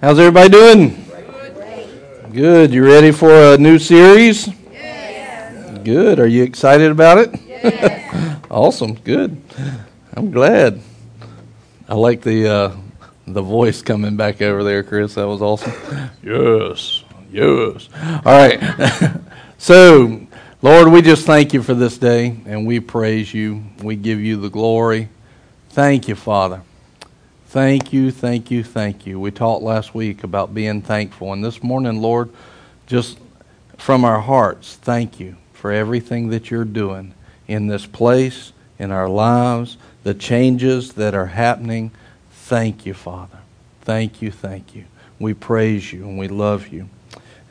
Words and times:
How's 0.00 0.18
everybody 0.18 0.48
doing? 0.48 1.04
Good. 2.32 2.72
You 2.72 2.86
ready 2.86 3.12
for 3.12 3.30
a 3.30 3.58
new 3.58 3.78
series? 3.78 4.48
Yes. 4.72 5.78
Good. 5.84 6.18
Are 6.18 6.26
you 6.26 6.42
excited 6.42 6.90
about 6.90 7.18
it? 7.18 7.38
Yes. 7.46 8.40
awesome. 8.50 8.94
Good. 8.94 9.42
I'm 10.14 10.30
glad. 10.30 10.80
I 11.86 11.96
like 11.96 12.22
the 12.22 12.48
uh, 12.48 12.76
the 13.26 13.42
voice 13.42 13.82
coming 13.82 14.16
back 14.16 14.40
over 14.40 14.64
there, 14.64 14.82
Chris. 14.82 15.16
That 15.16 15.28
was 15.28 15.42
awesome. 15.42 15.74
yes. 16.22 17.04
Yes. 17.30 17.90
All 18.24 18.48
right. 18.48 19.20
so, 19.58 20.26
Lord, 20.62 20.88
we 20.88 21.02
just 21.02 21.26
thank 21.26 21.52
you 21.52 21.62
for 21.62 21.74
this 21.74 21.98
day 21.98 22.38
and 22.46 22.66
we 22.66 22.80
praise 22.80 23.34
you. 23.34 23.64
We 23.82 23.96
give 23.96 24.18
you 24.18 24.40
the 24.40 24.48
glory. 24.48 25.10
Thank 25.68 26.08
you, 26.08 26.14
Father. 26.14 26.62
Thank 27.50 27.92
you, 27.92 28.12
thank 28.12 28.52
you, 28.52 28.62
thank 28.62 29.06
you. 29.06 29.18
We 29.18 29.32
talked 29.32 29.64
last 29.64 29.92
week 29.92 30.22
about 30.22 30.54
being 30.54 30.82
thankful. 30.82 31.32
And 31.32 31.42
this 31.42 31.64
morning, 31.64 32.00
Lord, 32.00 32.30
just 32.86 33.18
from 33.76 34.04
our 34.04 34.20
hearts, 34.20 34.76
thank 34.76 35.18
you 35.18 35.34
for 35.52 35.72
everything 35.72 36.28
that 36.28 36.52
you're 36.52 36.64
doing 36.64 37.12
in 37.48 37.66
this 37.66 37.86
place, 37.86 38.52
in 38.78 38.92
our 38.92 39.08
lives, 39.08 39.78
the 40.04 40.14
changes 40.14 40.92
that 40.92 41.12
are 41.12 41.26
happening. 41.26 41.90
Thank 42.30 42.86
you, 42.86 42.94
Father. 42.94 43.38
Thank 43.80 44.22
you, 44.22 44.30
thank 44.30 44.76
you. 44.76 44.84
We 45.18 45.34
praise 45.34 45.92
you 45.92 46.04
and 46.04 46.16
we 46.16 46.28
love 46.28 46.68
you. 46.68 46.88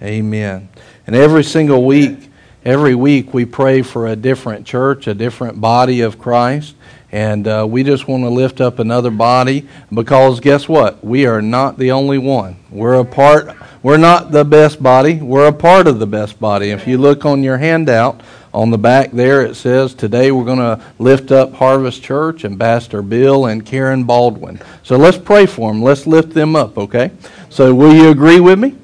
Amen. 0.02 0.70
And 1.08 1.14
every 1.14 1.44
single 1.44 1.84
week, 1.84 2.32
every 2.64 2.96
week 2.96 3.34
we 3.34 3.44
pray 3.44 3.82
for 3.82 4.08
a 4.08 4.16
different 4.16 4.66
church, 4.66 5.08
a 5.08 5.14
different 5.14 5.60
body 5.60 6.00
of 6.00 6.18
Christ. 6.18 6.76
And 7.12 7.48
uh, 7.48 7.66
we 7.68 7.84
just 7.84 8.08
want 8.08 8.24
to 8.24 8.30
lift 8.30 8.62
up 8.62 8.78
another 8.78 9.10
body 9.10 9.68
because 9.92 10.40
guess 10.40 10.70
what? 10.70 11.04
We 11.04 11.26
are 11.26 11.42
not 11.42 11.78
the 11.78 11.92
only 11.92 12.20
one. 12.20 12.58
We're 12.70 13.00
a 13.00 13.06
part, 13.06 13.56
we're 13.82 13.98
not 13.98 14.32
the 14.32 14.46
best 14.46 14.82
body, 14.82 15.16
we're 15.16 15.48
a 15.48 15.54
part 15.54 15.88
of 15.88 16.00
the 16.00 16.06
best 16.06 16.40
body. 16.40 16.70
If 16.70 16.88
you 16.88 17.00
look 17.00 17.26
on 17.26 17.42
your 17.42 17.58
handout, 17.58 18.22
on 18.54 18.72
the 18.72 18.78
back 18.78 19.12
there 19.12 19.44
it 19.44 19.56
says, 19.56 19.94
Today 19.94 20.32
we're 20.32 20.46
going 20.46 20.60
to 20.60 20.84
lift 21.00 21.32
up 21.32 21.54
Harvest 21.54 22.04
Church, 22.04 22.46
Ambassador 22.46 23.02
Bill 23.02 23.48
and 23.48 23.66
Karen 23.66 24.04
Baldwin. 24.04 24.60
So 24.84 24.98
let's 24.98 25.18
pray 25.18 25.46
for 25.46 25.72
them. 25.72 25.82
Let's 25.82 26.06
lift 26.06 26.34
them 26.34 26.56
up, 26.56 26.78
okay? 26.78 27.12
So 27.50 27.74
will 27.74 27.94
you 27.94 28.10
agree 28.10 28.40
with 28.40 28.60
me? 28.60 28.76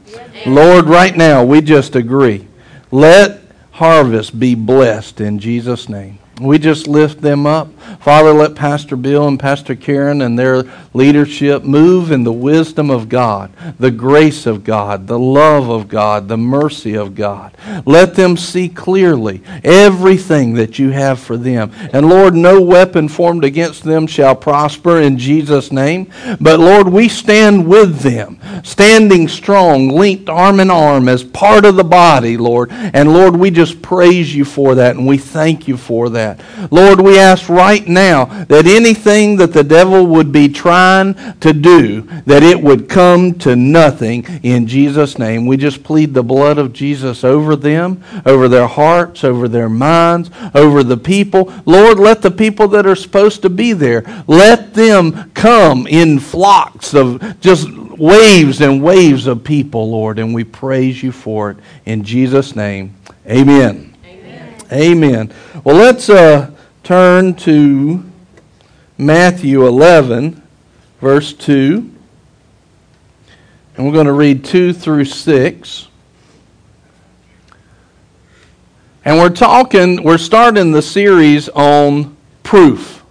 Lord, 0.46 0.86
right 0.86 1.16
now 1.16 1.44
we 1.44 1.62
just 1.62 1.96
agree. 1.96 2.48
Let 2.92 3.42
Harvest 3.72 4.40
be 4.40 4.56
blessed 4.56 5.22
in 5.22 5.40
Jesus' 5.40 5.90
name. 5.90 6.20
We 6.42 6.60
just 6.60 6.86
lift 6.86 7.22
them 7.22 7.46
up. 7.46 7.70
Father, 8.02 8.34
let 8.34 8.56
Pastor 8.56 8.98
Bill 8.98 9.26
and 9.26 9.40
Pastor 9.40 9.74
Karen 9.74 10.22
and 10.22 10.38
their 10.38 10.64
leadership 10.94 11.64
move 11.64 12.12
in 12.12 12.26
the 12.26 12.34
wisdom 12.34 12.90
of 12.90 13.08
God, 13.08 13.54
the 13.80 13.92
grace 13.92 14.46
of 14.46 14.66
God, 14.66 15.08
the 15.08 15.18
love 15.18 15.70
of 15.70 15.88
God, 15.88 16.28
the 16.28 16.38
mercy 16.38 16.96
of 16.96 17.16
God. 17.16 17.56
Let 17.86 18.16
them 18.16 18.36
see 18.36 18.68
clearly 18.68 19.44
everything 19.64 20.56
that 20.56 20.78
you 20.78 20.90
have 20.90 21.22
for 21.22 21.38
them. 21.38 21.72
And 21.94 22.10
Lord, 22.10 22.36
no 22.36 22.62
weapon 22.62 23.08
formed 23.08 23.46
against 23.46 23.84
them 23.84 24.06
shall 24.06 24.36
prosper 24.36 25.00
in 25.00 25.18
Jesus' 25.18 25.72
name. 25.72 26.12
But 26.42 26.60
Lord, 26.60 26.90
we 26.90 27.08
stand 27.08 27.66
with 27.66 28.00
them, 28.00 28.40
standing 28.64 29.30
strong, 29.30 29.88
linked 29.88 30.28
arm 30.28 30.60
in 30.60 30.70
arm 30.70 31.08
as 31.08 31.24
part 31.24 31.64
of 31.64 31.78
the 31.78 31.84
body, 31.86 32.36
Lord. 32.36 32.72
And 32.72 33.14
Lord, 33.14 33.38
we 33.38 33.52
just 33.52 33.82
praise 33.82 34.36
you 34.36 34.44
for 34.44 34.76
that 34.76 34.98
and 34.98 35.08
we 35.08 35.18
thank 35.18 35.70
you 35.70 35.78
for 35.78 36.10
that 36.10 36.25
that. 36.26 36.72
Lord, 36.72 37.00
we 37.00 37.20
ask 37.20 37.50
right 37.50 37.88
now 37.88 38.26
that 38.46 38.66
anything 38.66 39.38
that 39.38 39.54
the 39.54 39.64
devil 39.64 40.06
would 40.08 40.32
be 40.32 40.50
trying 40.50 41.14
to 41.40 41.54
do, 41.54 42.02
that 42.26 42.44
it 42.44 42.62
would 42.62 42.90
come 42.90 43.34
to 43.40 43.56
nothing 43.56 44.26
in 44.44 44.68
Jesus' 44.68 45.20
name. 45.20 45.46
We 45.46 45.58
just 45.58 45.84
plead 45.84 46.14
the 46.14 46.24
blood 46.24 46.58
of 46.58 46.74
Jesus 46.74 47.24
over 47.24 47.56
them, 47.56 48.04
over 48.26 48.48
their 48.48 48.68
hearts, 48.68 49.24
over 49.24 49.48
their 49.48 49.70
minds, 49.70 50.32
over 50.54 50.84
the 50.84 50.98
people. 50.98 51.54
Lord, 51.66 52.00
let 52.00 52.22
the 52.22 52.32
people 52.32 52.68
that 52.70 52.86
are 52.86 52.96
supposed 52.96 53.42
to 53.44 53.50
be 53.50 53.74
there, 53.74 54.04
let 54.28 54.74
them 54.74 55.32
come 55.32 55.88
in 55.88 56.20
flocks 56.20 56.94
of 56.94 57.40
just 57.40 57.70
waves 57.72 58.62
and 58.62 58.82
waves 58.82 59.28
of 59.28 59.44
people, 59.44 59.92
Lord, 59.92 60.20
and 60.20 60.34
we 60.34 60.44
praise 60.44 61.02
you 61.02 61.12
for 61.12 61.52
it. 61.52 61.58
In 61.86 62.04
Jesus' 62.04 62.56
name, 62.56 62.96
amen. 63.28 63.95
Amen. 64.76 65.32
Well, 65.64 65.78
let's 65.78 66.10
uh, 66.10 66.52
turn 66.84 67.34
to 67.36 68.04
Matthew 68.98 69.66
11, 69.66 70.44
verse 71.00 71.32
2. 71.32 71.90
And 73.78 73.86
we're 73.86 73.94
going 73.94 74.08
to 74.08 74.12
read 74.12 74.44
2 74.44 74.74
through 74.74 75.06
6. 75.06 75.88
And 79.06 79.18
we're 79.18 79.30
talking, 79.30 80.04
we're 80.04 80.18
starting 80.18 80.74
the 80.74 80.82
series 80.82 81.48
on 81.48 82.18
proof. 82.44 83.02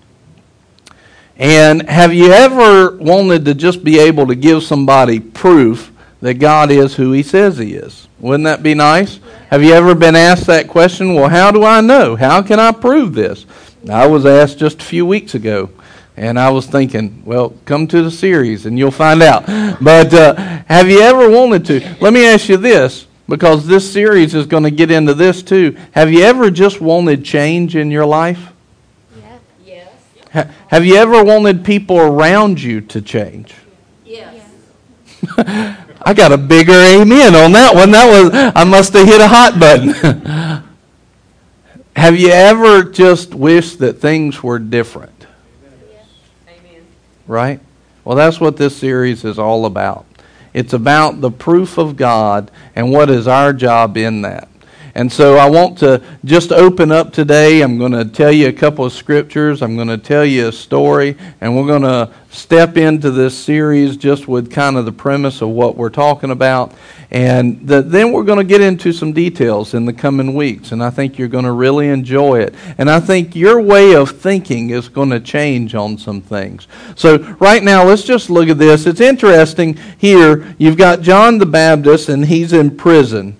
And 1.39 1.89
have 1.89 2.13
you 2.13 2.31
ever 2.31 2.99
wanted 2.99 3.47
to 3.47 3.55
just 3.55 3.83
be 3.83 3.99
able 4.01 4.27
to 4.27 4.35
give 4.35 4.65
somebody 4.65 5.19
proof 5.19 5.94
that 6.25 6.39
God 6.39 6.71
is 6.71 6.95
who 6.95 7.13
He 7.13 7.23
says 7.23 7.59
He 7.59 7.75
is? 7.75 8.09
Wouldn't 8.19 8.45
that 8.45 8.63
be 8.63 8.73
nice? 8.73 9.21
Have 9.51 9.63
you 9.63 9.75
ever 9.75 9.95
been 9.95 10.17
asked 10.17 10.47
that 10.47 10.69
question? 10.69 11.13
Well, 11.13 11.29
how 11.29 11.51
do 11.51 11.65
I 11.65 11.83
know? 11.83 12.17
How 12.17 12.41
can 12.41 12.59
I 12.59 12.73
prove 12.73 13.13
this? 13.13 13.45
I 13.91 14.07
was 14.07 14.25
asked 14.25 14.59
just 14.59 14.81
a 14.81 14.85
few 14.87 15.05
weeks 15.05 15.35
ago, 15.35 15.69
and 16.17 16.41
I 16.41 16.49
was 16.49 16.65
thinking, 16.65 17.23
well, 17.27 17.53
come 17.67 17.87
to 17.89 18.03
the 18.03 18.11
series 18.11 18.65
and 18.65 18.79
you'll 18.79 18.91
find 18.91 19.23
out. 19.23 19.45
But 19.83 20.15
uh, 20.15 20.35
have 20.67 20.89
you 20.89 21.01
ever 21.03 21.29
wanted 21.29 21.67
to? 21.67 21.97
Let 22.01 22.15
me 22.15 22.27
ask 22.27 22.49
you 22.49 22.57
this, 22.57 23.07
because 23.29 23.67
this 23.67 23.93
series 23.93 24.35
is 24.35 24.47
going 24.47 24.63
to 24.63 24.71
get 24.71 24.91
into 24.91 25.13
this 25.13 25.43
too. 25.43 25.77
Have 25.91 26.11
you 26.11 26.23
ever 26.23 26.51
just 26.51 26.81
wanted 26.81 27.23
change 27.23 27.77
in 27.77 27.91
your 27.91 28.07
life? 28.07 28.51
Yeah. 29.15 29.39
Yes. 29.67 29.93
Ha- 30.33 30.51
have 30.69 30.87
you 30.87 30.97
ever 30.97 31.23
wanted 31.23 31.67
people 31.67 31.99
around 32.01 32.63
you 32.63 32.81
to 32.81 33.03
change? 33.03 33.55
I 35.37 36.13
got 36.15 36.33
a 36.33 36.39
bigger 36.39 36.73
amen 36.73 37.35
on 37.35 37.53
that 37.53 37.75
one. 37.75 37.91
That 37.91 38.07
was 38.07 38.31
I 38.55 38.65
must 38.65 38.93
have 38.93 39.07
hit 39.07 39.21
a 39.21 39.29
hot 39.29 39.59
button. 39.59 39.89
have 41.97 42.19
you 42.19 42.29
ever 42.29 42.85
just 42.85 43.35
wished 43.35 43.79
that 43.79 43.95
things 43.95 44.43
were 44.43 44.59
different? 44.59 45.27
Amen. 46.47 46.87
Right? 47.27 47.61
Well, 48.05 48.17
that's 48.17 48.39
what 48.39 48.57
this 48.57 48.77
series 48.77 49.25
is 49.25 49.39
all 49.39 49.65
about. 49.65 50.05
It's 50.53 50.73
about 50.73 51.21
the 51.21 51.31
proof 51.31 51.79
of 51.79 51.97
God 51.97 52.51
and 52.77 52.93
what 52.93 53.11
is 53.11 53.27
our 53.27 53.53
job 53.53 53.97
in 53.97 54.23
that. 54.23 54.49
And 54.97 55.13
so 55.13 55.37
I 55.37 55.51
want 55.51 55.79
to 55.79 56.01
just 56.25 56.53
open 56.53 56.93
up 56.93 57.13
today. 57.13 57.63
I'm 57.63 57.79
going 57.79 57.93
to 57.93 58.05
tell 58.05 58.31
you 58.31 58.47
a 58.49 58.53
couple 58.53 58.85
of 58.85 58.93
scriptures. 58.93 59.61
I'm 59.61 59.75
going 59.75 59.89
to 59.89 59.99
tell 59.99 60.25
you 60.25 60.49
a 60.49 60.53
story. 60.53 61.17
And 61.41 61.57
we're 61.57 61.67
going 61.67 61.83
to 61.83 62.13
step 62.31 62.77
into 62.77 63.11
this 63.11 63.37
series 63.37 63.97
just 63.97 64.29
with 64.29 64.53
kind 64.53 64.77
of 64.77 64.85
the 64.85 64.93
premise 64.93 65.43
of 65.43 65.49
what 65.49 65.77
we're 65.77 65.91
talking 65.91 66.31
about. 66.31 66.73
And 67.11 67.67
the, 67.67 67.83
then 67.83 68.13
we're 68.13 68.23
going 68.23 68.39
to 68.39 68.45
get 68.45 68.61
into 68.61 68.93
some 68.93 69.13
details 69.13 69.75
in 69.75 69.85
the 69.85 69.93
coming 69.93 70.33
weeks. 70.33 70.71
And 70.71 70.83
I 70.83 70.91
think 70.91 71.19
you're 71.19 71.27
going 71.27 71.45
to 71.45 71.53
really 71.53 71.89
enjoy 71.89 72.41
it. 72.41 72.55
And 72.79 72.89
I 72.89 73.01
think 73.01 73.35
your 73.35 73.61
way 73.61 73.97
of 73.97 74.13
thinking 74.13 74.71
is 74.71 74.89
going 74.89 75.11
to 75.11 75.19
change 75.19 75.75
on 75.75 75.99
some 75.99 76.21
things. 76.21 76.69
So, 76.95 77.19
right 77.41 77.65
now, 77.65 77.85
let's 77.85 78.05
just 78.05 78.31
look 78.31 78.49
at 78.49 78.59
this. 78.59 78.87
It's 78.87 79.01
interesting 79.01 79.77
here. 79.99 80.55
You've 80.59 80.77
got 80.77 81.03
John 81.03 81.39
the 81.39 81.47
Baptist, 81.47 82.09
and 82.09 82.25
he's 82.25 82.53
in 82.53 82.77
prison. 82.77 83.37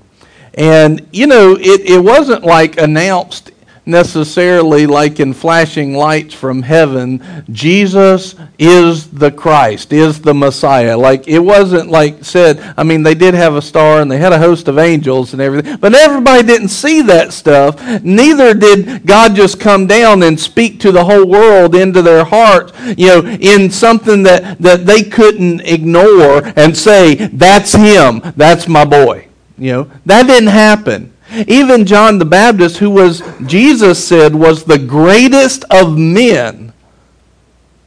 And, 0.57 1.07
you 1.13 1.27
know, 1.27 1.57
it, 1.59 1.81
it 1.83 2.03
wasn't 2.03 2.45
like 2.45 2.79
announced 2.79 3.51
necessarily 3.87 4.87
like 4.87 5.21
in 5.21 5.35
flashing 5.35 5.95
lights 5.95 6.35
from 6.35 6.63
heaven, 6.63 7.45
Jesus 7.51 8.35
is 8.59 9.11
the 9.11 9.31
Christ, 9.31 9.93
is 9.93 10.21
the 10.21 10.35
Messiah. 10.35 10.97
Like 10.97 11.29
it 11.29 11.39
wasn't 11.39 11.91
like 11.91 12.25
said, 12.25 12.61
I 12.77 12.83
mean, 12.83 13.03
they 13.03 13.15
did 13.15 13.35
have 13.35 13.57
a 13.57 13.63
star 13.63 14.01
and 14.01 14.11
they 14.11 14.19
had 14.19 14.33
a 14.33 14.39
host 14.39 14.69
of 14.69 14.79
angels 14.79 15.33
and 15.33 15.43
everything, 15.43 15.77
but 15.77 15.95
everybody 15.95 16.43
didn't 16.43 16.69
see 16.69 17.03
that 17.03 17.33
stuff. 17.33 17.81
Neither 18.03 18.55
did 18.55 19.07
God 19.07 19.35
just 19.35 19.61
come 19.61 19.87
down 19.87 20.23
and 20.23 20.39
speak 20.39 20.81
to 20.81 20.93
the 20.93 21.05
whole 21.05 21.27
world 21.27 21.75
into 21.75 22.01
their 22.01 22.25
hearts, 22.25 22.73
you 22.97 23.09
know, 23.09 23.21
in 23.25 23.71
something 23.71 24.23
that, 24.23 24.59
that 24.61 24.87
they 24.87 25.03
couldn't 25.03 25.61
ignore 25.61 26.43
and 26.57 26.77
say, 26.77 27.15
that's 27.15 27.73
him, 27.73 28.23
that's 28.37 28.67
my 28.67 28.85
boy. 28.85 29.29
You 29.57 29.73
know, 29.73 29.91
that 30.07 30.27
didn't 30.27 30.49
happen. 30.49 31.13
Even 31.47 31.87
John 31.87 32.19
the 32.19 32.25
Baptist, 32.25 32.79
who 32.79 32.91
was, 32.91 33.23
Jesus 33.47 34.07
said, 34.07 34.35
was 34.35 34.65
the 34.65 34.79
greatest 34.79 35.65
of 35.71 35.97
men, 35.97 36.73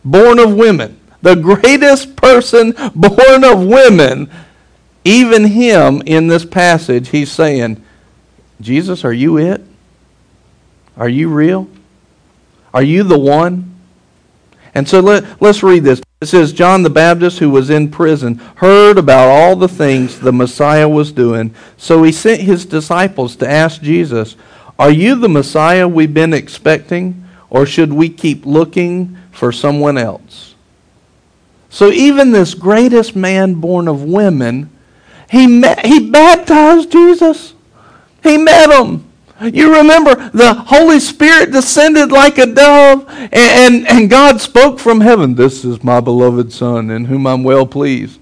born 0.03 0.39
of 0.39 0.55
women, 0.55 0.99
the 1.21 1.35
greatest 1.35 2.15
person 2.15 2.73
born 2.95 3.43
of 3.43 3.65
women, 3.65 4.29
even 5.03 5.45
him 5.45 6.01
in 6.05 6.27
this 6.27 6.45
passage, 6.45 7.09
he's 7.09 7.31
saying, 7.31 7.83
Jesus, 8.59 9.05
are 9.05 9.13
you 9.13 9.37
it? 9.37 9.61
Are 10.97 11.09
you 11.09 11.29
real? 11.29 11.69
Are 12.73 12.83
you 12.83 13.03
the 13.03 13.17
one? 13.17 13.75
And 14.73 14.87
so 14.87 14.99
let, 14.99 15.41
let's 15.41 15.63
read 15.63 15.83
this. 15.83 16.01
It 16.19 16.25
says, 16.25 16.51
John 16.51 16.81
the 16.81 16.89
Baptist, 16.89 17.37
who 17.37 17.51
was 17.51 17.69
in 17.69 17.91
prison, 17.91 18.37
heard 18.55 18.97
about 18.97 19.29
all 19.29 19.55
the 19.55 19.67
things 19.67 20.19
the 20.19 20.33
Messiah 20.33 20.89
was 20.89 21.11
doing. 21.11 21.53
So 21.77 22.01
he 22.01 22.11
sent 22.11 22.41
his 22.41 22.65
disciples 22.65 23.35
to 23.35 23.49
ask 23.49 23.81
Jesus, 23.81 24.35
Are 24.79 24.89
you 24.89 25.13
the 25.15 25.29
Messiah 25.29 25.87
we've 25.87 26.13
been 26.13 26.33
expecting, 26.33 27.23
or 27.51 27.67
should 27.67 27.93
we 27.93 28.09
keep 28.09 28.47
looking 28.47 29.15
for 29.31 29.51
someone 29.51 29.97
else? 29.97 30.55
So 31.69 31.91
even 31.91 32.31
this 32.31 32.55
greatest 32.55 33.15
man 33.15 33.55
born 33.55 33.87
of 33.87 34.03
women, 34.03 34.71
he, 35.29 35.45
met, 35.45 35.85
he 35.85 36.09
baptized 36.09 36.91
Jesus. 36.91 37.53
He 38.23 38.39
met 38.39 38.71
him. 38.71 39.06
You 39.41 39.75
remember 39.75 40.29
the 40.31 40.53
Holy 40.53 40.99
Spirit 40.99 41.51
descended 41.51 42.11
like 42.11 42.39
a 42.39 42.47
dove, 42.47 43.07
and, 43.07 43.33
and, 43.33 43.87
and, 43.87 44.09
God 44.09 44.41
spoke 44.41 44.79
from 44.79 45.01
heaven, 45.01 45.35
This 45.35 45.63
is 45.63 45.83
my 45.83 45.99
beloved 45.99 46.51
Son, 46.51 46.89
in 46.89 47.05
whom 47.05 47.27
I'm 47.27 47.43
well 47.43 47.67
pleased. 47.67 48.19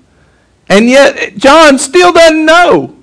And 0.67 0.89
yet, 0.89 1.37
John 1.37 1.77
still 1.79 2.11
doesn't 2.11 2.45
know. 2.45 2.97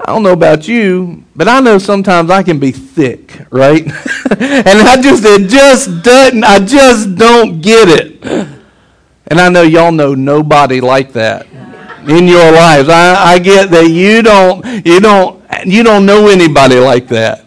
I 0.00 0.12
don't 0.12 0.22
know 0.22 0.32
about 0.32 0.66
you, 0.66 1.24
but 1.36 1.46
I 1.46 1.60
know 1.60 1.78
sometimes 1.78 2.30
I 2.30 2.42
can 2.42 2.58
be 2.58 2.72
thick, 2.72 3.46
right? 3.50 3.82
and 4.30 4.78
I 4.88 5.00
just, 5.00 5.24
it 5.24 5.48
just 5.48 6.02
doesn't, 6.02 6.44
I 6.44 6.58
just 6.58 7.16
don't 7.16 7.60
get 7.60 7.88
it. 7.88 8.24
And 9.26 9.40
I 9.40 9.48
know 9.48 9.62
y'all 9.62 9.92
know 9.92 10.14
nobody 10.14 10.80
like 10.80 11.12
that 11.12 11.46
in 12.08 12.28
your 12.28 12.52
lives. 12.52 12.88
I, 12.88 13.32
I 13.32 13.38
get 13.38 13.70
that 13.70 13.88
you 13.88 14.22
don't, 14.22 14.86
you 14.86 15.00
don't, 15.00 15.42
you 15.72 15.82
don't 15.82 16.06
know 16.06 16.28
anybody 16.28 16.78
like 16.78 17.08
that. 17.08 17.44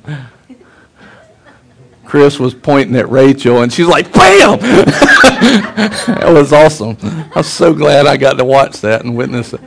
Chris 2.05 2.39
was 2.39 2.53
pointing 2.53 2.95
at 2.95 3.09
Rachel, 3.09 3.63
and 3.63 3.71
she's 3.71 3.87
like, 3.87 4.11
"Bam!" 4.13 4.59
that 4.59 6.25
was 6.27 6.53
awesome. 6.53 6.97
I'm 7.35 7.43
so 7.43 7.73
glad 7.73 8.07
I 8.07 8.15
got 8.15 8.37
to 8.37 8.45
watch 8.45 8.79
that 8.81 9.03
and 9.03 9.15
witness 9.15 9.53
it. 9.53 9.61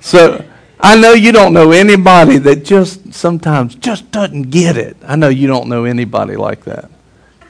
So 0.00 0.44
I 0.78 0.96
know 0.96 1.12
you 1.12 1.32
don't 1.32 1.52
know 1.52 1.72
anybody 1.72 2.38
that 2.38 2.64
just 2.64 3.12
sometimes 3.12 3.74
just 3.74 4.10
doesn't 4.12 4.50
get 4.50 4.76
it. 4.76 4.96
I 5.04 5.16
know 5.16 5.28
you 5.28 5.48
don't 5.48 5.68
know 5.68 5.84
anybody 5.84 6.36
like 6.36 6.64
that. 6.64 6.90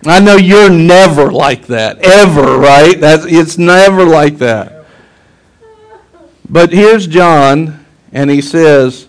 I 0.07 0.21
know 0.21 0.37
you're 0.37 0.71
never 0.71 1.31
like 1.33 1.67
that 1.67 1.99
ever, 1.99 2.59
right? 2.59 2.99
That's 2.99 3.25
it's 3.27 3.59
never 3.59 4.05
like 4.05 4.39
that. 4.39 4.85
But 6.49 6.73
here's 6.73 7.07
John, 7.07 7.85
and 8.13 8.31
he 8.31 8.41
says, 8.41 9.09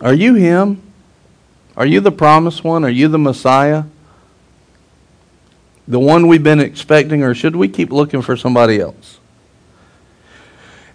Are 0.00 0.14
you 0.14 0.34
him? 0.34 0.82
Are 1.76 1.86
you 1.86 2.00
the 2.00 2.12
promised 2.12 2.64
one? 2.64 2.84
Are 2.84 2.90
you 2.90 3.08
the 3.08 3.18
Messiah? 3.18 3.84
The 5.88 6.00
one 6.00 6.26
we've 6.26 6.42
been 6.42 6.60
expecting, 6.60 7.22
or 7.22 7.34
should 7.34 7.54
we 7.54 7.68
keep 7.68 7.92
looking 7.92 8.22
for 8.22 8.36
somebody 8.36 8.80
else? 8.80 9.18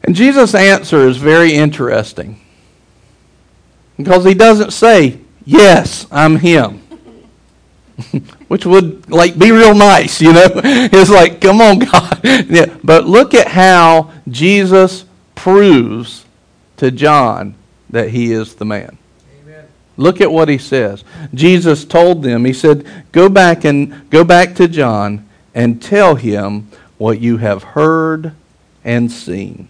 And 0.04 0.16
Jesus' 0.16 0.56
answer 0.56 1.08
is 1.08 1.18
very 1.18 1.54
interesting. 1.54 2.40
Because 3.98 4.26
he 4.26 4.34
doesn't 4.34 4.72
say, 4.72 5.20
Yes, 5.46 6.08
I'm 6.12 6.38
him. 6.38 6.80
Which 8.48 8.66
would 8.66 9.10
like 9.10 9.38
be 9.38 9.52
real 9.52 9.74
nice, 9.74 10.22
you 10.22 10.34
know. 10.34 10.48
It's 10.64 11.10
like, 11.10 11.42
come 11.42 11.62
on, 11.62 11.80
God. 11.80 12.20
yeah. 12.50 12.76
But 12.84 13.06
look 13.06 13.34
at 13.34 13.48
how 13.48 14.12
Jesus 14.28 15.06
proves 15.36 16.26
to 16.78 16.92
John 16.92 17.56
that 17.92 18.10
he 18.10 18.32
is 18.32 18.56
the 18.56 18.66
man. 18.66 18.98
Amen. 19.42 19.66
Look 19.98 20.20
at 20.22 20.32
what 20.32 20.50
he 20.50 20.58
says. 20.58 21.04
Jesus 21.34 21.86
told 21.86 22.24
them, 22.24 22.46
he 22.46 22.54
said, 22.54 22.86
Go 23.12 23.30
back 23.30 23.64
and 23.64 24.10
go 24.10 24.24
back 24.24 24.56
to 24.56 24.68
John 24.68 25.28
and 25.54 25.82
tell 25.82 26.16
him 26.16 26.70
what 26.98 27.20
you 27.20 27.38
have 27.38 27.64
heard 27.64 28.34
and 28.84 29.12
seen. 29.12 29.68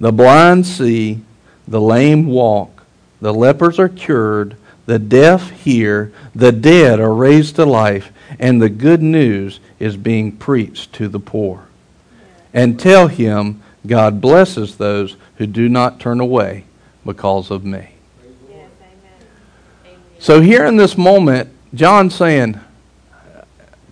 The 0.00 0.12
blind 0.12 0.66
see, 0.66 1.20
the 1.68 1.80
lame 1.80 2.26
walk, 2.26 2.84
the 3.20 3.34
lepers 3.34 3.78
are 3.78 3.88
cured, 3.88 4.56
the 4.86 4.98
deaf 4.98 5.50
hear, 5.50 6.10
the 6.34 6.52
dead 6.52 6.98
are 6.98 7.14
raised 7.14 7.56
to 7.56 7.66
life, 7.66 8.10
and 8.38 8.60
the 8.60 8.70
good 8.70 9.02
news 9.02 9.60
is 9.78 9.96
being 9.96 10.32
preached 10.32 10.92
to 10.94 11.06
the 11.06 11.20
poor. 11.20 11.66
And 12.54 12.80
tell 12.80 13.08
him 13.08 13.62
God 13.86 14.20
blesses 14.20 14.76
those 14.76 15.16
who 15.36 15.46
do 15.46 15.68
not 15.68 16.00
turn 16.00 16.20
away 16.20 16.64
because 17.04 17.50
of 17.50 17.64
me. 17.64 17.88
So 20.18 20.40
here 20.40 20.66
in 20.66 20.76
this 20.76 20.98
moment, 20.98 21.50
John's 21.74 22.14
saying, 22.14 22.60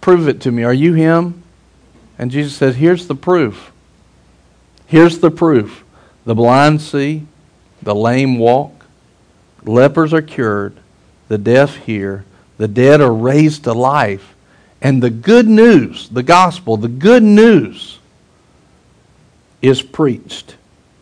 Prove 0.00 0.28
it 0.28 0.40
to 0.42 0.52
me. 0.52 0.62
Are 0.62 0.74
you 0.74 0.94
him? 0.94 1.42
And 2.18 2.30
Jesus 2.30 2.54
says, 2.54 2.76
Here's 2.76 3.06
the 3.06 3.14
proof. 3.14 3.72
Here's 4.86 5.18
the 5.18 5.30
proof. 5.30 5.84
The 6.24 6.34
blind 6.34 6.82
see, 6.82 7.26
the 7.82 7.94
lame 7.94 8.38
walk, 8.38 8.86
lepers 9.64 10.12
are 10.12 10.22
cured, 10.22 10.76
the 11.28 11.38
deaf 11.38 11.76
hear, 11.76 12.24
the 12.58 12.68
dead 12.68 13.00
are 13.00 13.12
raised 13.12 13.64
to 13.64 13.72
life. 13.72 14.34
And 14.80 15.02
the 15.02 15.10
good 15.10 15.48
news, 15.48 16.08
the 16.08 16.22
gospel, 16.22 16.76
the 16.76 16.88
good 16.88 17.22
news 17.22 17.98
is 19.60 19.82
preached 19.82 20.56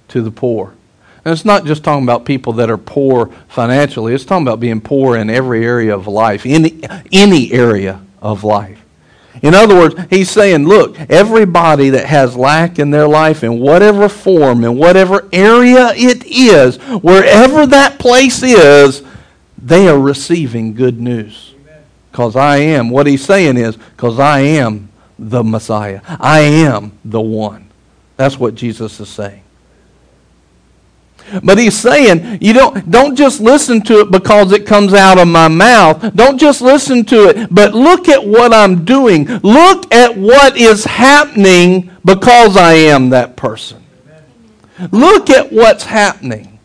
to 0.08 0.22
the 0.22 0.30
poor. 0.30 0.74
And 1.26 1.32
it's 1.32 1.44
not 1.44 1.64
just 1.64 1.82
talking 1.82 2.04
about 2.04 2.24
people 2.24 2.52
that 2.52 2.70
are 2.70 2.78
poor 2.78 3.26
financially, 3.48 4.14
it's 4.14 4.24
talking 4.24 4.46
about 4.46 4.60
being 4.60 4.80
poor 4.80 5.16
in 5.16 5.28
every 5.28 5.64
area 5.64 5.92
of 5.92 6.06
life, 6.06 6.46
any, 6.46 6.80
any 7.10 7.50
area 7.50 8.00
of 8.22 8.44
life. 8.44 8.80
In 9.42 9.52
other 9.52 9.74
words, 9.74 9.96
he's 10.08 10.30
saying, 10.30 10.68
look, 10.68 10.96
everybody 11.10 11.90
that 11.90 12.06
has 12.06 12.36
lack 12.36 12.78
in 12.78 12.92
their 12.92 13.08
life, 13.08 13.42
in 13.42 13.58
whatever 13.58 14.08
form, 14.08 14.62
in 14.62 14.76
whatever 14.76 15.28
area 15.32 15.92
it 15.96 16.24
is, 16.26 16.76
wherever 16.76 17.66
that 17.66 17.98
place 17.98 18.44
is, 18.44 19.02
they 19.58 19.88
are 19.88 19.98
receiving 19.98 20.74
good 20.74 21.00
news. 21.00 21.54
Because 22.12 22.36
I 22.36 22.58
am, 22.58 22.88
what 22.88 23.08
he's 23.08 23.24
saying 23.24 23.56
is, 23.56 23.76
because 23.76 24.20
I 24.20 24.38
am 24.42 24.90
the 25.18 25.42
Messiah. 25.42 26.02
I 26.06 26.38
am 26.42 26.92
the 27.04 27.20
one. 27.20 27.68
That's 28.16 28.38
what 28.38 28.54
Jesus 28.54 29.00
is 29.00 29.08
saying. 29.08 29.42
But 31.42 31.58
he's 31.58 31.76
saying, 31.76 32.38
you 32.40 32.52
don't, 32.52 32.88
don't 32.90 33.16
just 33.16 33.40
listen 33.40 33.82
to 33.82 34.00
it 34.00 34.10
because 34.10 34.52
it 34.52 34.66
comes 34.66 34.94
out 34.94 35.18
of 35.18 35.26
my 35.26 35.48
mouth. 35.48 36.14
Don't 36.14 36.38
just 36.38 36.62
listen 36.62 37.04
to 37.06 37.28
it, 37.28 37.48
but 37.50 37.74
look 37.74 38.08
at 38.08 38.24
what 38.24 38.54
I'm 38.54 38.84
doing. 38.84 39.26
Look 39.42 39.92
at 39.92 40.16
what 40.16 40.56
is 40.56 40.84
happening 40.84 41.90
because 42.04 42.56
I 42.56 42.74
am 42.74 43.10
that 43.10 43.36
person. 43.36 43.84
Look 44.92 45.30
at 45.30 45.52
what's 45.52 45.84
happening. 45.84 46.58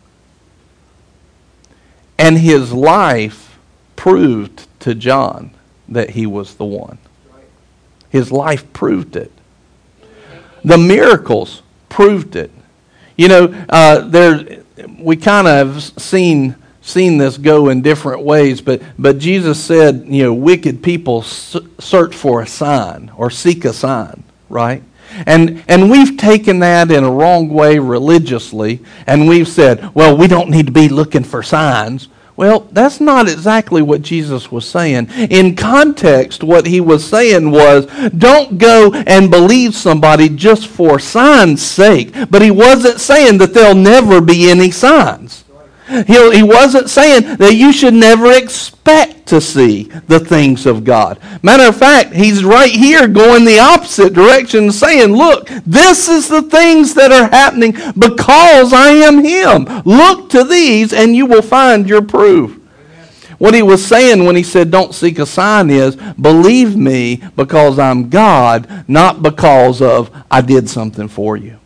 And 2.18 2.38
his 2.38 2.72
life 2.72 3.58
proved 3.96 4.68
to 4.80 4.94
John 4.94 5.50
that 5.88 6.10
he 6.10 6.26
was 6.26 6.54
the 6.54 6.64
one. 6.64 6.98
His 8.10 8.30
life 8.30 8.70
proved 8.72 9.16
it. 9.16 9.32
The 10.64 10.78
miracles 10.78 11.62
proved 11.88 12.36
it. 12.36 12.52
You 13.16 13.28
know, 13.28 13.66
uh, 13.68 14.00
there 14.00 14.62
we 14.98 15.16
kind 15.16 15.46
of 15.46 15.82
seen 16.00 16.56
seen 16.80 17.16
this 17.16 17.38
go 17.38 17.68
in 17.68 17.80
different 17.80 18.22
ways, 18.22 18.60
but 18.60 18.82
but 18.98 19.18
Jesus 19.18 19.62
said, 19.62 20.04
you 20.08 20.24
know, 20.24 20.34
wicked 20.34 20.82
people 20.82 21.22
search 21.22 22.14
for 22.14 22.42
a 22.42 22.46
sign 22.46 23.10
or 23.16 23.30
seek 23.30 23.64
a 23.64 23.72
sign, 23.72 24.24
right? 24.48 24.82
And 25.26 25.62
and 25.68 25.90
we've 25.90 26.16
taken 26.16 26.58
that 26.60 26.90
in 26.90 27.04
a 27.04 27.10
wrong 27.10 27.48
way 27.48 27.78
religiously, 27.78 28.80
and 29.06 29.28
we've 29.28 29.48
said, 29.48 29.94
well, 29.94 30.16
we 30.16 30.26
don't 30.26 30.50
need 30.50 30.66
to 30.66 30.72
be 30.72 30.88
looking 30.88 31.24
for 31.24 31.42
signs. 31.42 32.08
Well, 32.34 32.60
that's 32.72 33.00
not 33.00 33.28
exactly 33.28 33.82
what 33.82 34.02
Jesus 34.02 34.50
was 34.50 34.66
saying. 34.66 35.08
In 35.30 35.54
context, 35.54 36.42
what 36.42 36.66
he 36.66 36.80
was 36.80 37.06
saying 37.06 37.50
was 37.50 37.86
don't 38.16 38.58
go 38.58 38.92
and 38.92 39.30
believe 39.30 39.74
somebody 39.74 40.28
just 40.30 40.66
for 40.66 40.98
signs' 40.98 41.62
sake. 41.62 42.14
But 42.30 42.42
he 42.42 42.50
wasn't 42.50 43.00
saying 43.00 43.38
that 43.38 43.52
there'll 43.52 43.74
never 43.74 44.20
be 44.20 44.50
any 44.50 44.70
signs. 44.70 45.44
He, 45.88 46.36
he 46.36 46.42
wasn't 46.42 46.88
saying 46.88 47.36
that 47.36 47.54
you 47.54 47.72
should 47.72 47.94
never 47.94 48.32
expect 48.32 49.26
to 49.26 49.40
see 49.40 49.84
the 49.84 50.20
things 50.20 50.64
of 50.66 50.84
God. 50.84 51.18
Matter 51.42 51.64
of 51.64 51.76
fact, 51.76 52.12
he's 52.12 52.44
right 52.44 52.70
here 52.70 53.08
going 53.08 53.44
the 53.44 53.58
opposite 53.58 54.12
direction, 54.12 54.70
saying, 54.70 55.12
Look, 55.12 55.48
this 55.66 56.08
is 56.08 56.28
the 56.28 56.42
things 56.42 56.94
that 56.94 57.12
are 57.12 57.28
happening 57.28 57.72
because 57.98 58.72
I 58.72 58.90
am 58.90 59.24
Him. 59.24 59.64
Look 59.84 60.30
to 60.30 60.44
these, 60.44 60.92
and 60.92 61.16
you 61.16 61.26
will 61.26 61.42
find 61.42 61.88
your 61.88 62.02
proof. 62.02 62.58
What 63.38 63.54
he 63.54 63.62
was 63.62 63.84
saying 63.84 64.24
when 64.24 64.36
he 64.36 64.44
said, 64.44 64.70
Don't 64.70 64.94
seek 64.94 65.18
a 65.18 65.26
sign 65.26 65.68
is, 65.68 65.96
believe 65.96 66.76
me 66.76 67.22
because 67.34 67.78
I'm 67.78 68.08
God, 68.08 68.84
not 68.86 69.20
because 69.20 69.82
of 69.82 70.10
I 70.30 70.42
did 70.42 70.70
something 70.70 71.08
for 71.08 71.36
you. 71.36 71.58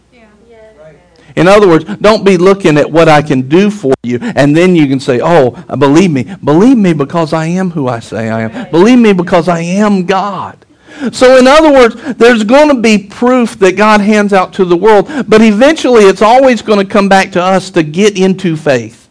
In 1.37 1.47
other 1.49 1.69
words, 1.69 1.85
don't 1.97 2.25
be 2.25 2.39
looking 2.39 2.79
at 2.79 2.91
what 2.91 3.09
I 3.09 3.23
can 3.23 3.49
do 3.49 3.71
for 3.71 3.93
you 4.03 4.19
and 4.21 4.57
then 4.57 4.75
you 4.75 4.87
can 4.87 5.01
say, 5.01 5.21
oh, 5.23 5.51
believe 5.77 6.11
me. 6.11 6.35
Believe 6.43 6.79
me 6.79 6.93
because 6.95 7.33
I 7.33 7.47
am 7.47 7.71
who 7.71 7.89
I 7.89 8.01
say 8.01 8.31
I 8.31 8.43
am. 8.43 8.71
Believe 8.71 8.99
me 8.99 9.13
because 9.13 9.49
I 9.49 9.61
am 9.61 10.07
God. 10.07 10.65
So, 11.13 11.37
in 11.37 11.47
other 11.47 11.71
words, 11.71 11.95
there's 12.15 12.43
going 12.43 12.75
to 12.75 12.81
be 12.81 12.97
proof 12.97 13.59
that 13.59 13.77
God 13.77 14.01
hands 14.01 14.33
out 14.33 14.55
to 14.55 14.65
the 14.65 14.77
world, 14.77 15.11
but 15.29 15.43
eventually 15.43 16.05
it's 16.05 16.23
always 16.23 16.63
going 16.63 16.79
to 16.79 16.91
come 16.91 17.07
back 17.09 17.33
to 17.33 17.43
us 17.43 17.71
to 17.73 17.83
get 17.83 18.19
into 18.19 18.57
faith. 18.57 19.06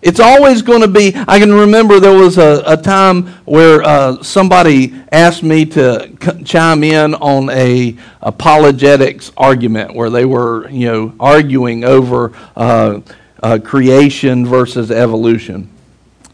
It's 0.00 0.20
always 0.20 0.62
going 0.62 0.82
to 0.82 0.88
be. 0.88 1.12
I 1.26 1.40
can 1.40 1.52
remember 1.52 1.98
there 1.98 2.16
was 2.16 2.38
a, 2.38 2.62
a 2.66 2.76
time 2.76 3.26
where 3.44 3.82
uh, 3.82 4.22
somebody 4.22 4.94
asked 5.10 5.42
me 5.42 5.64
to 5.66 6.12
c- 6.22 6.44
chime 6.44 6.84
in 6.84 7.14
on 7.14 7.50
a 7.50 7.96
apologetics 8.22 9.32
argument 9.36 9.94
where 9.94 10.08
they 10.08 10.24
were, 10.24 10.68
you 10.70 10.86
know, 10.86 11.14
arguing 11.18 11.82
over 11.82 12.32
uh, 12.54 13.00
uh, 13.42 13.58
creation 13.64 14.46
versus 14.46 14.92
evolution, 14.92 15.68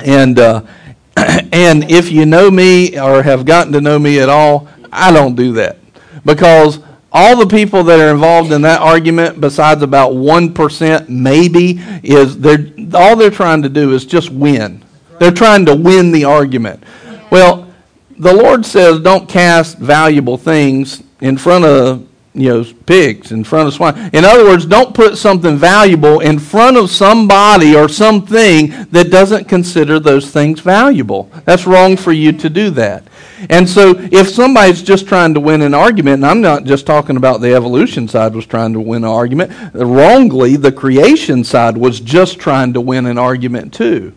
and 0.00 0.38
uh, 0.38 0.62
and 1.16 1.90
if 1.90 2.12
you 2.12 2.26
know 2.26 2.50
me 2.50 2.98
or 2.98 3.22
have 3.22 3.46
gotten 3.46 3.72
to 3.72 3.80
know 3.80 3.98
me 3.98 4.20
at 4.20 4.28
all, 4.28 4.68
I 4.92 5.10
don't 5.10 5.36
do 5.36 5.54
that 5.54 5.78
because 6.24 6.80
all 7.14 7.36
the 7.36 7.46
people 7.46 7.84
that 7.84 8.00
are 8.00 8.10
involved 8.10 8.50
in 8.50 8.62
that 8.62 8.80
argument, 8.80 9.40
besides 9.40 9.82
about 9.82 10.12
1% 10.12 11.08
maybe, 11.08 11.80
is 12.02 12.36
they're, 12.38 12.66
all 12.92 13.14
they're 13.14 13.30
trying 13.30 13.62
to 13.62 13.68
do 13.68 13.92
is 13.92 14.04
just 14.04 14.30
win. 14.30 14.84
They're 15.20 15.30
trying 15.30 15.64
to 15.66 15.76
win 15.76 16.10
the 16.10 16.24
argument. 16.24 16.82
Well, 17.30 17.72
the 18.18 18.34
Lord 18.34 18.66
says 18.66 18.98
don't 18.98 19.28
cast 19.28 19.78
valuable 19.78 20.36
things 20.36 21.04
in 21.20 21.38
front 21.38 21.64
of 21.64 22.06
you 22.34 22.48
know, 22.48 22.64
pigs 22.86 23.30
in 23.30 23.44
front 23.44 23.68
of 23.68 23.74
swine. 23.74 24.10
In 24.12 24.24
other 24.24 24.44
words, 24.44 24.66
don't 24.66 24.92
put 24.92 25.16
something 25.16 25.56
valuable 25.56 26.18
in 26.18 26.40
front 26.40 26.76
of 26.76 26.90
somebody 26.90 27.76
or 27.76 27.88
something 27.88 28.70
that 28.90 29.10
doesn't 29.10 29.44
consider 29.44 30.00
those 30.00 30.30
things 30.30 30.58
valuable. 30.58 31.30
That's 31.44 31.66
wrong 31.66 31.96
for 31.96 32.10
you 32.10 32.32
to 32.32 32.50
do 32.50 32.70
that. 32.70 33.04
And 33.50 33.68
so 33.68 33.94
if 33.96 34.28
somebody's 34.28 34.82
just 34.82 35.06
trying 35.06 35.34
to 35.34 35.40
win 35.40 35.62
an 35.62 35.74
argument, 35.74 36.16
and 36.16 36.26
I'm 36.26 36.40
not 36.40 36.64
just 36.64 36.86
talking 36.86 37.16
about 37.16 37.40
the 37.40 37.54
evolution 37.54 38.08
side 38.08 38.34
was 38.34 38.46
trying 38.46 38.72
to 38.72 38.80
win 38.80 39.04
an 39.04 39.10
argument, 39.10 39.52
wrongly, 39.72 40.56
the 40.56 40.72
creation 40.72 41.44
side 41.44 41.76
was 41.76 42.00
just 42.00 42.40
trying 42.40 42.72
to 42.72 42.80
win 42.80 43.06
an 43.06 43.18
argument 43.18 43.72
too. 43.72 44.12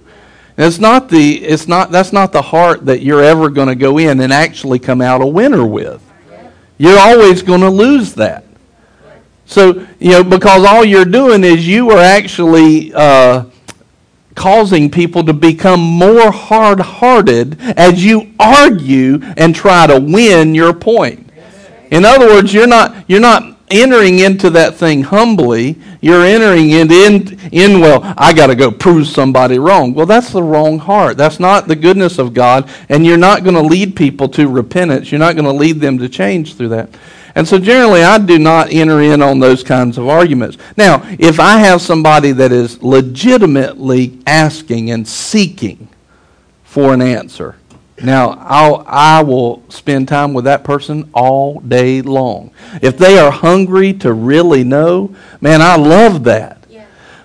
It's 0.58 0.80
not 0.80 1.10
the 1.10 1.36
it's 1.36 1.68
not 1.68 1.92
that's 1.92 2.12
not 2.12 2.32
the 2.32 2.42
heart 2.42 2.88
that 2.88 3.04
you're 3.04 3.24
ever 3.24 3.50
going 3.50 3.68
to 3.68 3.76
go 3.76 4.00
in 4.00 4.20
and 4.20 4.34
actually 4.34 4.80
come 4.80 5.02
out 5.02 5.22
a 5.22 5.28
winner 5.28 5.68
with. 5.68 6.07
You're 6.78 7.00
always 7.00 7.42
going 7.42 7.62
to 7.62 7.70
lose 7.70 8.14
that. 8.16 8.44
So, 9.46 9.88
you 10.00 10.12
know, 10.12 10.24
because 10.24 10.66
all 10.66 10.84
you're 10.84 11.06
doing 11.06 11.44
is 11.44 11.68
you 11.68 11.90
are 11.92 12.00
actually 12.00 12.94
uh, 12.94 13.46
causing 14.36 14.92
people 14.92 15.24
to 15.24 15.34
become 15.34 15.80
more 15.80 16.32
hard 16.32 16.80
hearted 16.80 17.60
as 17.62 18.04
you 18.06 18.34
argue 18.40 19.20
and 19.38 19.56
try 19.56 19.88
to 19.88 20.00
win 20.00 20.54
your 20.54 20.74
point. 20.74 21.30
In 21.92 22.06
other 22.06 22.28
words, 22.28 22.54
you're 22.54 22.68
not, 22.68 23.10
you're 23.10 23.22
not 23.22 23.57
entering 23.70 24.20
into 24.20 24.50
that 24.52 24.76
thing 24.76 25.04
humbly. 25.04 25.78
You're 26.02 26.24
entering 26.26 26.70
in, 26.70 26.92
in, 26.92 27.40
in 27.52 27.80
well, 27.82 28.02
I 28.18 28.34
got 28.34 28.48
to 28.48 28.56
go 28.56 28.72
prove 28.72 29.08
somebody 29.08 29.60
wrong. 29.60 29.94
Well, 29.94 30.06
that's 30.06 30.32
the 30.32 30.44
wrong 30.44 30.80
heart. 30.80 31.18
That's 31.18 31.40
not 31.40 31.68
the 31.68 31.76
goodness 31.76 32.18
of 32.18 32.34
God, 32.34 32.70
and 32.90 33.06
you're 33.06 33.18
not 33.18 33.44
going 33.44 33.56
to 33.56 33.62
lead 33.62 33.96
people 33.96 34.30
to 34.30 34.48
repentance. 34.48 35.12
You're 35.12 35.20
not 35.20 35.36
going 35.36 35.46
to 35.46 35.52
lead 35.52 35.80
them 35.80 35.98
to 36.00 36.10
change 36.10 36.56
through 36.56 36.70
that. 36.70 36.90
And 37.36 37.48
so 37.48 37.60
generally, 37.60 38.04
I 38.04 38.18
do 38.18 38.40
not 38.40 38.72
enter 38.72 39.00
in 39.00 39.22
on 39.22 39.40
those 39.40 39.64
kinds 39.64 40.00
of 40.00 40.08
arguments. 40.08 40.58
Now, 40.76 41.04
if 41.20 41.40
I 41.40 41.60
have 41.60 41.82
somebody 41.82 42.32
that 42.32 42.52
is 42.52 42.82
legitimately 42.82 44.18
asking 44.26 44.90
and 44.90 45.08
seeking 45.08 45.88
for 46.64 46.96
an 46.96 47.02
answer, 47.04 47.56
now, 48.04 48.38
I'll, 48.42 48.84
I 48.88 49.24
will 49.24 49.64
spend 49.70 50.08
time 50.08 50.34
with 50.34 50.46
that 50.46 50.64
person 50.64 51.10
all 51.14 51.60
day 51.60 52.02
long. 52.02 52.52
If 52.82 52.98
they 52.98 53.18
are 53.18 53.32
hungry 53.32 53.94
to 53.94 54.14
really 54.14 54.64
know, 54.64 55.16
man, 55.42 55.62
I 55.62 55.78
love 55.78 56.24
that. 56.26 56.57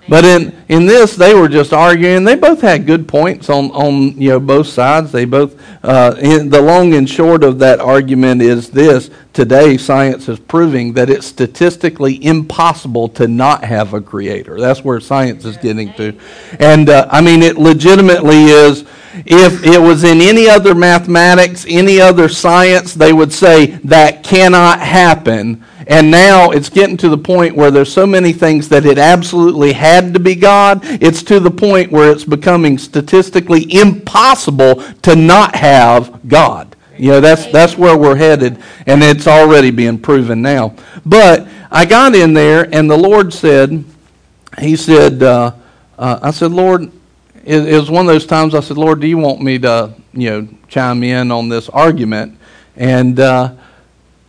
But 0.09 0.25
in, 0.25 0.52
in 0.68 0.87
this, 0.87 1.14
they 1.14 1.32
were 1.32 1.49
just 1.49 1.73
arguing. 1.73 2.25
They 2.25 2.35
both 2.35 2.61
had 2.61 2.87
good 2.87 3.06
points 3.06 3.49
on, 3.49 3.71
on 3.71 4.21
you 4.21 4.30
know 4.30 4.40
both 4.40 4.66
sides. 4.66 5.12
They 5.12 5.25
both 5.25 5.61
uh, 5.85 6.11
the 6.14 6.61
long 6.61 6.94
and 6.94 7.09
short 7.09 7.44
of 7.44 7.61
that 7.61 7.78
argument 7.78 8.42
is 8.42 8.68
this: 8.68 9.11
today, 9.32 9.76
science 9.76 10.28
is 10.28 10.40
proving 10.40 10.92
that 10.94 11.09
it's 11.09 11.26
statistically 11.26 12.25
impossible 12.25 13.09
to 13.11 13.28
not 13.28 13.62
have 13.62 13.94
a 13.94 14.00
creator. 14.00 14.59
That's 14.59 14.82
where 14.82 14.99
science 14.99 15.44
is 15.44 15.56
getting 15.56 15.92
to, 15.94 16.18
and 16.59 16.88
uh, 16.88 17.06
I 17.09 17.21
mean 17.21 17.42
it 17.42 17.56
legitimately 17.56 18.44
is 18.47 18.85
if 19.14 19.64
it 19.64 19.80
was 19.80 20.04
in 20.04 20.21
any 20.21 20.49
other 20.49 20.75
mathematics, 20.75 21.66
any 21.68 22.00
other 22.00 22.28
science, 22.28 22.94
they 22.94 23.12
would 23.12 23.32
say 23.32 23.66
that 23.85 24.25
cannot 24.25 24.80
happen. 24.80 25.64
And 25.86 26.10
now 26.10 26.50
it's 26.50 26.68
getting 26.68 26.96
to 26.98 27.08
the 27.08 27.18
point 27.18 27.56
where 27.56 27.70
there's 27.70 27.92
so 27.92 28.06
many 28.06 28.32
things 28.32 28.68
that 28.68 28.86
it 28.86 28.98
absolutely 28.98 29.72
had 29.72 30.14
to 30.14 30.20
be 30.20 30.34
God. 30.34 30.80
It's 30.84 31.22
to 31.24 31.40
the 31.40 31.50
point 31.50 31.90
where 31.90 32.10
it's 32.10 32.24
becoming 32.24 32.78
statistically 32.78 33.72
impossible 33.72 34.82
to 35.02 35.16
not 35.16 35.54
have 35.54 36.28
God. 36.28 36.76
You 36.96 37.12
know, 37.12 37.20
that's, 37.20 37.46
that's 37.46 37.76
where 37.76 37.96
we're 37.96 38.16
headed, 38.16 38.62
and 38.86 39.02
it's 39.02 39.26
already 39.26 39.70
being 39.70 39.98
proven 39.98 40.42
now. 40.42 40.76
But 41.04 41.48
I 41.70 41.84
got 41.84 42.14
in 42.14 42.34
there, 42.34 42.68
and 42.72 42.88
the 42.88 42.96
Lord 42.96 43.32
said, 43.32 43.84
He 44.60 44.76
said, 44.76 45.22
uh, 45.22 45.52
uh, 45.98 46.20
I 46.22 46.30
said, 46.30 46.52
Lord, 46.52 46.92
it, 47.44 47.68
it 47.68 47.78
was 47.78 47.90
one 47.90 48.06
of 48.06 48.12
those 48.12 48.26
times 48.26 48.54
I 48.54 48.60
said, 48.60 48.76
Lord, 48.76 49.00
do 49.00 49.06
you 49.06 49.18
want 49.18 49.40
me 49.40 49.58
to, 49.60 49.94
you 50.12 50.30
know, 50.30 50.48
chime 50.68 51.02
in 51.02 51.32
on 51.32 51.48
this 51.48 51.68
argument? 51.68 52.38
And 52.76 53.18
uh, 53.18 53.54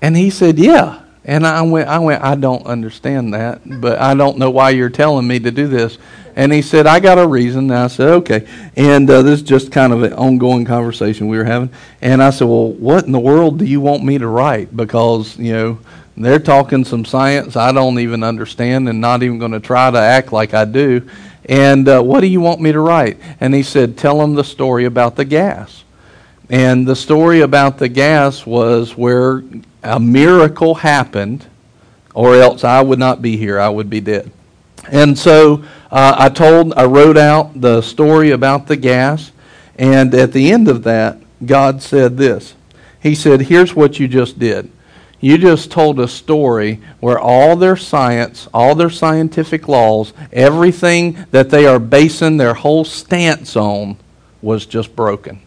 and 0.02 0.18
he 0.18 0.30
said, 0.30 0.60
yeah. 0.60 1.03
And 1.26 1.48
I 1.48 1.62
went, 1.62 1.88
I 1.88 2.00
went, 2.00 2.22
I 2.22 2.36
don't 2.36 2.66
understand 2.66 3.34
that, 3.34 3.62
but 3.66 4.00
I 4.00 4.14
don't 4.14 4.38
know 4.38 4.50
why 4.50 4.72
you're 4.72 4.90
telling 4.90 5.26
me 5.26 5.40
to 5.40 5.52
do 5.52 5.68
this. 5.68 5.98
And 6.36 6.52
he 6.52 6.62
said, 6.62 6.88
I 6.88 7.00
got 7.00 7.20
a 7.20 7.28
reason. 7.28 7.72
And 7.72 7.80
I 7.80 7.88
said, 7.88 8.10
okay. 8.10 8.48
And 8.76 9.10
uh, 9.10 9.22
this 9.22 9.40
is 9.40 9.46
just 9.46 9.72
kind 9.72 9.94
of 9.94 10.04
an 10.04 10.14
ongoing 10.14 10.66
conversation 10.66 11.28
we 11.28 11.38
were 11.38 11.44
having. 11.44 11.70
And 12.02 12.22
I 12.22 12.32
said, 12.32 12.48
well, 12.48 12.72
what 12.72 13.06
in 13.06 13.12
the 13.12 13.20
world 13.20 13.60
do 13.60 13.66
you 13.66 13.80
want 13.80 14.04
me 14.04 14.18
to 14.18 14.28
write? 14.28 14.76
Because, 14.76 15.38
you 15.38 15.54
know, 15.54 15.80
they're 16.18 16.40
talking 16.40 16.86
some 16.86 17.06
science 17.06 17.56
I 17.56 17.72
don't 17.72 18.00
even 18.00 18.24
understand 18.24 18.88
and 18.88 19.02
not 19.02 19.24
even 19.24 19.40
going 19.40 19.52
to 19.52 19.60
try 19.60 19.90
to 19.90 19.98
act 19.98 20.32
like 20.32 20.54
I 20.54 20.66
do. 20.66 21.08
And 21.46 21.88
uh, 21.88 22.02
what 22.02 22.22
do 22.22 22.28
you 22.28 22.42
want 22.42 22.62
me 22.62 22.72
to 22.72 22.80
write? 22.80 23.18
And 23.40 23.54
he 23.54 23.64
said, 23.64 23.98
Tell 23.98 24.22
him 24.22 24.36
the 24.36 24.44
story 24.44 24.86
about 24.86 25.16
the 25.16 25.26
gas. 25.26 25.84
And 26.50 26.88
the 26.88 26.96
story 26.96 27.42
about 27.42 27.78
the 27.78 27.90
gas 27.90 28.46
was 28.46 28.96
where 28.96 29.44
a 29.84 30.00
miracle 30.00 30.76
happened, 30.76 31.46
or 32.14 32.36
else 32.36 32.64
I 32.64 32.82
would 32.82 33.00
not 33.00 33.22
be 33.22 33.38
here. 33.38 33.60
I 33.60 33.70
would 33.70 33.90
be 33.90 34.00
dead. 34.00 34.32
And 34.92 35.18
so 35.18 35.64
uh, 35.92 36.16
I 36.18 36.30
told, 36.30 36.74
I 36.74 36.86
wrote 36.86 37.18
out 37.18 37.60
the 37.60 37.82
story 37.82 38.32
about 38.32 38.68
the 38.68 38.76
gas. 38.76 39.32
And 39.76 40.14
at 40.14 40.34
the 40.34 40.52
end 40.52 40.68
of 40.68 40.84
that, 40.84 41.20
God 41.46 41.82
said 41.82 42.18
this 42.18 42.56
He 43.02 43.16
said, 43.16 43.42
Here's 43.42 43.76
what 43.76 44.00
you 44.00 44.08
just 44.08 44.40
did. 44.40 44.72
You 45.20 45.38
just 45.38 45.72
told 45.72 46.02
a 46.02 46.08
story 46.08 46.82
where 47.00 47.18
all 47.18 47.56
their 47.56 47.78
science, 47.78 48.50
all 48.54 48.76
their 48.76 48.90
scientific 48.90 49.70
laws, 49.70 50.12
everything 50.34 51.26
that 51.32 51.50
they 51.50 51.66
are 51.66 51.80
basing 51.80 52.36
their 52.36 52.54
whole 52.54 52.84
stance 52.84 53.56
on 53.56 53.98
was 54.42 54.66
just 54.66 54.98
broken 54.98 55.42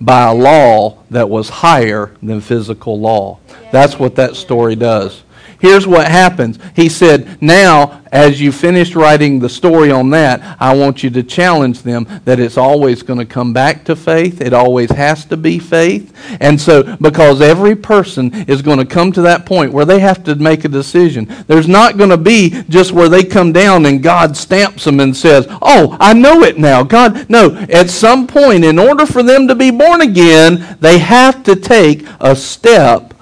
by 0.00 0.26
a 0.28 0.34
law 0.34 1.02
that 1.10 1.28
was 1.28 1.48
higher 1.48 2.14
than 2.22 2.40
physical 2.40 2.98
law. 3.00 3.38
That's 3.72 3.98
what 3.98 4.16
that 4.16 4.36
story 4.36 4.76
does. 4.76 5.22
Here's 5.60 5.86
what 5.86 6.08
happens. 6.08 6.58
He 6.74 6.88
said, 6.88 7.40
Now 7.42 8.00
as 8.12 8.40
you 8.40 8.50
finished 8.50 8.96
writing 8.96 9.38
the 9.38 9.48
story 9.48 9.90
on 9.90 10.10
that, 10.10 10.56
I 10.60 10.74
want 10.74 11.02
you 11.02 11.10
to 11.10 11.22
challenge 11.22 11.82
them 11.82 12.06
that 12.24 12.40
it's 12.40 12.56
always 12.56 13.02
going 13.02 13.20
to 13.20 13.24
come 13.24 13.52
back 13.52 13.84
to 13.84 13.94
faith. 13.94 14.40
It 14.40 14.52
always 14.52 14.90
has 14.90 15.24
to 15.26 15.36
be 15.36 15.58
faith. 15.58 16.16
And 16.40 16.60
so, 16.60 16.96
because 16.96 17.40
every 17.40 17.76
person 17.76 18.34
is 18.48 18.62
going 18.62 18.78
to 18.78 18.84
come 18.84 19.12
to 19.12 19.22
that 19.22 19.46
point 19.46 19.72
where 19.72 19.84
they 19.84 20.00
have 20.00 20.24
to 20.24 20.34
make 20.34 20.64
a 20.64 20.68
decision, 20.68 21.32
there's 21.46 21.68
not 21.68 21.96
going 21.96 22.10
to 22.10 22.16
be 22.16 22.62
just 22.68 22.92
where 22.92 23.08
they 23.08 23.22
come 23.22 23.52
down 23.52 23.86
and 23.86 24.02
God 24.02 24.36
stamps 24.36 24.84
them 24.84 24.98
and 24.98 25.16
says, 25.16 25.46
Oh, 25.62 25.96
I 26.00 26.12
know 26.12 26.42
it 26.42 26.58
now. 26.58 26.82
God, 26.82 27.30
no. 27.30 27.54
At 27.70 27.90
some 27.90 28.26
point, 28.26 28.64
in 28.64 28.78
order 28.78 29.06
for 29.06 29.22
them 29.22 29.46
to 29.46 29.54
be 29.54 29.70
born 29.70 30.00
again, 30.00 30.76
they 30.80 30.98
have 30.98 31.44
to 31.44 31.54
take 31.54 32.06
a 32.18 32.34
step 32.34 33.14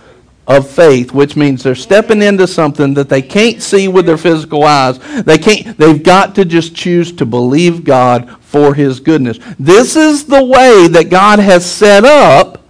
of 0.49 0.69
faith, 0.69 1.12
which 1.12 1.37
means 1.37 1.62
they're 1.62 1.75
stepping 1.75 2.23
into 2.23 2.47
something 2.47 2.95
that 2.95 3.11
they 3.11 3.21
can't 3.21 3.62
see 3.62 3.87
with 3.87 4.07
their 4.07 4.17
physical 4.17 4.64
eyes. 4.64 4.99
They 5.23 5.37
can't, 5.37 5.76
they've 5.76 6.02
got 6.02 6.35
to 6.37 6.45
just 6.47 6.75
choose 6.75 7.12
to 7.12 7.26
believe 7.26 7.85
God 7.85 8.35
for 8.40 8.75
his 8.75 8.99
goodness. 8.99 9.38
This 9.59 9.95
is 9.95 10.25
the 10.25 10.43
way 10.43 10.88
that 10.88 11.11
God 11.11 11.38
has 11.38 11.71
set 11.71 12.05
up 12.07 12.62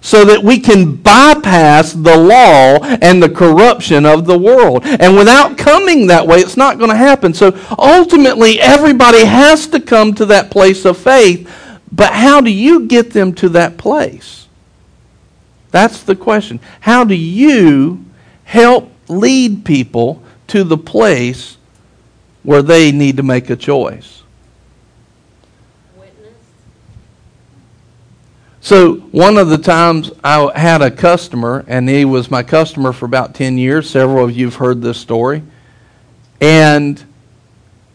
so 0.00 0.24
that 0.24 0.42
we 0.42 0.58
can 0.58 0.96
bypass 0.96 1.92
the 1.92 2.16
law 2.16 2.84
and 3.00 3.22
the 3.22 3.30
corruption 3.30 4.04
of 4.04 4.26
the 4.26 4.36
world. 4.36 4.82
And 4.84 5.16
without 5.16 5.56
coming 5.56 6.08
that 6.08 6.26
way, 6.26 6.38
it's 6.38 6.56
not 6.56 6.78
going 6.78 6.90
to 6.90 6.96
happen. 6.96 7.32
So 7.32 7.56
ultimately, 7.78 8.60
everybody 8.60 9.24
has 9.24 9.68
to 9.68 9.78
come 9.78 10.12
to 10.14 10.26
that 10.26 10.50
place 10.50 10.84
of 10.84 10.98
faith. 10.98 11.48
But 11.92 12.12
how 12.12 12.40
do 12.40 12.50
you 12.50 12.88
get 12.88 13.12
them 13.12 13.32
to 13.34 13.50
that 13.50 13.78
place? 13.78 14.41
That's 15.72 16.02
the 16.02 16.14
question. 16.14 16.60
How 16.80 17.02
do 17.02 17.14
you 17.14 18.04
help 18.44 18.92
lead 19.08 19.64
people 19.64 20.22
to 20.48 20.62
the 20.62 20.78
place 20.78 21.56
where 22.42 22.62
they 22.62 22.92
need 22.92 23.16
to 23.16 23.22
make 23.22 23.50
a 23.50 23.56
choice? 23.56 24.22
Witness. 25.96 26.34
So, 28.60 28.96
one 29.12 29.38
of 29.38 29.48
the 29.48 29.58
times 29.58 30.12
I 30.22 30.56
had 30.56 30.82
a 30.82 30.90
customer, 30.90 31.64
and 31.66 31.88
he 31.88 32.04
was 32.04 32.30
my 32.30 32.42
customer 32.42 32.92
for 32.92 33.06
about 33.06 33.34
10 33.34 33.56
years. 33.56 33.88
Several 33.88 34.24
of 34.24 34.36
you 34.36 34.46
have 34.46 34.56
heard 34.56 34.82
this 34.82 34.98
story. 34.98 35.42
And 36.38 37.02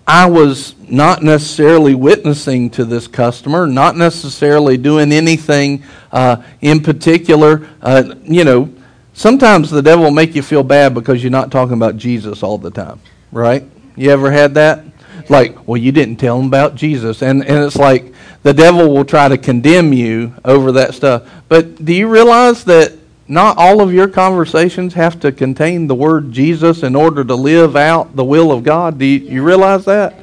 I 0.07 0.25
was 0.27 0.73
not 0.87 1.21
necessarily 1.21 1.93
witnessing 1.93 2.69
to 2.71 2.85
this 2.85 3.09
customer, 3.09 3.67
not 3.67 3.97
necessarily 3.97 4.77
doing 4.77 5.11
anything 5.11 5.83
uh, 6.13 6.41
in 6.61 6.81
particular. 6.81 7.67
Uh, 7.81 8.15
you 8.23 8.45
know, 8.45 8.73
sometimes 9.11 9.69
the 9.69 9.81
devil 9.81 10.05
will 10.05 10.11
make 10.11 10.33
you 10.33 10.41
feel 10.41 10.63
bad 10.63 10.93
because 10.93 11.21
you're 11.21 11.29
not 11.29 11.51
talking 11.51 11.73
about 11.73 11.97
Jesus 11.97 12.41
all 12.41 12.57
the 12.57 12.71
time, 12.71 13.01
right? 13.33 13.65
You 13.97 14.11
ever 14.11 14.31
had 14.31 14.53
that? 14.53 14.85
Like, 15.27 15.67
well, 15.67 15.75
you 15.75 15.91
didn't 15.91 16.15
tell 16.15 16.39
him 16.39 16.45
about 16.45 16.75
Jesus. 16.75 17.21
And, 17.21 17.43
and 17.43 17.65
it's 17.65 17.75
like 17.75 18.13
the 18.43 18.53
devil 18.53 18.93
will 18.93 19.03
try 19.03 19.27
to 19.27 19.37
condemn 19.37 19.91
you 19.91 20.33
over 20.45 20.71
that 20.73 20.93
stuff. 20.93 21.29
But 21.49 21.83
do 21.83 21.93
you 21.93 22.07
realize 22.07 22.63
that 22.63 22.93
not 23.27 23.57
all 23.57 23.81
of 23.81 23.93
your 23.93 24.07
conversations 24.07 24.93
have 24.93 25.19
to 25.19 25.31
contain 25.31 25.87
the 25.87 25.95
word 25.95 26.31
Jesus 26.31 26.83
in 26.83 26.95
order 26.95 27.23
to 27.23 27.35
live 27.35 27.75
out 27.75 28.15
the 28.15 28.23
will 28.23 28.51
of 28.51 28.63
God. 28.63 28.97
Do 28.97 29.05
you, 29.05 29.19
you 29.19 29.43
realize 29.43 29.85
that? 29.85 30.15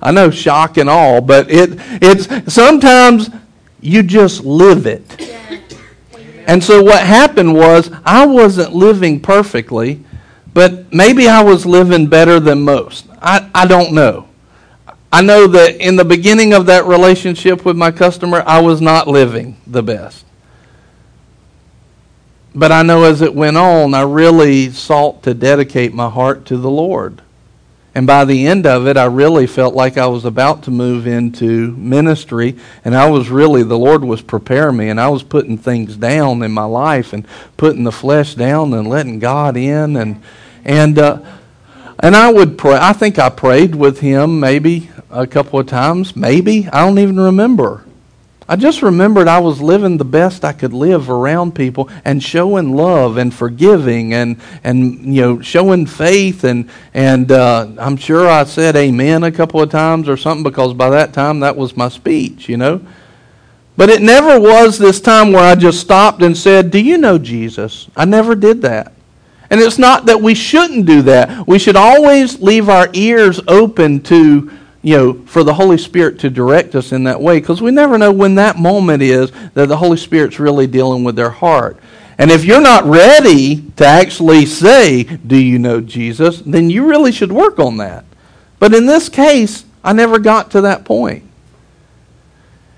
I 0.00 0.12
know 0.12 0.30
shock 0.30 0.76
and 0.76 0.88
all, 0.88 1.20
but 1.20 1.50
it 1.50 1.70
it's 2.02 2.52
sometimes 2.52 3.30
you 3.80 4.02
just 4.02 4.44
live 4.44 4.86
it. 4.86 5.02
And 6.46 6.62
so 6.62 6.82
what 6.82 7.02
happened 7.02 7.54
was 7.54 7.90
I 8.04 8.26
wasn't 8.26 8.74
living 8.74 9.20
perfectly, 9.20 10.04
but 10.52 10.92
maybe 10.92 11.26
I 11.26 11.42
was 11.42 11.64
living 11.64 12.06
better 12.06 12.38
than 12.38 12.62
most. 12.62 13.06
I, 13.20 13.48
I 13.54 13.66
don't 13.66 13.94
know. 13.94 14.28
I 15.10 15.22
know 15.22 15.46
that 15.46 15.76
in 15.76 15.96
the 15.96 16.04
beginning 16.04 16.52
of 16.52 16.66
that 16.66 16.84
relationship 16.84 17.64
with 17.64 17.76
my 17.76 17.90
customer, 17.90 18.42
I 18.46 18.60
was 18.60 18.80
not 18.80 19.08
living 19.08 19.56
the 19.66 19.82
best. 19.82 20.24
But 22.54 22.70
I 22.70 22.82
know 22.82 23.02
as 23.04 23.20
it 23.20 23.34
went 23.34 23.56
on, 23.56 23.94
I 23.94 24.02
really 24.02 24.70
sought 24.70 25.24
to 25.24 25.34
dedicate 25.34 25.92
my 25.92 26.08
heart 26.08 26.46
to 26.46 26.56
the 26.56 26.70
Lord. 26.70 27.20
And 27.96 28.06
by 28.08 28.24
the 28.24 28.46
end 28.46 28.66
of 28.66 28.88
it, 28.88 28.96
I 28.96 29.04
really 29.04 29.46
felt 29.46 29.74
like 29.74 29.96
I 29.96 30.06
was 30.06 30.24
about 30.24 30.64
to 30.64 30.70
move 30.72 31.06
into 31.06 31.72
ministry. 31.76 32.56
And 32.84 32.94
I 32.94 33.08
was 33.08 33.28
really, 33.28 33.62
the 33.62 33.78
Lord 33.78 34.04
was 34.04 34.20
preparing 34.20 34.76
me. 34.76 34.88
And 34.88 35.00
I 35.00 35.08
was 35.08 35.22
putting 35.22 35.56
things 35.56 35.96
down 35.96 36.42
in 36.42 36.50
my 36.50 36.64
life 36.64 37.12
and 37.12 37.26
putting 37.56 37.84
the 37.84 37.92
flesh 37.92 38.34
down 38.34 38.72
and 38.74 38.88
letting 38.88 39.20
God 39.20 39.56
in. 39.56 39.96
And, 39.96 40.22
and, 40.64 40.98
uh, 40.98 41.20
and 42.00 42.16
I 42.16 42.32
would 42.32 42.58
pray. 42.58 42.76
I 42.80 42.92
think 42.92 43.18
I 43.18 43.30
prayed 43.30 43.76
with 43.76 44.00
him 44.00 44.40
maybe 44.40 44.90
a 45.10 45.26
couple 45.26 45.60
of 45.60 45.68
times. 45.68 46.16
Maybe. 46.16 46.68
I 46.72 46.84
don't 46.84 46.98
even 46.98 47.18
remember. 47.18 47.83
I 48.46 48.56
just 48.56 48.82
remembered 48.82 49.26
I 49.26 49.38
was 49.38 49.62
living 49.62 49.96
the 49.96 50.04
best 50.04 50.44
I 50.44 50.52
could 50.52 50.74
live 50.74 51.08
around 51.08 51.54
people 51.54 51.88
and 52.04 52.22
showing 52.22 52.76
love 52.76 53.16
and 53.16 53.32
forgiving 53.32 54.12
and, 54.12 54.38
and 54.62 55.14
you 55.14 55.22
know 55.22 55.40
showing 55.40 55.86
faith 55.86 56.44
and 56.44 56.68
and 56.92 57.32
uh, 57.32 57.68
I'm 57.78 57.96
sure 57.96 58.28
I 58.28 58.44
said 58.44 58.76
amen 58.76 59.24
a 59.24 59.32
couple 59.32 59.62
of 59.62 59.70
times 59.70 60.08
or 60.10 60.18
something 60.18 60.42
because 60.42 60.74
by 60.74 60.90
that 60.90 61.14
time 61.14 61.40
that 61.40 61.56
was 61.56 61.76
my 61.76 61.88
speech, 61.88 62.48
you 62.48 62.58
know. 62.58 62.82
But 63.76 63.88
it 63.88 64.02
never 64.02 64.38
was 64.38 64.78
this 64.78 65.00
time 65.00 65.32
where 65.32 65.42
I 65.42 65.54
just 65.54 65.80
stopped 65.80 66.22
and 66.22 66.36
said, 66.36 66.70
"Do 66.70 66.78
you 66.78 66.98
know 66.98 67.16
Jesus?" 67.16 67.88
I 67.96 68.04
never 68.04 68.34
did 68.34 68.60
that. 68.62 68.92
And 69.50 69.60
it's 69.60 69.78
not 69.78 70.06
that 70.06 70.20
we 70.20 70.34
shouldn't 70.34 70.86
do 70.86 71.02
that. 71.02 71.46
We 71.46 71.58
should 71.58 71.76
always 71.76 72.40
leave 72.40 72.68
our 72.68 72.88
ears 72.92 73.40
open 73.46 74.00
to 74.02 74.50
you 74.84 74.96
know, 74.96 75.14
for 75.24 75.42
the 75.42 75.54
Holy 75.54 75.78
Spirit 75.78 76.18
to 76.18 76.28
direct 76.28 76.74
us 76.74 76.92
in 76.92 77.04
that 77.04 77.18
way 77.18 77.40
because 77.40 77.62
we 77.62 77.70
never 77.70 77.96
know 77.96 78.12
when 78.12 78.34
that 78.34 78.58
moment 78.58 79.02
is 79.02 79.32
that 79.54 79.68
the 79.68 79.78
Holy 79.78 79.96
Spirit's 79.96 80.38
really 80.38 80.66
dealing 80.66 81.04
with 81.04 81.16
their 81.16 81.30
heart. 81.30 81.78
And 82.18 82.30
if 82.30 82.44
you're 82.44 82.60
not 82.60 82.84
ready 82.84 83.62
to 83.76 83.86
actually 83.86 84.44
say, 84.44 85.04
Do 85.04 85.36
you 85.36 85.58
know 85.58 85.80
Jesus? 85.80 86.42
then 86.42 86.68
you 86.68 86.86
really 86.86 87.12
should 87.12 87.32
work 87.32 87.58
on 87.58 87.78
that. 87.78 88.04
But 88.58 88.74
in 88.74 88.84
this 88.84 89.08
case, 89.08 89.64
I 89.82 89.94
never 89.94 90.18
got 90.18 90.50
to 90.50 90.60
that 90.60 90.84
point. 90.84 91.24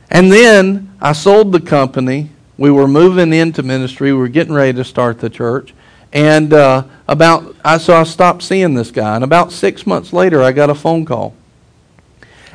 And 0.09 0.31
then 0.31 0.95
I 1.01 1.13
sold 1.13 1.51
the 1.51 1.61
company. 1.61 2.31
We 2.57 2.71
were 2.71 2.87
moving 2.87 3.33
into 3.33 3.65
ministry. 3.65 4.13
We 4.13 4.19
were 4.21 4.29
getting 4.29 4.55
ready 4.55 4.75
to 4.75 4.85
start 4.85 5.19
the 5.19 5.29
church. 5.29 5.75
And 6.13 6.53
uh, 6.53 6.85
about, 7.09 7.57
I, 7.65 7.79
so 7.79 7.97
I 7.97 8.05
stopped 8.05 8.45
seeing 8.45 8.75
this 8.75 8.93
guy. 8.93 9.17
And 9.17 9.25
about 9.25 9.51
six 9.51 9.89
months 9.89 10.13
later, 10.13 10.41
I 10.41 10.53
got 10.53 10.71
a 10.71 10.75
phone 10.75 11.05
call. 11.05 11.35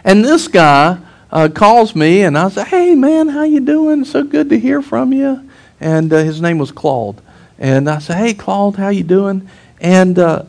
And 0.03 0.25
this 0.25 0.47
guy 0.47 0.97
uh, 1.31 1.49
calls 1.53 1.95
me, 1.95 2.23
and 2.23 2.37
I 2.37 2.49
say, 2.49 2.63
"Hey, 2.65 2.95
man, 2.95 3.29
how 3.29 3.43
you 3.43 3.59
doing? 3.59 4.03
So 4.05 4.23
good 4.23 4.49
to 4.49 4.59
hear 4.59 4.81
from 4.81 5.13
you." 5.13 5.47
And 5.79 6.11
uh, 6.11 6.17
his 6.17 6.41
name 6.41 6.57
was 6.57 6.71
Claude. 6.71 7.21
And 7.57 7.89
I 7.89 7.99
say, 7.99 8.15
"Hey, 8.15 8.33
Claude, 8.33 8.75
how 8.75 8.89
you 8.89 9.03
doing?" 9.03 9.47
And 9.79 10.17
uh, 10.19 10.43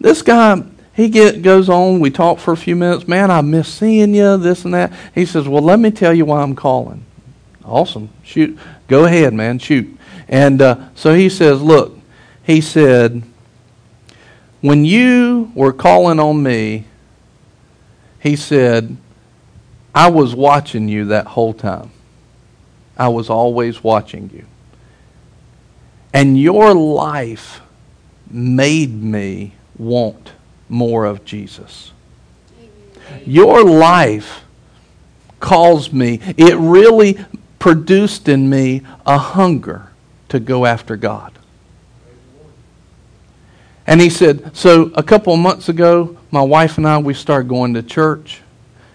this 0.00 0.22
guy, 0.22 0.62
he 0.94 1.08
get, 1.08 1.42
goes 1.42 1.68
on. 1.68 2.00
We 2.00 2.10
talk 2.10 2.38
for 2.38 2.52
a 2.52 2.56
few 2.56 2.76
minutes. 2.76 3.06
Man, 3.06 3.30
I 3.30 3.40
miss 3.42 3.72
seeing 3.72 4.14
you. 4.14 4.36
This 4.36 4.64
and 4.64 4.74
that. 4.74 4.92
He 5.14 5.26
says, 5.26 5.46
"Well, 5.46 5.62
let 5.62 5.78
me 5.78 5.90
tell 5.90 6.14
you 6.14 6.24
why 6.24 6.42
I'm 6.42 6.56
calling." 6.56 7.04
Awesome. 7.64 8.10
Shoot. 8.22 8.58
Go 8.88 9.04
ahead, 9.04 9.34
man. 9.34 9.58
Shoot. 9.58 9.98
And 10.28 10.62
uh, 10.62 10.88
so 10.94 11.14
he 11.14 11.28
says, 11.28 11.60
"Look," 11.60 11.98
he 12.42 12.60
said, 12.60 13.22
"When 14.60 14.84
you 14.84 15.52
were 15.54 15.72
calling 15.72 16.18
on 16.18 16.42
me." 16.42 16.86
He 18.26 18.34
said, 18.34 18.96
I 19.94 20.10
was 20.10 20.34
watching 20.34 20.88
you 20.88 21.04
that 21.04 21.28
whole 21.28 21.54
time. 21.54 21.92
I 22.98 23.06
was 23.06 23.30
always 23.30 23.84
watching 23.84 24.30
you. 24.34 24.46
And 26.12 26.36
your 26.36 26.74
life 26.74 27.60
made 28.28 28.92
me 29.00 29.52
want 29.78 30.32
more 30.68 31.04
of 31.04 31.24
Jesus. 31.24 31.92
Your 33.24 33.62
life 33.62 34.42
caused 35.38 35.92
me, 35.92 36.18
it 36.36 36.56
really 36.56 37.24
produced 37.60 38.28
in 38.28 38.50
me 38.50 38.82
a 39.06 39.18
hunger 39.18 39.92
to 40.30 40.40
go 40.40 40.66
after 40.66 40.96
God. 40.96 41.32
And 43.86 44.00
he 44.00 44.10
said, 44.10 44.56
So 44.56 44.90
a 44.94 45.02
couple 45.02 45.32
of 45.32 45.40
months 45.40 45.68
ago, 45.68 46.16
my 46.30 46.42
wife 46.42 46.76
and 46.78 46.86
I, 46.86 46.98
we 46.98 47.14
started 47.14 47.48
going 47.48 47.74
to 47.74 47.82
church. 47.82 48.42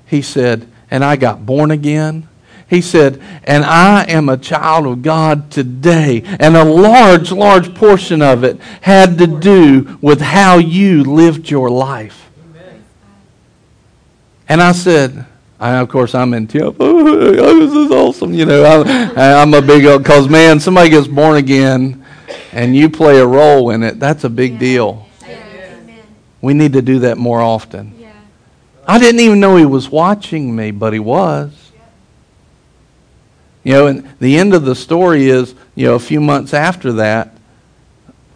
He 0.05 0.21
said, 0.21 0.67
and 0.91 1.05
I 1.05 1.15
got 1.15 1.45
born 1.45 1.71
again. 1.71 2.27
He 2.69 2.81
said, 2.81 3.21
and 3.45 3.63
I 3.65 4.03
am 4.03 4.29
a 4.29 4.37
child 4.37 4.85
of 4.85 5.01
God 5.01 5.49
today. 5.51 6.21
And 6.39 6.55
a 6.55 6.63
large, 6.63 7.31
large 7.31 7.73
portion 7.73 8.21
of 8.21 8.43
it 8.43 8.59
had 8.81 9.17
to 9.17 9.27
do 9.27 9.97
with 10.01 10.21
how 10.21 10.57
you 10.57 11.03
lived 11.03 11.49
your 11.49 11.69
life. 11.69 12.29
And 14.47 14.61
I 14.61 14.73
said, 14.73 15.25
I, 15.59 15.77
of 15.77 15.89
course, 15.89 16.13
I'm 16.13 16.33
in 16.33 16.47
tears. 16.47 16.73
Oh, 17.33 17.59
this 17.59 17.73
is 17.73 17.91
awesome. 17.91 18.33
You 18.33 18.45
know, 18.45 18.63
I, 18.63 19.41
I'm 19.41 19.53
a 19.53 19.61
big, 19.61 19.83
because 19.97 20.27
man, 20.27 20.59
somebody 20.59 20.89
gets 20.89 21.07
born 21.07 21.37
again 21.37 22.00
and 22.51 22.75
you 22.75 22.89
play 22.89 23.19
a 23.19 23.25
role 23.25 23.69
in 23.69 23.83
it, 23.83 23.99
that's 23.99 24.23
a 24.23 24.29
big 24.29 24.59
deal. 24.59 25.07
We 26.41 26.53
need 26.53 26.73
to 26.73 26.81
do 26.81 26.99
that 26.99 27.17
more 27.17 27.39
often. 27.39 27.93
Yeah. 27.99 28.13
I 28.87 28.97
didn't 28.97 29.21
even 29.21 29.39
know 29.39 29.57
he 29.57 29.65
was 29.65 29.89
watching 29.89 30.55
me, 30.55 30.71
but 30.71 30.91
he 30.91 30.99
was. 30.99 31.71
You 33.63 33.73
know, 33.73 33.87
and 33.87 34.09
the 34.19 34.39
end 34.39 34.55
of 34.55 34.65
the 34.65 34.75
story 34.75 35.29
is, 35.29 35.53
you 35.75 35.85
know, 35.85 35.93
a 35.93 35.99
few 35.99 36.19
months 36.19 36.53
after 36.53 36.93
that, 36.93 37.37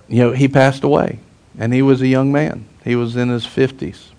you 0.07 0.19
know, 0.19 0.31
he 0.33 0.47
passed 0.47 0.83
away. 0.83 1.19
And 1.57 1.73
he 1.73 1.81
was 1.81 2.01
a 2.01 2.07
young 2.07 2.31
man. 2.31 2.67
He 2.83 2.95
was 2.95 3.15
in 3.15 3.29
his 3.29 3.45
50s. 3.45 4.09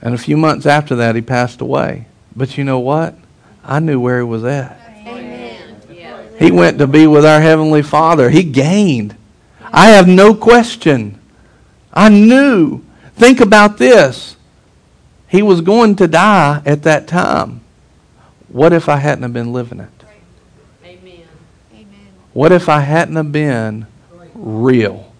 And 0.00 0.14
a 0.14 0.18
few 0.18 0.36
months 0.36 0.66
after 0.66 0.96
that, 0.96 1.14
he 1.14 1.22
passed 1.22 1.60
away. 1.60 2.06
But 2.34 2.58
you 2.58 2.64
know 2.64 2.80
what? 2.80 3.14
I 3.64 3.78
knew 3.78 4.00
where 4.00 4.18
he 4.18 4.24
was 4.24 4.42
at. 4.44 4.80
He 6.38 6.50
went 6.50 6.78
to 6.78 6.86
be 6.86 7.06
with 7.06 7.24
our 7.24 7.40
Heavenly 7.40 7.82
Father. 7.82 8.30
He 8.30 8.44
gained. 8.44 9.16
I 9.72 9.88
have 9.90 10.06
no 10.06 10.34
question 10.34 11.18
I 11.92 12.08
knew. 12.08 12.84
Think 13.16 13.40
about 13.40 13.78
this. 13.78 14.36
He 15.26 15.42
was 15.42 15.60
going 15.60 15.96
to 15.96 16.06
die 16.06 16.62
at 16.64 16.84
that 16.84 17.08
time. 17.08 17.60
What 18.48 18.72
if 18.72 18.88
I 18.88 18.96
hadn't 18.96 19.24
have 19.24 19.32
been 19.32 19.52
living 19.52 19.80
it? 19.80 19.88
Amen. 20.84 21.26
What 22.32 22.52
if 22.52 22.68
I 22.68 22.80
hadn't 22.80 23.16
have 23.16 23.32
been 23.32 23.86
real? 24.34 25.12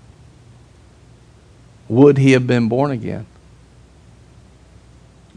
Would 1.88 2.18
he 2.18 2.32
have 2.32 2.46
been 2.46 2.68
born 2.68 2.92
again? 2.92 3.26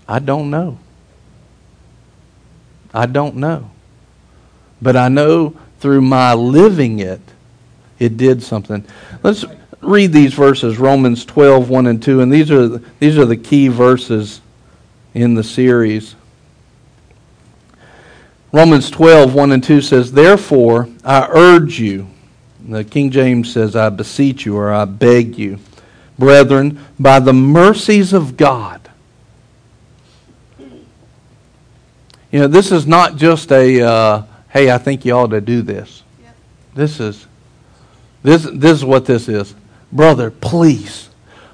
I 0.08 0.20
don't 0.20 0.50
know. 0.52 0.78
I 2.94 3.08
don't 3.08 3.38
know. 3.38 3.72
But 4.82 4.96
I 4.96 5.08
know 5.08 5.56
through 5.82 6.02
my 6.02 6.34
living 6.34 7.00
it, 7.00 7.20
it 8.00 8.16
did 8.16 8.42
something. 8.42 8.86
Let's 9.24 9.44
read 9.82 10.14
these 10.14 10.34
verses 10.34 10.78
Romans 10.78 11.26
12, 11.26 11.70
1 11.70 11.88
and 11.88 12.02
2. 12.02 12.22
And 12.22 12.32
these 12.32 12.52
are, 12.52 12.78
these 13.00 13.18
are 13.18 13.26
the 13.26 13.38
key 13.38 13.68
verses 13.68 14.42
in 15.14 15.34
the 15.34 15.44
series. 15.44 16.16
Romans 18.54 18.90
12, 18.90 19.34
1 19.34 19.52
and 19.52 19.64
2 19.64 19.82
says, 19.82 20.12
Therefore, 20.12 20.88
I 21.04 21.28
urge 21.32 21.80
you, 21.80 22.08
the 22.68 22.84
King 22.84 23.10
James 23.10 23.52
says, 23.52 23.76
I 23.76 23.90
beseech 23.90 24.46
you 24.46 24.58
or 24.58 24.72
I 24.72 24.86
beg 24.86 25.38
you, 25.38 25.58
brethren, 26.20 26.80
by 27.00 27.20
the 27.20 27.34
mercies 27.34 28.14
of 28.14 28.38
God. 28.38 28.90
You 32.32 32.40
know, 32.40 32.48
this 32.48 32.72
is 32.72 32.88
not 32.88 33.18
just 33.18 33.52
a, 33.52 33.82
uh, 33.82 34.24
hey, 34.52 34.70
I 34.72 34.78
think 34.78 35.06
you 35.06 35.14
ought 35.14 35.32
to 35.32 35.42
do 35.42 35.62
this. 35.62 36.04
Yep. 36.22 36.36
This 36.76 37.00
is, 37.00 37.26
this, 38.22 38.44
this 38.44 38.72
is 38.72 38.86
what 38.86 39.06
this 39.06 39.28
is. 39.28 39.56
Brother, 39.92 40.30
please, 40.30 41.10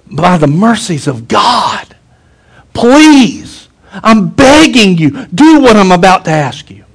by 0.06 0.38
the 0.38 0.48
mercies 0.48 1.08
of 1.08 1.28
God, 1.28 1.96
please, 2.74 3.70
I'm 3.92 4.30
begging 4.30 4.98
you, 4.98 5.26
do 5.28 5.62
what 5.62 5.76
I'm 5.76 5.92
about 5.92 6.26
to 6.26 6.32
ask 6.32 6.70
you. 6.70 6.86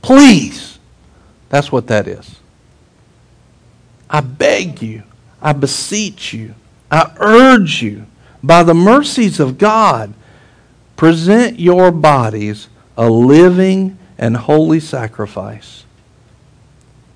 Please. 0.00 0.78
That's 1.48 1.72
what 1.72 1.86
that 1.88 2.06
is. 2.06 2.38
I 4.08 4.20
beg 4.20 4.82
you, 4.82 5.02
I 5.40 5.52
beseech 5.52 6.32
you, 6.32 6.54
I 6.90 7.12
urge 7.18 7.82
you, 7.82 8.06
by 8.42 8.62
the 8.62 8.74
mercies 8.74 9.40
of 9.40 9.58
God, 9.58 10.14
present 10.96 11.60
your 11.60 11.90
bodies 11.90 12.68
a 12.96 13.08
living 13.08 13.97
and 14.18 14.36
holy 14.36 14.80
sacrifice, 14.80 15.84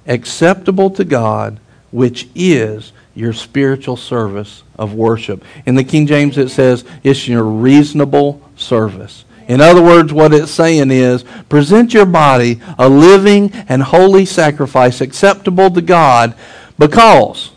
acceptable 0.06 0.90
to 0.90 1.04
God, 1.04 1.58
which 1.90 2.28
is 2.34 2.92
your 3.14 3.32
spiritual 3.32 3.96
service 3.96 4.62
of 4.78 4.94
worship. 4.94 5.44
In 5.66 5.74
the 5.74 5.84
King 5.84 6.06
James, 6.06 6.38
it 6.38 6.48
says 6.48 6.84
it's 7.02 7.28
your 7.28 7.44
reasonable 7.44 8.40
service. 8.56 9.24
In 9.48 9.60
other 9.60 9.82
words, 9.82 10.12
what 10.12 10.32
it's 10.32 10.52
saying 10.52 10.90
is 10.90 11.24
present 11.48 11.92
your 11.92 12.06
body 12.06 12.60
a 12.78 12.88
living 12.88 13.52
and 13.68 13.82
holy 13.82 14.24
sacrifice 14.24 15.00
acceptable 15.00 15.70
to 15.70 15.82
God 15.82 16.34
because 16.78 17.50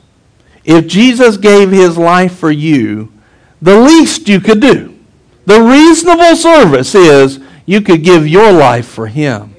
if 0.63 0.87
Jesus 0.87 1.37
gave 1.37 1.71
his 1.71 1.97
life 1.97 2.35
for 2.35 2.51
you, 2.51 3.13
the 3.61 3.79
least 3.79 4.27
you 4.27 4.41
could 4.41 4.59
do, 4.59 4.97
the 5.45 5.61
reasonable 5.61 6.35
service 6.35 6.95
is 6.95 7.39
you 7.65 7.81
could 7.81 8.03
give 8.03 8.27
your 8.27 8.51
life 8.51 8.87
for 8.87 9.07
him. 9.07 9.55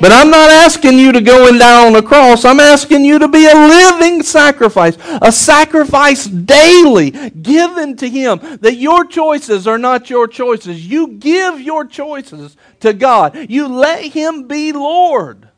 But 0.00 0.12
I'm 0.12 0.30
not 0.30 0.50
asking 0.50 0.98
you 0.98 1.12
to 1.12 1.20
go 1.20 1.48
and 1.48 1.58
die 1.58 1.86
on 1.86 1.92
the 1.92 2.02
cross. 2.02 2.44
I'm 2.44 2.60
asking 2.60 3.04
you 3.04 3.18
to 3.18 3.28
be 3.28 3.46
a 3.46 3.54
living 3.54 4.22
sacrifice, 4.22 4.96
a 5.22 5.32
sacrifice 5.32 6.26
daily 6.26 7.10
given 7.10 7.96
to 7.96 8.08
Him. 8.08 8.38
That 8.60 8.76
your 8.76 9.04
choices 9.06 9.66
are 9.66 9.78
not 9.78 10.10
your 10.10 10.28
choices. 10.28 10.86
You 10.86 11.08
give 11.08 11.60
your 11.60 11.86
choices 11.86 12.56
to 12.80 12.92
God. 12.92 13.50
You 13.50 13.68
let 13.68 14.04
Him 14.04 14.46
be 14.46 14.72
Lord. 14.72 15.48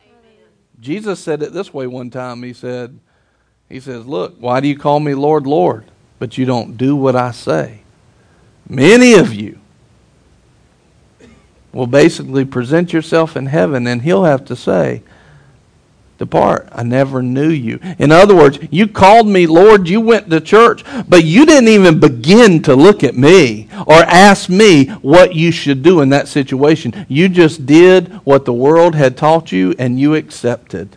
Amen. 0.00 0.42
Jesus 0.80 1.20
said 1.20 1.42
it 1.42 1.52
this 1.52 1.74
way 1.74 1.86
one 1.86 2.10
time. 2.10 2.42
He 2.42 2.52
said, 2.52 2.98
He 3.68 3.80
says, 3.80 4.06
Look, 4.06 4.36
why 4.38 4.60
do 4.60 4.68
you 4.68 4.78
call 4.78 5.00
me 5.00 5.14
Lord, 5.14 5.46
Lord, 5.46 5.84
but 6.18 6.38
you 6.38 6.46
don't 6.46 6.76
do 6.76 6.96
what 6.96 7.16
I 7.16 7.32
say? 7.32 7.82
Many 8.68 9.14
of 9.14 9.34
you 9.34 9.60
will 11.74 11.86
basically 11.86 12.44
present 12.44 12.92
yourself 12.92 13.36
in 13.36 13.46
heaven, 13.46 13.86
and 13.86 14.02
he'll 14.02 14.24
have 14.24 14.44
to 14.46 14.56
say, 14.56 15.02
Depart, 16.16 16.68
I 16.70 16.84
never 16.84 17.22
knew 17.22 17.50
you. 17.50 17.80
In 17.98 18.12
other 18.12 18.36
words, 18.36 18.60
you 18.70 18.86
called 18.86 19.26
me 19.26 19.48
Lord, 19.48 19.88
you 19.88 20.00
went 20.00 20.30
to 20.30 20.40
church, 20.40 20.84
but 21.08 21.24
you 21.24 21.44
didn't 21.44 21.68
even 21.68 21.98
begin 21.98 22.62
to 22.62 22.76
look 22.76 23.02
at 23.02 23.16
me 23.16 23.68
or 23.84 23.94
ask 23.94 24.48
me 24.48 24.86
what 24.86 25.34
you 25.34 25.50
should 25.50 25.82
do 25.82 26.00
in 26.02 26.10
that 26.10 26.28
situation. 26.28 27.04
You 27.08 27.28
just 27.28 27.66
did 27.66 28.12
what 28.24 28.44
the 28.44 28.52
world 28.52 28.94
had 28.94 29.16
taught 29.16 29.50
you 29.50 29.74
and 29.76 29.98
you 29.98 30.14
accepted. 30.14 30.96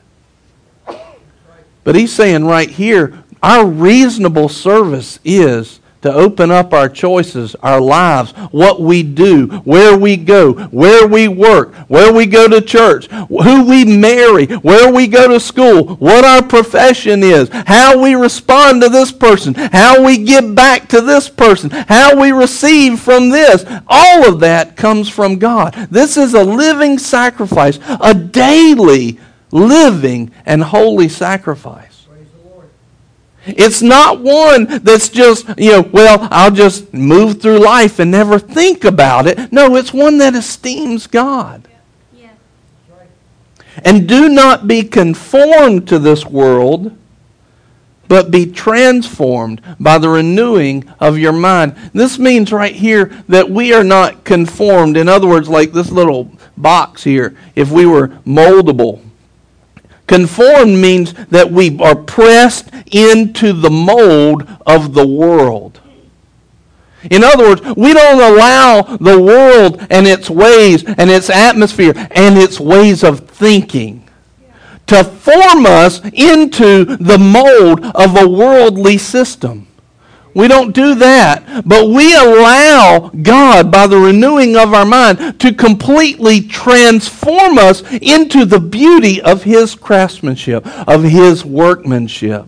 But 1.83 1.95
he's 1.95 2.13
saying 2.13 2.45
right 2.45 2.69
here, 2.69 3.23
our 3.41 3.65
reasonable 3.65 4.49
service 4.49 5.19
is 5.25 5.79
to 6.07 6.13
open 6.13 6.51
up 6.51 6.73
our 6.73 6.87
choices, 6.87 7.53
our 7.55 7.81
lives, 7.81 8.31
what 8.51 8.79
we 8.79 9.03
do, 9.03 9.47
where 9.65 9.97
we 9.97 10.15
go, 10.15 10.53
where 10.67 11.05
we 11.05 11.27
work, 11.27 11.75
where 11.89 12.13
we 12.13 12.25
go 12.25 12.47
to 12.47 12.61
church, 12.61 13.07
who 13.07 13.65
we 13.65 13.83
marry, 13.83 14.45
where 14.45 14.91
we 14.91 15.05
go 15.07 15.27
to 15.27 15.39
school, 15.39 15.95
what 15.97 16.23
our 16.23 16.41
profession 16.41 17.23
is, 17.23 17.49
how 17.49 18.01
we 18.01 18.15
respond 18.15 18.81
to 18.81 18.89
this 18.89 19.11
person, 19.11 19.53
how 19.53 20.01
we 20.01 20.17
give 20.23 20.55
back 20.55 20.87
to 20.87 21.01
this 21.01 21.27
person, 21.27 21.69
how 21.69 22.17
we 22.17 22.31
receive 22.31 22.99
from 22.99 23.29
this. 23.29 23.65
All 23.87 24.29
of 24.29 24.39
that 24.39 24.77
comes 24.77 25.09
from 25.09 25.37
God. 25.37 25.73
This 25.91 26.15
is 26.15 26.33
a 26.33 26.43
living 26.43 26.97
sacrifice, 26.99 27.79
a 27.99 28.13
daily 28.13 29.19
living 29.51 30.31
and 30.45 30.63
holy 30.63 31.09
sacrifice. 31.09 31.96
It's 33.47 33.81
not 33.81 34.19
one 34.19 34.65
that's 34.83 35.09
just, 35.09 35.47
you 35.57 35.71
know, 35.71 35.81
well, 35.81 36.27
I'll 36.31 36.51
just 36.51 36.93
move 36.93 37.41
through 37.41 37.59
life 37.59 37.99
and 37.99 38.11
never 38.11 38.39
think 38.39 38.83
about 38.83 39.25
it. 39.27 39.51
No, 39.51 39.75
it's 39.75 39.93
one 39.93 40.17
that 40.17 40.35
esteems 40.35 41.07
God. 41.07 41.67
And 43.83 44.07
do 44.07 44.27
not 44.27 44.67
be 44.67 44.83
conformed 44.83 45.87
to 45.89 45.99
this 45.99 46.25
world, 46.25 46.97
but 48.07 48.31
be 48.31 48.45
transformed 48.45 49.61
by 49.79 49.97
the 49.97 50.09
renewing 50.09 50.91
of 50.99 51.17
your 51.19 51.33
mind. 51.33 51.75
This 51.93 52.17
means 52.17 52.51
right 52.51 52.73
here 52.73 53.05
that 53.27 53.49
we 53.49 53.73
are 53.73 53.83
not 53.83 54.23
conformed. 54.23 54.97
In 54.97 55.07
other 55.07 55.27
words, 55.27 55.47
like 55.47 55.73
this 55.73 55.91
little 55.91 56.31
box 56.55 57.03
here, 57.03 57.37
if 57.55 57.69
we 57.69 57.85
were 57.85 58.07
moldable, 58.25 59.06
Conformed 60.07 60.77
means 60.77 61.13
that 61.25 61.51
we 61.51 61.77
are 61.79 61.95
pressed 61.95 62.69
into 62.91 63.53
the 63.53 63.69
mold 63.69 64.47
of 64.65 64.93
the 64.93 65.05
world. 65.05 65.81
In 67.11 67.23
other 67.23 67.49
words, 67.49 67.61
we 67.75 67.93
don't 67.93 68.33
allow 68.33 68.81
the 68.81 69.21
world 69.21 69.85
and 69.89 70.07
its 70.07 70.29
ways 70.29 70.83
and 70.83 71.09
its 71.09 71.29
atmosphere 71.29 71.93
and 72.11 72.37
its 72.37 72.59
ways 72.59 73.03
of 73.03 73.29
thinking 73.29 74.07
to 74.87 75.03
form 75.03 75.65
us 75.65 76.01
into 76.13 76.85
the 76.85 77.17
mold 77.17 77.83
of 77.93 78.17
a 78.17 78.27
worldly 78.27 78.97
system. 78.97 79.66
We 80.37 80.47
don't 80.47 80.71
do 80.71 80.93
that, 80.93 81.63
but 81.65 81.89
we 81.89 82.13
allow 82.13 83.09
God, 83.23 83.71
by 83.71 83.87
the 83.87 83.97
renewing 83.97 84.55
of 84.55 84.71
our 84.71 84.85
mind, 84.85 85.39
to 85.39 85.51
completely 85.51 86.41
transform 86.41 87.57
us 87.57 87.81
into 87.91 88.45
the 88.45 88.59
beauty 88.59 89.19
of 89.19 89.41
His 89.41 89.73
craftsmanship, 89.73 90.63
of 90.87 91.01
His 91.01 91.43
workmanship. 91.43 92.45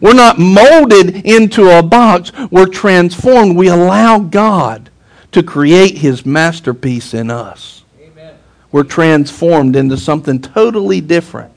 We're 0.00 0.14
not 0.14 0.38
molded 0.38 1.26
into 1.26 1.78
a 1.78 1.82
box, 1.82 2.32
we're 2.50 2.68
transformed. 2.68 3.54
We 3.54 3.68
allow 3.68 4.18
God 4.18 4.88
to 5.32 5.42
create 5.42 5.98
His 5.98 6.24
masterpiece 6.24 7.12
in 7.12 7.30
us. 7.30 7.84
Amen. 8.00 8.34
We're 8.72 8.82
transformed 8.82 9.76
into 9.76 9.98
something 9.98 10.40
totally 10.40 11.02
different. 11.02 11.52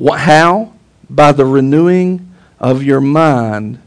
How? 0.00 0.74
By 1.10 1.32
the 1.32 1.44
renewing 1.44 2.28
of 2.62 2.82
your 2.84 3.00
mind. 3.00 3.80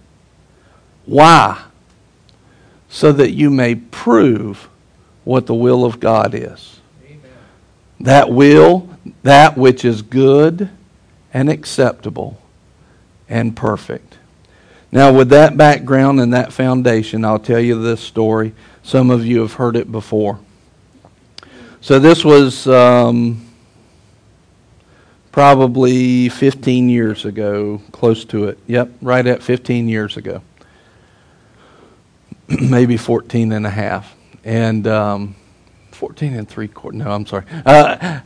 Why? 1.06 1.64
So 2.90 3.12
that 3.14 3.32
you 3.32 3.50
may 3.50 3.76
prove 3.76 4.68
what 5.24 5.48
the 5.48 5.56
will 5.56 5.86
of 5.86 6.00
God 6.00 6.36
is. 6.36 6.80
Amen. 7.06 7.22
That 8.02 8.30
will, 8.30 8.90
that 9.24 9.58
which 9.58 9.86
is 9.86 10.02
good 10.02 10.70
and 11.34 11.50
acceptable 11.50 12.40
and 13.28 13.56
perfect. 13.56 14.18
Now, 14.92 15.12
with 15.12 15.30
that 15.30 15.58
background 15.58 16.20
and 16.22 16.34
that 16.34 16.54
foundation, 16.54 17.26
I'll 17.26 17.40
tell 17.40 17.60
you 17.60 17.82
this 17.82 18.00
story. 18.00 18.54
Some 18.84 19.10
of 19.10 19.26
you 19.26 19.42
have 19.42 19.54
heard 19.54 19.76
it 19.76 19.92
before. 19.92 20.40
So, 21.82 22.00
this 22.00 22.24
was 22.24 22.68
um, 22.68 23.45
probably 25.36 26.30
15 26.30 26.88
years 26.88 27.26
ago, 27.26 27.82
close 27.92 28.24
to 28.24 28.46
it. 28.46 28.58
Yep, 28.68 28.90
right 29.02 29.28
at 29.28 29.44
15 29.44 29.90
years 29.90 30.16
ago. 30.16 30.42
Maybe 32.48 32.96
14 32.96 33.52
and 33.52 33.68
a 33.68 33.70
half. 33.70 34.16
And 34.46 34.88
um, 34.88 35.36
14 35.92 36.36
and 36.36 36.48
three 36.48 36.70
quarters. 36.70 37.00
No, 37.00 37.12
I'm 37.12 37.26
sorry. 37.26 37.44
Uh, 37.66 38.22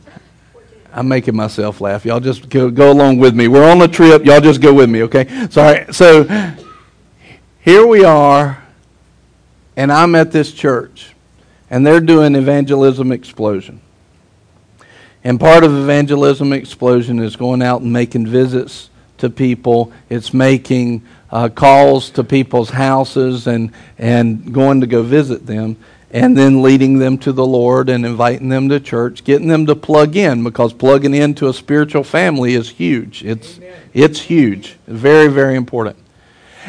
I'm 0.92 1.08
making 1.08 1.34
myself 1.34 1.80
laugh. 1.80 2.04
Y'all 2.04 2.20
just 2.20 2.48
go, 2.48 2.70
go 2.70 2.92
along 2.92 3.18
with 3.18 3.34
me. 3.34 3.48
We're 3.48 3.68
on 3.68 3.82
a 3.82 3.88
trip. 3.88 4.24
Y'all 4.24 4.40
just 4.40 4.60
go 4.60 4.72
with 4.72 4.88
me, 4.88 5.02
okay? 5.02 5.48
Sorry. 5.50 5.92
So 5.92 6.54
here 7.60 7.88
we 7.88 8.04
are, 8.04 8.62
and 9.76 9.90
I'm 9.90 10.14
at 10.14 10.30
this 10.30 10.52
church, 10.52 11.16
and 11.70 11.84
they're 11.84 11.98
doing 11.98 12.36
evangelism 12.36 13.10
explosion. 13.10 13.80
And 15.22 15.38
part 15.38 15.64
of 15.64 15.72
evangelism 15.76 16.52
explosion 16.52 17.18
is 17.18 17.36
going 17.36 17.62
out 17.62 17.82
and 17.82 17.92
making 17.92 18.26
visits 18.26 18.88
to 19.18 19.28
people. 19.28 19.92
It's 20.08 20.32
making 20.32 21.02
uh, 21.30 21.48
calls 21.50 22.10
to 22.10 22.24
people's 22.24 22.70
houses 22.70 23.46
and, 23.46 23.72
and 23.98 24.52
going 24.52 24.80
to 24.80 24.86
go 24.86 25.02
visit 25.02 25.46
them 25.46 25.76
and 26.12 26.36
then 26.36 26.62
leading 26.62 26.98
them 26.98 27.18
to 27.18 27.32
the 27.32 27.46
Lord 27.46 27.88
and 27.88 28.04
inviting 28.04 28.48
them 28.48 28.68
to 28.68 28.80
church, 28.80 29.22
getting 29.24 29.48
them 29.48 29.66
to 29.66 29.76
plug 29.76 30.16
in 30.16 30.42
because 30.42 30.72
plugging 30.72 31.14
into 31.14 31.48
a 31.48 31.54
spiritual 31.54 32.02
family 32.02 32.54
is 32.54 32.68
huge. 32.68 33.24
It's 33.24 33.60
it's 33.94 34.20
huge. 34.20 34.76
Very 34.86 35.28
very 35.28 35.54
important. 35.54 35.96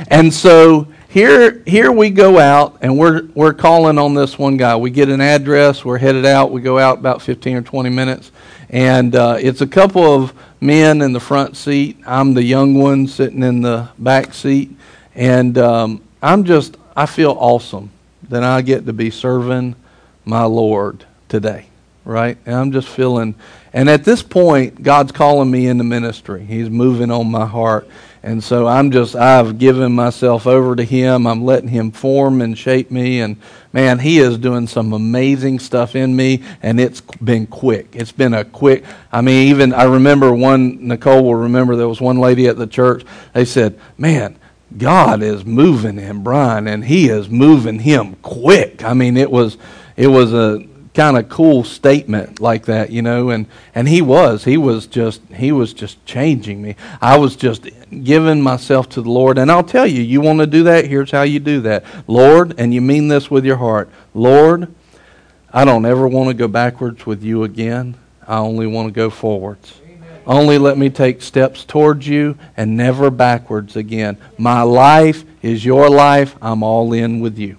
And 0.09 0.33
so 0.33 0.87
here 1.11 1.61
here 1.65 1.91
we 1.91 2.09
go 2.09 2.39
out 2.39 2.77
and 2.79 2.97
we're 2.97 3.23
we're 3.35 3.53
calling 3.53 3.97
on 3.97 4.13
this 4.13 4.39
one 4.39 4.55
guy. 4.55 4.77
We 4.77 4.91
get 4.91 5.09
an 5.09 5.19
address, 5.19 5.83
we're 5.83 5.97
headed 5.97 6.25
out, 6.25 6.51
we 6.51 6.61
go 6.61 6.79
out 6.79 6.99
about 6.99 7.21
15 7.21 7.57
or 7.57 7.61
20 7.61 7.89
minutes 7.89 8.31
and 8.69 9.13
uh, 9.13 9.37
it's 9.37 9.59
a 9.59 9.67
couple 9.67 10.03
of 10.03 10.33
men 10.61 11.01
in 11.01 11.11
the 11.11 11.19
front 11.19 11.57
seat. 11.57 11.97
I'm 12.07 12.33
the 12.33 12.43
young 12.43 12.75
one 12.75 13.07
sitting 13.07 13.43
in 13.43 13.61
the 13.61 13.89
back 13.99 14.33
seat 14.33 14.71
and 15.13 15.57
um, 15.57 16.01
I'm 16.21 16.45
just 16.45 16.77
I 16.95 17.05
feel 17.07 17.35
awesome 17.37 17.91
that 18.29 18.43
I 18.43 18.61
get 18.61 18.85
to 18.85 18.93
be 18.93 19.09
serving 19.09 19.75
my 20.23 20.45
Lord 20.45 21.03
today, 21.27 21.65
right? 22.05 22.37
And 22.45 22.55
I'm 22.55 22.71
just 22.71 22.87
feeling, 22.87 23.35
and 23.73 23.89
at 23.89 24.05
this 24.05 24.23
point, 24.23 24.81
God's 24.81 25.11
calling 25.11 25.51
me 25.51 25.67
into 25.67 25.83
ministry. 25.83 26.45
He's 26.45 26.69
moving 26.69 27.11
on 27.11 27.29
my 27.29 27.45
heart. 27.45 27.89
And 28.23 28.43
so 28.43 28.67
I'm 28.67 28.91
just, 28.91 29.15
I've 29.15 29.57
given 29.57 29.93
myself 29.93 30.45
over 30.45 30.75
to 30.75 30.83
Him. 30.83 31.25
I'm 31.25 31.43
letting 31.43 31.69
Him 31.69 31.91
form 31.91 32.41
and 32.41 32.55
shape 32.55 32.91
me. 32.91 33.19
And 33.19 33.37
man, 33.73 33.99
He 33.99 34.19
is 34.19 34.37
doing 34.37 34.67
some 34.67 34.93
amazing 34.93 35.59
stuff 35.59 35.95
in 35.95 36.15
me. 36.15 36.43
And 36.61 36.79
it's 36.79 37.01
been 37.01 37.47
quick. 37.47 37.89
It's 37.93 38.11
been 38.11 38.33
a 38.33 38.45
quick, 38.45 38.83
I 39.11 39.21
mean, 39.21 39.47
even 39.47 39.73
I 39.73 39.83
remember 39.83 40.33
one, 40.33 40.87
Nicole 40.87 41.23
will 41.23 41.35
remember 41.35 41.75
there 41.75 41.87
was 41.87 42.01
one 42.01 42.19
lady 42.19 42.47
at 42.47 42.57
the 42.57 42.67
church. 42.67 43.03
They 43.33 43.45
said, 43.45 43.79
man, 43.97 44.37
God 44.77 45.21
is 45.21 45.43
moving 45.43 45.97
him, 45.97 46.23
Brian, 46.23 46.67
and 46.67 46.85
he 46.85 47.09
is 47.09 47.29
moving 47.29 47.79
him 47.79 48.15
quick. 48.21 48.83
I 48.83 48.93
mean, 48.93 49.17
it 49.17 49.29
was 49.29 49.57
it 49.97 50.07
was 50.07 50.33
a 50.33 50.65
kind 50.93 51.17
of 51.17 51.29
cool 51.29 51.63
statement 51.63 52.41
like 52.41 52.65
that, 52.65 52.91
you 52.91 53.01
know, 53.01 53.29
and 53.29 53.45
and 53.73 53.87
he 53.87 54.01
was 54.01 54.43
he 54.43 54.57
was 54.57 54.87
just 54.87 55.21
he 55.33 55.51
was 55.51 55.73
just 55.73 56.03
changing 56.05 56.61
me. 56.61 56.75
I 57.01 57.17
was 57.17 57.35
just 57.35 57.67
giving 58.03 58.41
myself 58.41 58.89
to 58.89 59.01
the 59.01 59.09
Lord, 59.09 59.37
and 59.37 59.51
I'll 59.51 59.63
tell 59.63 59.87
you, 59.87 60.01
you 60.01 60.21
want 60.21 60.39
to 60.39 60.47
do 60.47 60.63
that, 60.63 60.85
here's 60.85 61.11
how 61.11 61.23
you 61.23 61.39
do 61.39 61.61
that. 61.61 61.85
Lord, 62.07 62.55
and 62.57 62.73
you 62.73 62.81
mean 62.81 63.07
this 63.07 63.31
with 63.31 63.45
your 63.45 63.57
heart. 63.57 63.89
Lord, 64.13 64.73
I 65.53 65.65
don't 65.65 65.85
ever 65.85 66.07
want 66.07 66.29
to 66.29 66.33
go 66.33 66.47
backwards 66.47 67.05
with 67.05 67.23
you 67.23 67.43
again. 67.43 67.95
I 68.27 68.37
only 68.37 68.67
want 68.67 68.87
to 68.87 68.93
go 68.93 69.09
forwards. 69.09 69.81
Only 70.25 70.57
let 70.57 70.77
me 70.77 70.89
take 70.89 71.21
steps 71.21 71.65
towards 71.65 72.07
you 72.07 72.37
and 72.55 72.77
never 72.77 73.09
backwards 73.09 73.75
again. 73.75 74.17
My 74.37 74.61
life 74.61 75.25
is 75.41 75.65
your 75.65 75.89
life. 75.89 76.35
I'm 76.41 76.61
all 76.63 76.93
in 76.93 77.21
with 77.21 77.39
you. 77.39 77.57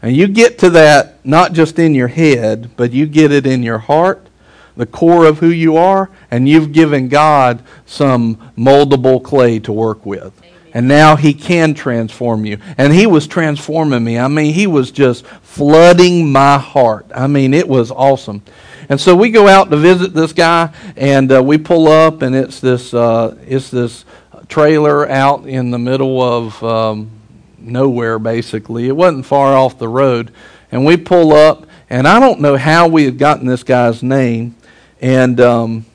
And 0.00 0.16
you 0.16 0.28
get 0.28 0.58
to 0.60 0.70
that 0.70 1.24
not 1.24 1.52
just 1.52 1.78
in 1.78 1.94
your 1.94 2.08
head, 2.08 2.70
but 2.76 2.92
you 2.92 3.06
get 3.06 3.32
it 3.32 3.46
in 3.46 3.62
your 3.62 3.78
heart, 3.78 4.28
the 4.76 4.86
core 4.86 5.26
of 5.26 5.38
who 5.38 5.48
you 5.48 5.76
are, 5.76 6.10
and 6.30 6.48
you've 6.48 6.72
given 6.72 7.08
God 7.08 7.62
some 7.84 8.36
moldable 8.56 9.22
clay 9.22 9.58
to 9.60 9.72
work 9.72 10.06
with. 10.06 10.40
And 10.72 10.86
now 10.86 11.16
he 11.16 11.34
can 11.34 11.74
transform 11.74 12.44
you. 12.44 12.58
And 12.76 12.92
he 12.92 13.06
was 13.06 13.26
transforming 13.26 14.04
me. 14.04 14.18
I 14.18 14.28
mean, 14.28 14.54
he 14.54 14.66
was 14.66 14.90
just 14.90 15.26
flooding 15.26 16.30
my 16.30 16.58
heart. 16.58 17.06
I 17.14 17.26
mean, 17.26 17.54
it 17.54 17.66
was 17.66 17.90
awesome. 17.90 18.42
And 18.88 19.00
so 19.00 19.16
we 19.16 19.30
go 19.30 19.48
out 19.48 19.70
to 19.70 19.76
visit 19.76 20.14
this 20.14 20.32
guy, 20.32 20.72
and 20.96 21.30
uh, 21.32 21.42
we 21.42 21.58
pull 21.58 21.88
up, 21.88 22.22
and 22.22 22.34
it's 22.34 22.60
this 22.60 22.94
uh, 22.94 23.36
it's 23.46 23.70
this 23.70 24.04
trailer 24.48 25.08
out 25.08 25.46
in 25.46 25.70
the 25.70 25.78
middle 25.78 26.22
of 26.22 26.62
um, 26.64 27.10
nowhere, 27.60 28.18
basically. 28.18 28.88
It 28.88 28.96
wasn't 28.96 29.26
far 29.26 29.56
off 29.56 29.78
the 29.78 29.88
road, 29.88 30.32
and 30.70 30.84
we 30.84 30.96
pull 30.96 31.32
up, 31.32 31.66
and 31.90 32.06
I 32.06 32.20
don't 32.20 32.40
know 32.40 32.56
how 32.56 32.88
we 32.88 33.04
had 33.04 33.18
gotten 33.18 33.46
this 33.46 33.62
guy's 33.62 34.02
name, 34.02 34.56
and. 35.00 35.40
Um, 35.40 35.86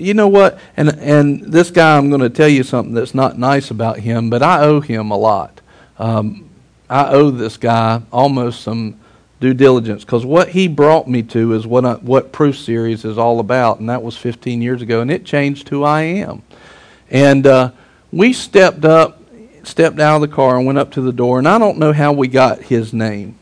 you 0.00 0.14
know 0.14 0.28
what? 0.28 0.58
And 0.76 0.88
and 0.98 1.42
this 1.42 1.70
guy, 1.70 1.96
I'm 1.96 2.08
going 2.08 2.22
to 2.22 2.30
tell 2.30 2.48
you 2.48 2.62
something 2.62 2.94
that's 2.94 3.14
not 3.14 3.38
nice 3.38 3.70
about 3.70 3.98
him, 3.98 4.30
but 4.30 4.42
I 4.42 4.62
owe 4.62 4.80
him 4.80 5.10
a 5.10 5.16
lot. 5.16 5.60
Um, 5.98 6.48
I 6.88 7.10
owe 7.10 7.30
this 7.30 7.56
guy 7.56 8.02
almost 8.10 8.62
some 8.62 8.98
due 9.40 9.54
diligence 9.54 10.04
because 10.04 10.24
what 10.24 10.48
he 10.48 10.68
brought 10.68 11.08
me 11.08 11.22
to 11.22 11.54
is 11.54 11.66
what 11.66 11.84
I, 11.84 11.94
what 11.94 12.32
Proof 12.32 12.58
Series 12.58 13.04
is 13.04 13.18
all 13.18 13.40
about, 13.40 13.80
and 13.80 13.88
that 13.88 14.02
was 14.02 14.16
15 14.16 14.60
years 14.62 14.82
ago, 14.82 15.00
and 15.00 15.10
it 15.10 15.24
changed 15.24 15.68
who 15.68 15.84
I 15.84 16.02
am. 16.02 16.42
And 17.10 17.46
uh, 17.46 17.72
we 18.12 18.32
stepped 18.32 18.84
up, 18.84 19.19
stepped 19.66 19.98
out 20.00 20.16
of 20.16 20.20
the 20.22 20.34
car, 20.34 20.56
and 20.56 20.66
went 20.66 20.78
up 20.78 20.92
to 20.92 21.00
the 21.00 21.12
door, 21.12 21.38
and 21.38 21.48
I 21.48 21.58
don't 21.58 21.78
know 21.78 21.92
how 21.92 22.12
we 22.12 22.28
got 22.28 22.62
his 22.62 22.92
name, 22.92 23.36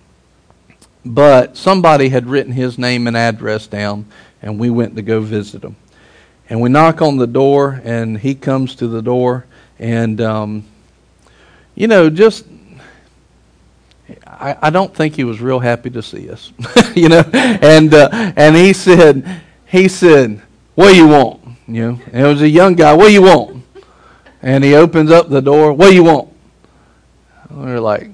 but 1.05 1.57
somebody 1.57 2.09
had 2.09 2.27
written 2.27 2.53
his 2.53 2.79
name 2.79 3.07
and 3.07 3.17
address 3.17 3.67
down, 3.67 4.07
and 4.43 4.59
we 4.59 4.71
went 4.71 4.97
to 4.97 5.03
go 5.03 5.21
visit 5.21 5.65
him. 5.65 5.77
And 6.51 6.61
we 6.61 6.71
knock 6.71 7.03
on 7.03 7.19
the 7.19 7.27
door, 7.27 7.81
and 7.85 8.19
he 8.19 8.35
comes 8.35 8.75
to 8.77 8.89
the 8.89 9.03
door, 9.03 9.47
and 9.79 10.21
um, 10.21 10.65
you 11.75 11.87
know, 11.87 12.11
just 12.11 12.45
I, 14.27 14.57
I 14.63 14.71
don't 14.71 14.95
think 14.95 15.15
he 15.15 15.25
was 15.25 15.41
real 15.41 15.59
happy 15.59 15.91
to 15.91 16.03
see 16.03 16.31
us, 16.31 16.53
you 16.95 17.09
know. 17.09 17.23
And 17.33 17.93
uh, 17.93 18.09
and 18.13 18.57
he 18.57 18.73
said, 18.73 19.43
he 19.67 19.89
said, 19.89 20.41
"What 20.75 20.91
do 20.91 20.97
you 20.97 21.09
want?" 21.09 21.41
You 21.67 21.93
know, 21.93 22.01
and 22.13 22.27
it 22.27 22.29
was 22.29 22.43
a 22.43 22.49
young 22.49 22.75
guy. 22.75 22.95
What 22.95 23.09
do 23.09 23.13
you 23.13 23.23
want? 23.23 23.58
And 24.43 24.63
he 24.63 24.75
opens 24.75 25.11
up 25.11 25.29
the 25.29 25.41
door. 25.41 25.73
What 25.73 25.91
do 25.91 25.95
you 25.95 26.05
want? 26.05 26.33
And 27.49 27.65
we're 27.65 27.81
like, 27.81 28.11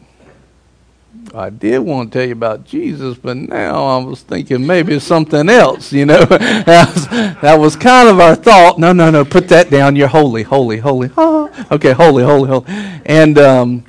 I 1.34 1.50
did 1.50 1.80
want 1.80 2.12
to 2.12 2.18
tell 2.18 2.26
you 2.26 2.32
about 2.32 2.64
Jesus, 2.64 3.18
but 3.18 3.36
now 3.36 3.86
I 3.86 4.04
was 4.04 4.22
thinking 4.22 4.66
maybe 4.66 4.94
it's 4.94 5.04
something 5.04 5.48
else, 5.48 5.92
you 5.92 6.06
know. 6.06 6.24
that, 6.26 7.56
was, 7.58 7.74
kind 7.76 8.08
of 8.08 8.20
our 8.20 8.36
thought. 8.36 8.78
No, 8.78 8.92
no, 8.92 9.10
no, 9.10 9.24
put 9.24 9.48
that 9.48 9.70
down. 9.70 9.96
You're 9.96 10.08
holy, 10.08 10.42
holy, 10.42 10.78
holy. 10.78 11.10
Okay, 11.70 11.92
holy, 11.92 12.24
holy, 12.24 12.48
holy. 12.48 12.64
And 13.06 13.38
um, 13.38 13.84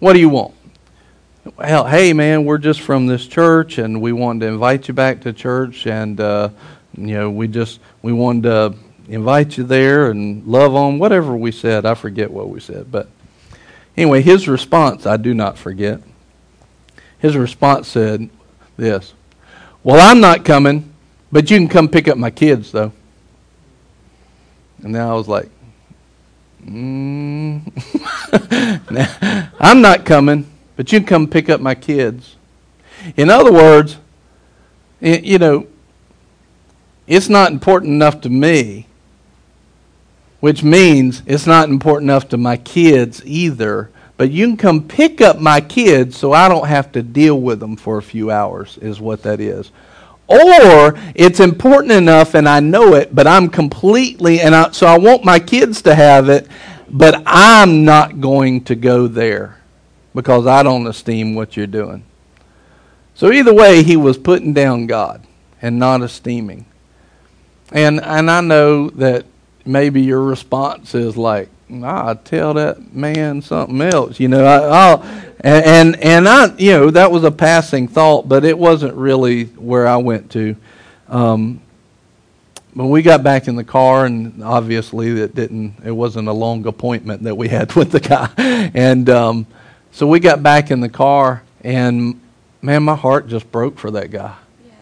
what 0.00 0.14
do 0.14 0.18
you 0.18 0.28
want? 0.28 0.54
well, 1.56 1.86
hey 1.86 2.12
man, 2.12 2.44
we're 2.44 2.58
just 2.58 2.80
from 2.80 3.06
this 3.06 3.26
church, 3.26 3.78
and 3.78 4.00
we 4.00 4.12
wanted 4.12 4.40
to 4.40 4.46
invite 4.46 4.88
you 4.88 4.94
back 4.94 5.20
to 5.22 5.32
church, 5.32 5.86
and 5.86 6.20
uh, 6.20 6.48
you 6.96 7.14
know, 7.14 7.30
we 7.30 7.48
just 7.48 7.80
we 8.02 8.12
wanted 8.12 8.42
to 8.44 8.74
invite 9.08 9.56
you 9.56 9.64
there 9.64 10.10
and 10.10 10.46
love 10.46 10.74
on 10.74 10.98
whatever 10.98 11.36
we 11.36 11.52
said. 11.52 11.84
I 11.84 11.94
forget 11.94 12.30
what 12.30 12.48
we 12.48 12.60
said, 12.60 12.90
but 12.90 13.08
anyway, 13.96 14.22
his 14.22 14.48
response 14.48 15.06
I 15.06 15.16
do 15.16 15.34
not 15.34 15.58
forget. 15.58 16.00
His 17.18 17.36
response 17.36 17.88
said 17.88 18.28
this: 18.76 19.14
"Well, 19.82 20.00
I'm 20.00 20.20
not 20.20 20.44
coming, 20.44 20.92
but 21.30 21.50
you 21.50 21.58
can 21.58 21.68
come 21.68 21.88
pick 21.88 22.08
up 22.08 22.18
my 22.18 22.30
kids, 22.30 22.72
though." 22.72 22.92
And 24.82 24.94
then 24.94 25.06
I 25.06 25.14
was 25.14 25.28
like, 25.28 25.48
mm. 26.64 27.62
"I'm 29.60 29.80
not 29.80 30.04
coming." 30.04 30.52
but 30.76 30.92
you 30.92 30.98
can 31.00 31.06
come 31.06 31.26
pick 31.26 31.48
up 31.48 31.60
my 31.60 31.74
kids. 31.74 32.36
In 33.16 33.30
other 33.30 33.52
words, 33.52 33.98
you 35.00 35.38
know, 35.38 35.66
it's 37.06 37.28
not 37.28 37.52
important 37.52 37.90
enough 37.90 38.20
to 38.22 38.30
me, 38.30 38.86
which 40.42 40.64
means 40.64 41.22
it's 41.24 41.46
not 41.46 41.68
important 41.68 42.10
enough 42.10 42.28
to 42.28 42.36
my 42.36 42.56
kids 42.56 43.22
either. 43.24 43.88
But 44.16 44.32
you 44.32 44.44
can 44.48 44.56
come 44.56 44.88
pick 44.88 45.20
up 45.20 45.38
my 45.38 45.60
kids 45.60 46.18
so 46.18 46.32
I 46.32 46.48
don't 46.48 46.66
have 46.66 46.90
to 46.92 47.02
deal 47.02 47.40
with 47.40 47.60
them 47.60 47.76
for 47.76 47.96
a 47.96 48.02
few 48.02 48.32
hours, 48.32 48.76
is 48.78 49.00
what 49.00 49.22
that 49.22 49.38
is. 49.38 49.70
Or 50.26 50.98
it's 51.14 51.38
important 51.38 51.92
enough 51.92 52.34
and 52.34 52.48
I 52.48 52.58
know 52.58 52.94
it, 52.94 53.14
but 53.14 53.28
I'm 53.28 53.48
completely, 53.48 54.40
and 54.40 54.52
I, 54.52 54.72
so 54.72 54.88
I 54.88 54.98
want 54.98 55.24
my 55.24 55.38
kids 55.38 55.80
to 55.82 55.94
have 55.94 56.28
it, 56.28 56.48
but 56.90 57.22
I'm 57.24 57.84
not 57.84 58.20
going 58.20 58.64
to 58.64 58.74
go 58.74 59.06
there 59.06 59.58
because 60.12 60.48
I 60.48 60.64
don't 60.64 60.88
esteem 60.88 61.36
what 61.36 61.56
you're 61.56 61.68
doing. 61.68 62.02
So 63.14 63.30
either 63.30 63.54
way, 63.54 63.84
he 63.84 63.96
was 63.96 64.18
putting 64.18 64.54
down 64.54 64.88
God 64.88 65.24
and 65.60 65.78
not 65.78 66.02
esteeming. 66.02 66.66
And 67.70 68.00
and 68.00 68.28
I 68.28 68.40
know 68.40 68.90
that 68.90 69.24
maybe 69.64 70.02
your 70.02 70.22
response 70.22 70.94
is 70.94 71.16
like, 71.16 71.48
I 71.70 72.14
tell 72.14 72.54
that 72.54 72.94
man 72.94 73.40
something 73.40 73.80
else, 73.80 74.20
you 74.20 74.28
know. 74.28 74.44
I, 74.44 74.94
will 74.94 75.02
and, 75.40 75.64
and 75.64 75.96
and 75.96 76.28
I, 76.28 76.54
you 76.56 76.72
know, 76.72 76.90
that 76.90 77.10
was 77.10 77.24
a 77.24 77.30
passing 77.30 77.88
thought, 77.88 78.28
but 78.28 78.44
it 78.44 78.58
wasn't 78.58 78.94
really 78.94 79.44
where 79.44 79.86
I 79.86 79.96
went 79.96 80.30
to. 80.32 80.56
Um, 81.08 81.60
when 82.74 82.88
we 82.88 83.02
got 83.02 83.22
back 83.22 83.48
in 83.48 83.56
the 83.56 83.64
car, 83.64 84.06
and 84.06 84.42
obviously 84.42 85.08
it 85.08 85.34
didn't, 85.34 85.76
it 85.84 85.90
wasn't 85.90 86.28
a 86.28 86.32
long 86.32 86.66
appointment 86.66 87.24
that 87.24 87.34
we 87.34 87.48
had 87.48 87.72
with 87.76 87.90
the 87.90 88.00
guy, 88.00 88.30
and 88.36 89.08
um, 89.08 89.46
so 89.92 90.06
we 90.06 90.20
got 90.20 90.42
back 90.42 90.70
in 90.70 90.80
the 90.80 90.88
car, 90.88 91.42
and 91.62 92.20
man, 92.60 92.82
my 92.82 92.94
heart 92.94 93.28
just 93.28 93.50
broke 93.50 93.78
for 93.78 93.90
that 93.90 94.10
guy. 94.10 94.34
Yeah. 94.64 94.72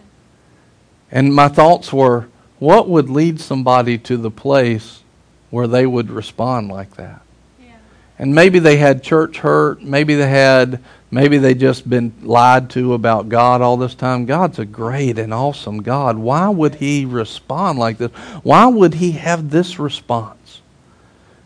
And 1.11 1.33
my 1.33 1.47
thoughts 1.47 1.91
were, 1.91 2.27
what 2.61 2.87
would 2.87 3.09
lead 3.09 3.39
somebody 3.39 3.97
to 3.97 4.17
the 4.17 4.29
place 4.29 5.01
where 5.49 5.65
they 5.65 5.87
would 5.87 6.11
respond 6.11 6.69
like 6.69 6.95
that? 6.95 7.23
Yeah. 7.59 7.73
And 8.19 8.35
maybe 8.35 8.59
they 8.59 8.77
had 8.77 9.01
church 9.01 9.39
hurt. 9.39 9.81
Maybe 9.81 10.13
they 10.13 10.29
had, 10.29 10.79
maybe 11.09 11.39
they 11.39 11.55
just 11.55 11.89
been 11.89 12.13
lied 12.21 12.69
to 12.69 12.93
about 12.93 13.29
God 13.29 13.63
all 13.63 13.77
this 13.77 13.95
time. 13.95 14.27
God's 14.27 14.59
a 14.59 14.65
great 14.65 15.17
and 15.17 15.33
awesome 15.33 15.81
God. 15.81 16.19
Why 16.19 16.49
would 16.49 16.75
He 16.75 17.03
respond 17.03 17.79
like 17.79 17.97
this? 17.97 18.11
Why 18.43 18.67
would 18.67 18.93
He 18.93 19.13
have 19.13 19.49
this 19.49 19.79
response? 19.79 20.37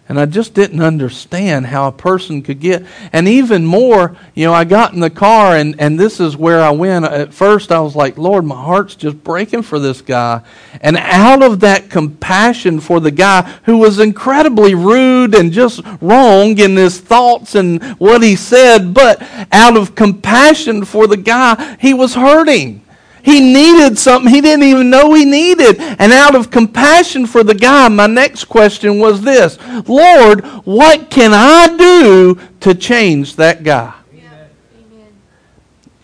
And 0.08 0.20
I 0.20 0.28
just 0.28 0.54
didn't 0.54 0.84
understand 0.84 1.66
how 1.66 1.88
a 1.88 1.92
person 1.92 2.44
could 2.44 2.60
get. 2.60 2.86
And 3.12 3.28
even 3.28 3.66
more, 3.66 4.16
you 4.36 4.46
know, 4.46 4.54
I 4.54 4.64
got 4.64 4.94
in 4.94 5.00
the 5.00 5.10
car, 5.10 5.56
and, 5.56 5.80
and 5.82 6.00
this 6.00 6.20
is 6.20 6.38
where 6.38 6.62
I 6.62 6.70
went. 6.70 7.06
At 7.06 7.34
first, 7.34 7.72
I 7.72 7.80
was 7.80 7.96
like, 7.96 8.16
Lord, 8.16 8.46
my 8.46 8.56
heart's 8.56 8.94
just 8.94 9.24
breaking 9.24 9.64
for 9.64 9.80
this 9.80 10.02
guy. 10.02 10.42
And 10.80 10.96
out 10.98 11.42
of 11.42 11.62
that 11.62 11.90
compassion 11.90 12.82
for 12.82 13.00
the 13.00 13.10
guy 13.10 13.42
who 13.64 13.78
was 13.78 13.98
incredibly 14.00 14.76
rude 14.76 15.34
and 15.34 15.52
just 15.52 15.82
wrong 16.02 16.56
in 16.60 16.76
his 16.76 17.00
thoughts 17.00 17.56
and 17.56 17.84
what 17.98 18.22
he 18.22 18.36
said, 18.36 18.94
but 18.94 19.24
out 19.52 19.76
of 19.76 19.96
compassion 19.96 20.86
for 20.86 21.08
the 21.08 21.18
guy, 21.18 21.78
he 21.80 21.96
was 21.96 22.14
hurting. 22.14 22.85
He 23.26 23.40
needed 23.40 23.98
something 23.98 24.32
he 24.32 24.40
didn't 24.40 24.66
even 24.66 24.92
know 24.92 25.12
he 25.16 25.26
needed. 25.26 25.78
And 25.80 26.14
out 26.14 26.36
of 26.36 26.52
compassion 26.52 27.26
for 27.26 27.44
the 27.44 27.56
guy, 27.56 27.88
my 27.88 28.06
next 28.06 28.46
question 28.46 29.00
was 29.00 29.22
this 29.22 29.58
Lord, 29.88 30.46
what 30.64 31.10
can 31.10 31.32
I 31.34 31.76
do 31.76 32.40
to 32.60 32.76
change 32.76 33.36
that 33.38 33.64
guy? 33.64 33.96
Amen. 34.14 35.08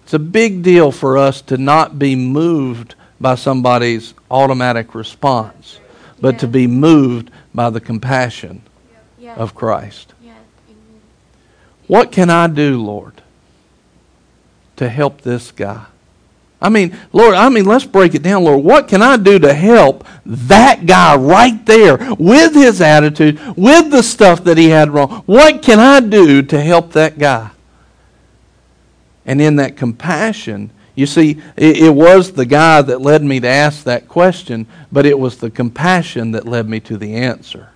It's 0.04 0.16
a 0.16 0.20
big 0.20 0.64
deal 0.64 0.92
for 0.92 1.16
us 1.20 1.44
to 1.44 1.58
not 1.60 2.00
be 2.00 2.16
moved 2.16 2.96
by 3.20 3.36
somebody's 3.36 4.16
automatic 4.32 4.96
response, 4.96 5.80
but 6.20 6.40
to 6.40 6.48
be 6.48 6.66
moved 6.66 7.30
by 7.54 7.70
the 7.70 7.80
compassion 7.80 8.64
Yeah. 9.20 9.36
of 9.36 9.54
Christ. 9.54 10.16
Yeah. 10.26 10.32
What 11.86 12.12
can 12.12 12.32
I 12.32 12.48
do, 12.48 12.82
Lord, 12.82 13.22
to 14.78 14.90
help 14.90 15.22
this 15.22 15.52
guy? 15.52 15.86
I 16.62 16.70
mean, 16.70 16.96
Lord, 17.12 17.34
I 17.34 17.50
mean, 17.50 17.66
let's 17.66 17.86
break 17.86 18.14
it 18.14 18.22
down, 18.22 18.44
Lord. 18.44 18.64
What 18.64 18.88
can 18.88 19.02
I 19.02 19.18
do 19.18 19.40
to 19.40 19.54
help 19.54 20.06
that 20.26 20.86
guy 20.86 21.16
right 21.16 21.66
there 21.66 21.98
with 22.20 22.54
his 22.54 22.82
attitude, 22.82 23.40
with 23.58 23.90
the 23.90 24.04
stuff 24.04 24.44
that 24.44 24.60
he 24.60 24.70
had 24.70 24.92
wrong? 24.92 25.24
What 25.26 25.64
can 25.64 25.80
I 25.80 26.00
do 26.00 26.44
to 26.44 26.62
help 26.62 26.92
that 26.92 27.18
guy? 27.18 27.50
And 29.26 29.42
in 29.42 29.56
that 29.56 29.76
compassion, 29.76 30.70
you 30.94 31.08
see, 31.08 31.42
it, 31.58 31.78
it 31.78 31.96
was 31.96 32.34
the 32.34 32.46
guy 32.46 32.84
that 32.84 33.02
led 33.02 33.24
me 33.24 33.40
to 33.40 33.48
ask 33.48 33.84
that 33.86 34.08
question, 34.08 34.68
but 34.92 35.08
it 35.08 35.18
was 35.18 35.38
the 35.38 35.50
compassion 35.50 36.32
that 36.32 36.48
led 36.48 36.70
me 36.70 36.80
to 36.82 36.98
the 36.98 37.16
answer. 37.16 37.71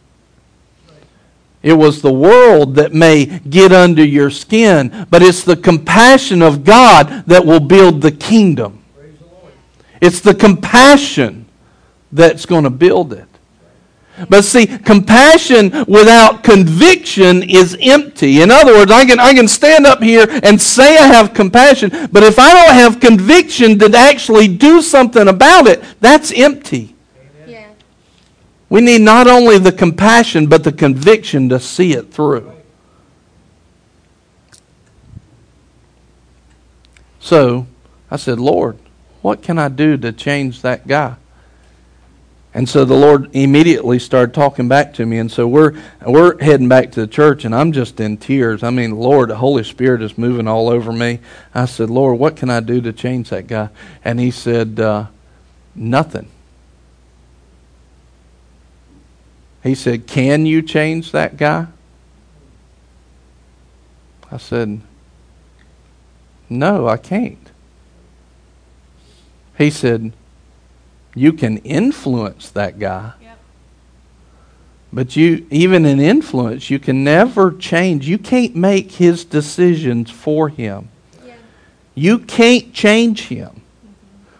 It 1.66 1.74
was 1.74 2.04
the 2.04 2.14
world 2.14 2.76
that 2.76 2.94
may 2.94 3.26
get 3.26 3.72
under 3.72 4.06
your 4.06 4.30
skin, 4.30 5.08
but 5.10 5.24
it's 5.24 5.44
the 5.44 5.56
compassion 5.56 6.44
of 6.44 6.64
God 6.64 7.24
that 7.26 7.44
will 7.44 7.60
build 7.60 8.02
the 8.02 8.12
kingdom. 8.12 8.84
It's 10.00 10.20
the 10.20 10.36
compassion 10.36 11.48
that's 12.12 12.46
going 12.46 12.66
to 12.66 12.70
build 12.70 13.14
it. 13.14 13.28
But 14.30 14.46
see, 14.46 14.68
compassion 14.68 15.72
without 15.88 16.44
conviction 16.44 17.42
is 17.42 17.76
empty. 17.82 18.44
In 18.44 18.52
other 18.52 18.74
words, 18.74 18.92
I 18.92 19.04
can, 19.04 19.20
I 19.20 19.34
can 19.34 19.48
stand 19.48 19.88
up 19.88 20.04
here 20.04 20.28
and 20.44 20.62
say 20.62 21.00
I 21.00 21.08
have 21.08 21.34
compassion, 21.34 21.90
but 22.12 22.22
if 22.22 22.38
I 22.38 22.54
don't 22.54 22.76
have 22.76 23.00
conviction 23.00 23.80
to 23.80 23.92
actually 23.98 24.48
do 24.48 24.84
something 24.84 25.28
about 25.28 25.66
it, 25.66 25.84
that's 26.00 26.32
empty. 26.32 26.95
We 28.70 28.82
need 28.82 29.02
not 29.02 29.28
only 29.28 29.58
the 29.58 29.72
compassion, 29.72 30.48
but 30.48 30.64
the 30.64 30.72
conviction 30.72 31.50
to 31.50 31.60
see 31.60 31.94
it 31.94 32.12
through. 32.12 32.52
So 37.20 37.68
I 38.10 38.18
said, 38.18 38.40
Lord, 38.40 38.78
what 39.22 39.42
can 39.42 39.58
I 39.58 39.70
do 39.70 39.98
to 39.98 40.12
change 40.12 40.62
that 40.62 40.88
guy? 40.88 41.16
And 42.54 42.70
so 42.70 42.86
the 42.86 42.96
Lord 42.96 43.36
immediately 43.36 44.00
started 44.00 44.34
talking 44.34 44.70
back 44.70 44.94
to 44.94 45.06
me. 45.06 45.18
And 45.18 45.30
so 45.30 45.46
we're, 45.46 45.78
we're 46.06 46.42
heading 46.42 46.70
back 46.70 46.92
to 46.94 47.02
the 47.02 47.08
church, 47.08 47.44
and 47.44 47.54
I'm 47.54 47.74
just 47.74 48.00
in 48.00 48.16
tears. 48.16 48.64
I 48.64 48.70
mean, 48.70 48.92
Lord, 48.92 49.30
the 49.30 49.36
Holy 49.36 49.64
Spirit 49.66 50.02
is 50.02 50.18
moving 50.18 50.48
all 50.48 50.70
over 50.70 50.94
me. 50.94 51.20
I 51.54 51.66
said, 51.66 51.90
Lord, 51.90 52.18
what 52.18 52.38
can 52.38 52.50
I 52.50 52.62
do 52.62 52.80
to 52.80 52.94
change 52.94 53.30
that 53.32 53.48
guy? 53.48 53.70
And 54.06 54.20
He 54.22 54.32
said, 54.32 54.80
uh, 54.80 55.08
Nothing. 55.76 56.30
He 59.66 59.74
said, 59.74 60.06
Can 60.06 60.46
you 60.46 60.62
change 60.62 61.12
that 61.12 61.38
guy? 61.38 61.66
I 64.32 64.38
said, 64.38 64.80
No, 66.48 66.88
I 66.88 66.98
can't. 66.98 67.50
He 69.58 69.72
said, 69.72 70.14
You 71.16 71.34
can 71.34 71.58
influence 71.58 72.52
that 72.52 72.78
guy. 72.78 73.14
Yep. 73.20 73.40
But 74.94 75.16
you, 75.16 75.48
even 75.50 75.84
in 75.84 76.00
influence, 76.00 76.70
you 76.70 76.78
can 76.78 77.04
never 77.04 77.52
change. 77.52 78.08
You 78.08 78.20
can't 78.20 78.56
make 78.56 78.92
his 78.92 79.26
decisions 79.26 80.12
for 80.12 80.48
him. 80.48 80.90
Yeah. 81.26 81.34
You 81.96 82.20
can't 82.20 82.72
change 82.72 83.30
him. 83.30 83.50
Mm-hmm. 83.50 84.36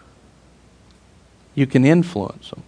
You 1.56 1.66
can 1.66 1.84
influence 1.84 2.50
him. 2.50 2.62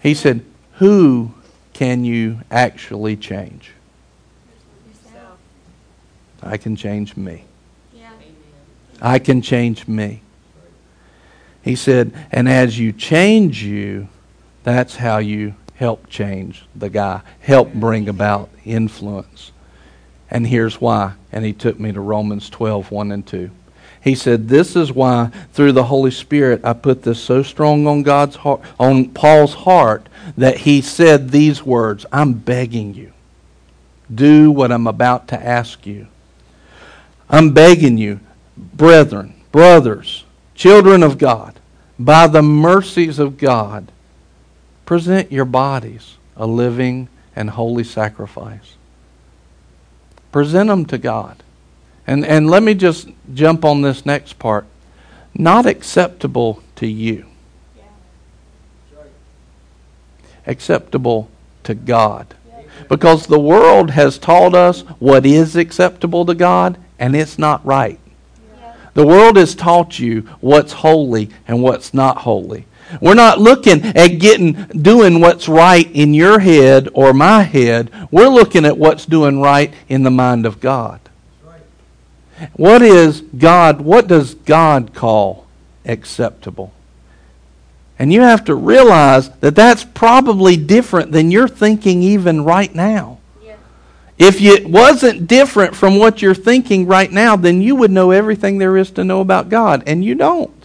He 0.00 0.12
it. 0.12 0.16
said, 0.18 0.44
Who 0.76 1.32
can 1.72 2.04
you 2.04 2.40
actually 2.50 3.16
change? 3.16 3.72
Yourself. 4.86 5.38
I 6.42 6.56
can 6.56 6.76
change 6.76 7.16
me. 7.16 7.44
Yeah. 7.94 8.10
I 9.00 9.18
can 9.18 9.40
change 9.40 9.88
me. 9.88 10.22
He 11.62 11.74
said, 11.76 12.12
and 12.30 12.48
as 12.48 12.78
you 12.78 12.92
change 12.92 13.62
you, 13.62 14.08
that's 14.62 14.96
how 14.96 15.18
you 15.18 15.54
help 15.76 16.08
change 16.08 16.64
the 16.74 16.88
guy, 16.90 17.22
help 17.40 17.72
bring 17.72 18.08
about 18.08 18.50
influence. 18.64 19.52
And 20.30 20.46
here's 20.46 20.80
why. 20.80 21.14
And 21.32 21.44
he 21.44 21.52
took 21.52 21.78
me 21.78 21.92
to 21.92 22.00
Romans 22.00 22.50
12, 22.50 22.90
1 22.90 23.12
and 23.12 23.26
2. 23.26 23.50
He 24.06 24.14
said, 24.14 24.46
This 24.46 24.76
is 24.76 24.92
why, 24.92 25.32
through 25.52 25.72
the 25.72 25.82
Holy 25.82 26.12
Spirit, 26.12 26.60
I 26.64 26.74
put 26.74 27.02
this 27.02 27.20
so 27.20 27.42
strong 27.42 27.88
on 27.88 28.04
God's 28.04 28.36
heart, 28.36 28.60
on 28.78 29.08
Paul's 29.08 29.52
heart, 29.52 30.08
that 30.36 30.58
he 30.58 30.80
said 30.80 31.30
these 31.30 31.64
words 31.64 32.06
I'm 32.12 32.34
begging 32.34 32.94
you. 32.94 33.12
Do 34.14 34.52
what 34.52 34.70
I'm 34.70 34.86
about 34.86 35.26
to 35.28 35.44
ask 35.44 35.84
you. 35.86 36.06
I'm 37.28 37.52
begging 37.52 37.98
you, 37.98 38.20
brethren, 38.56 39.34
brothers, 39.50 40.22
children 40.54 41.02
of 41.02 41.18
God, 41.18 41.58
by 41.98 42.28
the 42.28 42.42
mercies 42.42 43.18
of 43.18 43.36
God, 43.36 43.90
present 44.84 45.32
your 45.32 45.44
bodies 45.44 46.16
a 46.36 46.46
living 46.46 47.08
and 47.34 47.50
holy 47.50 47.82
sacrifice. 47.82 48.76
Present 50.30 50.68
them 50.68 50.84
to 50.84 50.96
God. 50.96 51.42
And, 52.06 52.24
and 52.24 52.48
let 52.48 52.62
me 52.62 52.74
just 52.74 53.08
jump 53.34 53.64
on 53.64 53.82
this 53.82 54.06
next 54.06 54.38
part. 54.38 54.66
Not 55.34 55.66
acceptable 55.66 56.62
to 56.76 56.86
you, 56.86 57.26
acceptable 60.46 61.28
to 61.64 61.74
God. 61.74 62.34
Because 62.88 63.26
the 63.26 63.40
world 63.40 63.90
has 63.90 64.18
taught 64.18 64.54
us 64.54 64.82
what 64.98 65.26
is 65.26 65.56
acceptable 65.56 66.24
to 66.26 66.34
God, 66.34 66.78
and 66.98 67.16
it's 67.16 67.38
not 67.38 67.64
right. 67.66 67.98
The 68.94 69.06
world 69.06 69.36
has 69.36 69.54
taught 69.54 69.98
you 69.98 70.22
what's 70.40 70.72
holy 70.72 71.30
and 71.46 71.62
what's 71.62 71.92
not 71.92 72.18
holy. 72.18 72.66
We're 73.00 73.14
not 73.14 73.40
looking 73.40 73.84
at 73.84 74.18
getting 74.18 74.52
doing 74.68 75.20
what's 75.20 75.48
right 75.48 75.90
in 75.92 76.14
your 76.14 76.38
head 76.38 76.88
or 76.94 77.12
my 77.12 77.42
head. 77.42 77.90
We're 78.10 78.28
looking 78.28 78.64
at 78.64 78.78
what's 78.78 79.04
doing 79.04 79.40
right 79.40 79.74
in 79.88 80.02
the 80.02 80.10
mind 80.10 80.46
of 80.46 80.60
God. 80.60 81.00
What 82.54 82.82
is 82.82 83.20
God, 83.20 83.80
what 83.80 84.06
does 84.06 84.34
God 84.34 84.94
call 84.94 85.46
acceptable? 85.84 86.72
And 87.98 88.12
you 88.12 88.20
have 88.20 88.44
to 88.44 88.54
realize 88.54 89.30
that 89.40 89.54
that's 89.54 89.84
probably 89.84 90.56
different 90.56 91.12
than 91.12 91.30
you're 91.30 91.48
thinking 91.48 92.02
even 92.02 92.44
right 92.44 92.74
now. 92.74 93.18
Yeah. 93.42 93.56
If 94.18 94.40
it 94.40 94.68
wasn't 94.68 95.26
different 95.26 95.74
from 95.74 95.98
what 95.98 96.20
you're 96.20 96.34
thinking 96.34 96.86
right 96.86 97.10
now, 97.10 97.36
then 97.36 97.62
you 97.62 97.74
would 97.76 97.90
know 97.90 98.10
everything 98.10 98.58
there 98.58 98.76
is 98.76 98.90
to 98.92 99.04
know 99.04 99.22
about 99.22 99.48
God, 99.48 99.82
and 99.86 100.04
you 100.04 100.14
don't. 100.14 100.55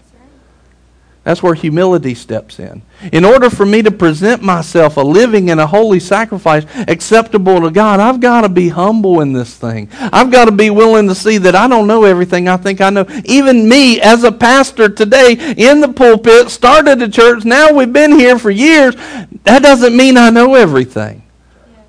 That's 1.24 1.44
where 1.44 1.54
humility 1.54 2.16
steps 2.16 2.60
in. 2.60 2.82
In 3.12 3.24
order 3.24 3.52
for 3.52 3.64
me 3.64 3.84
to 3.84 3.92
present 3.92 4.42
myself 4.42 4.98
a 4.98 5.02
living 5.02 5.52
and 5.52 5.60
a 5.60 5.68
holy 5.68 6.00
sacrifice 6.00 6.66
acceptable 6.88 7.62
to 7.62 7.70
God, 7.70 8.00
I've 8.00 8.20
got 8.20 8.42
to 8.42 8.50
be 8.50 8.70
humble 8.70 9.22
in 9.22 9.32
this 9.32 9.56
thing. 9.56 9.88
I've 9.92 10.32
got 10.32 10.46
to 10.46 10.52
be 10.52 10.72
willing 10.72 11.08
to 11.10 11.16
see 11.16 11.38
that 11.38 11.56
I 11.56 11.68
don't 11.68 11.86
know 11.86 12.06
everything 12.06 12.48
I 12.48 12.58
think 12.58 12.82
I 12.82 12.90
know. 12.90 13.06
Even 13.26 13.70
me, 13.70 14.02
as 14.02 14.24
a 14.24 14.32
pastor 14.32 14.90
today 14.90 15.34
in 15.58 15.80
the 15.80 15.94
pulpit, 15.94 16.50
started 16.50 17.00
a 17.04 17.08
church, 17.08 17.46
now 17.46 17.72
we've 17.72 17.94
been 17.94 18.14
here 18.14 18.40
for 18.40 18.50
years, 18.50 18.96
that 19.44 19.62
doesn't 19.62 19.96
mean 19.96 20.18
I 20.18 20.32
know 20.32 20.56
everything. 20.56 21.22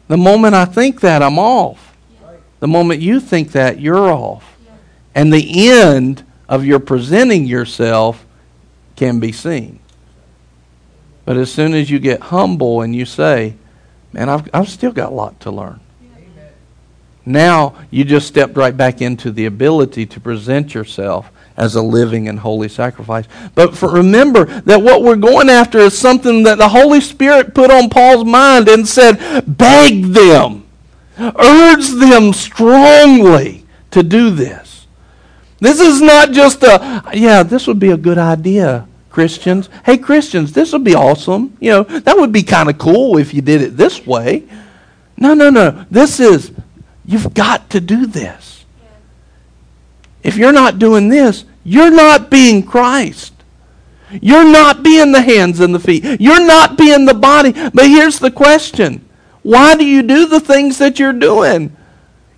The 0.08 0.18
moment 0.18 0.54
I 0.54 0.66
think 0.66 1.00
that, 1.00 1.22
I'm 1.22 1.38
off. 1.38 1.96
The 2.60 2.68
moment 2.68 3.00
you 3.00 3.18
think 3.18 3.52
that, 3.52 3.80
you're 3.80 4.12
off. 4.12 4.58
And 5.14 5.32
the 5.32 5.70
end 5.70 6.22
of 6.50 6.66
your 6.66 6.80
presenting 6.80 7.46
yourself 7.46 8.26
can 9.02 9.18
be 9.18 9.32
seen. 9.32 9.80
But 11.24 11.36
as 11.36 11.52
soon 11.52 11.74
as 11.74 11.90
you 11.90 11.98
get 11.98 12.20
humble 12.20 12.82
and 12.82 12.94
you 12.94 13.04
say, 13.04 13.56
man, 14.12 14.28
I've, 14.28 14.48
I've 14.54 14.68
still 14.68 14.92
got 14.92 15.10
a 15.10 15.14
lot 15.14 15.40
to 15.40 15.50
learn. 15.50 15.80
Now 17.26 17.74
you 17.90 18.04
just 18.04 18.28
stepped 18.28 18.56
right 18.56 18.76
back 18.76 19.02
into 19.02 19.32
the 19.32 19.46
ability 19.46 20.06
to 20.06 20.20
present 20.20 20.72
yourself 20.72 21.32
as 21.56 21.74
a 21.74 21.82
living 21.82 22.28
and 22.28 22.38
holy 22.38 22.68
sacrifice. 22.68 23.26
But 23.56 23.76
for, 23.76 23.90
remember 23.90 24.44
that 24.44 24.82
what 24.82 25.02
we're 25.02 25.16
going 25.16 25.50
after 25.50 25.78
is 25.78 25.98
something 25.98 26.44
that 26.44 26.58
the 26.58 26.68
Holy 26.68 27.00
Spirit 27.00 27.56
put 27.56 27.72
on 27.72 27.90
Paul's 27.90 28.24
mind 28.24 28.68
and 28.68 28.86
said, 28.86 29.16
beg 29.46 30.04
them, 30.06 30.64
urge 31.18 31.88
them 31.90 32.32
strongly 32.32 33.66
to 33.90 34.04
do 34.04 34.30
this. 34.30 34.86
This 35.58 35.78
is 35.78 36.00
not 36.00 36.32
just 36.32 36.62
a, 36.62 37.02
yeah, 37.14 37.44
this 37.44 37.68
would 37.68 37.78
be 37.78 37.90
a 37.90 37.96
good 37.96 38.18
idea, 38.18 38.88
Christians. 39.12 39.68
Hey, 39.84 39.98
Christians, 39.98 40.52
this 40.52 40.72
would 40.72 40.84
be 40.84 40.94
awesome. 40.94 41.56
You 41.60 41.70
know, 41.70 41.82
that 41.82 42.16
would 42.16 42.32
be 42.32 42.42
kind 42.42 42.70
of 42.70 42.78
cool 42.78 43.18
if 43.18 43.34
you 43.34 43.42
did 43.42 43.60
it 43.60 43.76
this 43.76 44.06
way. 44.06 44.44
No, 45.18 45.34
no, 45.34 45.50
no. 45.50 45.84
This 45.90 46.18
is, 46.18 46.50
you've 47.04 47.34
got 47.34 47.70
to 47.70 47.80
do 47.80 48.06
this. 48.06 48.64
If 50.22 50.36
you're 50.36 50.52
not 50.52 50.78
doing 50.78 51.08
this, 51.08 51.44
you're 51.62 51.90
not 51.90 52.30
being 52.30 52.62
Christ. 52.62 53.34
You're 54.10 54.50
not 54.50 54.82
being 54.82 55.12
the 55.12 55.22
hands 55.22 55.60
and 55.60 55.74
the 55.74 55.80
feet. 55.80 56.20
You're 56.20 56.44
not 56.44 56.78
being 56.78 57.04
the 57.04 57.14
body. 57.14 57.52
But 57.52 57.86
here's 57.86 58.18
the 58.18 58.30
question 58.30 59.06
why 59.42 59.74
do 59.74 59.84
you 59.84 60.02
do 60.02 60.26
the 60.26 60.40
things 60.40 60.78
that 60.78 60.98
you're 60.98 61.12
doing? 61.12 61.76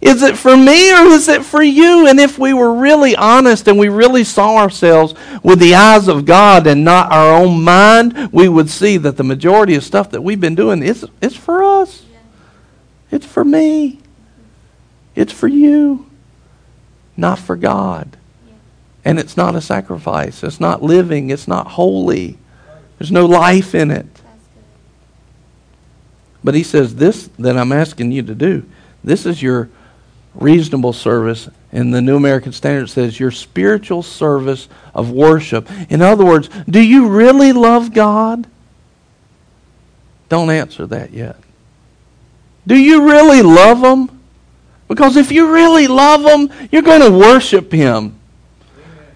Is 0.05 0.21
it 0.21 0.37
for 0.37 0.55
me 0.55 0.93
or 0.93 1.07
is 1.07 1.29
it 1.29 1.43
for 1.47 1.63
you? 1.63 2.07
And 2.07 2.21
if 2.21 2.39
we 2.39 2.53
were 2.53 2.75
really 2.75 3.17
honest 3.17 3.67
and 3.69 3.79
we 3.79 3.89
really 3.89 4.23
saw 4.23 4.59
ourselves 4.59 5.15
with 5.43 5.59
the 5.59 5.75
eyes 5.75 6.09
of 6.09 6.27
God 6.27 6.67
and 6.67 6.85
not 6.85 7.11
our 7.11 7.35
own 7.35 7.65
mind, 7.65 8.31
we 8.31 8.47
would 8.47 8.69
see 8.69 8.99
that 8.99 9.17
the 9.17 9.25
majority 9.25 9.75
of 9.77 9.83
stuff 9.83 10.11
that 10.11 10.21
we've 10.21 10.39
been 10.39 10.55
doing 10.55 10.83
is, 10.83 11.07
is 11.23 11.35
for 11.35 11.65
us. 11.65 12.05
It's 13.11 13.25
for 13.25 13.47
me. 13.47 13.99
It's 15.15 15.33
for 15.33 15.49
you, 15.49 16.05
not 17.17 17.39
for 17.39 17.57
God. 17.57 18.19
And 19.07 19.19
it's 19.19 19.39
not 19.39 19.57
a 19.57 19.63
sacrifice. 19.63 20.43
It's 20.43 20.61
not 20.61 20.83
living. 20.83 21.31
It's 21.31 21.49
not 21.49 21.67
holy. 21.67 22.37
There's 22.99 23.13
no 23.13 23.25
life 23.25 23.75
in 23.75 23.91
it. 23.91 24.07
But 26.43 26.55
he 26.55 26.63
says, 26.63 26.97
This 26.97 27.31
that 27.39 27.57
I'm 27.57 27.73
asking 27.73 28.13
you 28.13 28.23
to 28.25 28.35
do, 28.35 28.67
this 29.03 29.25
is 29.25 29.43
your 29.43 29.71
reasonable 30.35 30.93
service. 30.93 31.49
And 31.73 31.93
the 31.93 32.03
New 32.03 32.17
American 32.17 32.53
Standard 32.53 32.89
says, 32.89 33.19
Your 33.19 33.31
spiritual 33.31 34.03
service 34.03 34.69
of 34.95 35.11
worship. 35.11 35.69
In 35.91 36.03
other 36.03 36.25
words, 36.25 36.49
do 36.69 36.81
you 36.81 37.09
really 37.09 37.53
love 37.53 37.93
God? 37.93 38.47
Don't 40.29 40.51
answer 40.51 40.87
that 40.87 41.13
yet. 41.13 41.37
Do 42.67 42.77
you 42.77 43.09
really 43.09 43.43
love 43.43 43.83
Him? 43.83 44.21
Because 44.89 45.17
if 45.17 45.33
you 45.33 45.53
really 45.53 45.87
love 45.87 46.23
Him, 46.23 46.69
you're 46.71 46.83
going 46.83 47.03
to 47.03 47.17
worship 47.17 47.73
Him. 47.73 48.19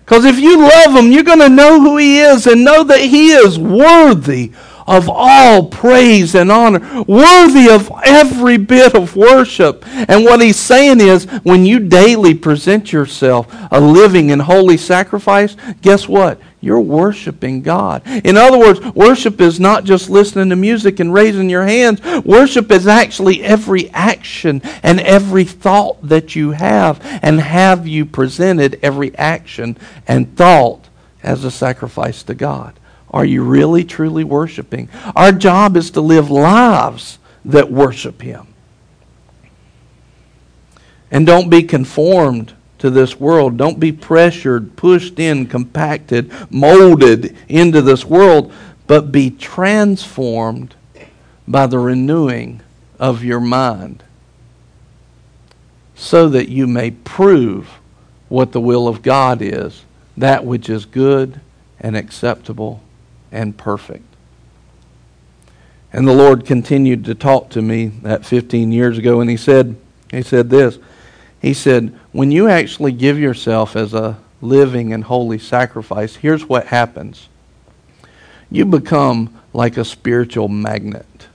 Because 0.05 0.25
if 0.25 0.39
you 0.39 0.59
love 0.59 0.97
Him, 0.97 1.13
you're 1.13 1.23
going 1.23 1.39
to 1.41 1.49
know 1.49 1.81
who 1.81 1.97
He 1.97 2.21
is 2.21 2.47
and 2.47 2.65
know 2.65 2.85
that 2.85 3.01
He 3.01 3.31
is 3.31 3.59
worthy 3.59 4.53
of 4.89 5.09
all 5.09 5.67
praise 5.67 6.35
and 6.35 6.51
honor, 6.51 7.05
worthy 7.07 7.69
of 7.69 7.93
every 8.05 8.57
bit 8.57 8.95
of 8.95 9.15
worship. 9.15 9.85
And 9.87 10.25
what 10.25 10.41
he's 10.41 10.57
saying 10.57 11.01
is 11.01 11.27
when 11.43 11.67
you 11.67 11.79
daily 11.79 12.35
present 12.35 12.93
yourself 12.93 13.47
a 13.71 13.81
living 13.81 14.33
and 14.33 14.43
holy 14.43 14.79
sacrifice, 14.79 15.57
guess 15.83 16.09
what? 16.09 16.41
You're 16.61 16.81
worshiping 16.81 17.63
God. 17.63 18.03
In 18.07 18.37
other 18.37 18.59
words, 18.59 18.81
worship 18.81 19.41
is 19.41 19.61
not 19.61 19.85
just 19.85 20.11
listening 20.11 20.49
to 20.49 20.57
music 20.57 20.99
and 20.99 21.15
raising 21.15 21.49
your 21.49 21.65
hands. 21.65 22.03
Worship 22.25 22.73
is 22.73 22.87
actually 22.87 23.45
every 23.45 23.91
action 23.91 24.63
and 24.83 24.99
every 25.01 25.45
thought 25.45 26.09
that 26.09 26.35
you 26.35 26.53
have. 26.53 27.01
And 27.23 27.41
have 27.41 27.87
you 27.87 28.05
presented 28.07 28.81
every 28.83 29.15
action 29.17 29.77
and 30.09 30.37
thought 30.37 30.89
as 31.23 31.45
a 31.45 31.51
sacrifice 31.51 32.25
to 32.25 32.35
God? 32.35 32.78
Are 33.11 33.25
you 33.25 33.43
really, 33.43 33.85
truly 33.85 34.25
worshiping? 34.25 34.89
Our 35.17 35.33
job 35.33 35.77
is 35.77 35.91
to 35.93 36.01
live 36.01 36.31
lives 36.31 37.19
that 37.45 37.71
worship 37.71 38.21
Him. 38.23 38.47
And 41.11 41.27
don't 41.27 41.49
be 41.49 41.63
conformed 41.63 42.53
to 42.79 42.91
this 42.91 43.19
world. 43.19 43.57
Don't 43.57 43.81
be 43.81 43.93
pressured, 43.93 44.77
pushed 44.77 45.19
in, 45.19 45.47
compacted, 45.47 46.31
molded 46.51 47.37
into 47.49 47.81
this 47.81 48.05
world, 48.05 48.53
but 48.87 49.11
be 49.11 49.31
transformed 49.31 50.75
by 51.47 51.67
the 51.67 51.79
renewing 51.79 52.61
of 52.99 53.25
your 53.25 53.41
mind 53.41 54.03
so 55.95 56.29
that 56.29 56.49
you 56.49 56.67
may 56.67 56.91
prove 56.91 57.69
what 58.29 58.53
the 58.53 58.61
will 58.61 58.87
of 58.87 59.03
God 59.03 59.41
is, 59.41 59.85
that 60.17 60.45
which 60.45 60.69
is 60.69 60.85
good 60.85 61.41
and 61.81 61.97
acceptable 61.97 62.83
and 63.33 63.57
perfect. 63.57 64.05
And 65.93 66.07
the 66.07 66.15
Lord 66.15 66.45
continued 66.45 67.05
to 67.07 67.15
talk 67.15 67.51
to 67.51 67.63
me 67.63 67.87
that 68.03 68.27
15 68.27 68.73
years 68.73 68.99
ago, 68.99 69.21
and 69.21 69.31
He 69.31 69.37
said, 69.37 69.77
He 70.11 70.23
said 70.23 70.51
this. 70.51 70.79
He 71.41 71.55
said, 71.55 71.95
When 72.13 72.31
you 72.31 72.49
actually 72.49 72.93
give 72.93 73.19
yourself 73.19 73.77
as 73.77 73.95
a 73.95 74.19
living 74.41 74.93
and 74.93 75.05
holy 75.05 75.39
sacrifice, 75.39 76.17
here's 76.17 76.45
what 76.45 76.67
happens 76.67 77.29
you 78.51 78.65
become 78.65 79.39
like 79.53 79.77
a 79.77 79.85
spiritual 79.85 80.49
magnet. 80.49 81.29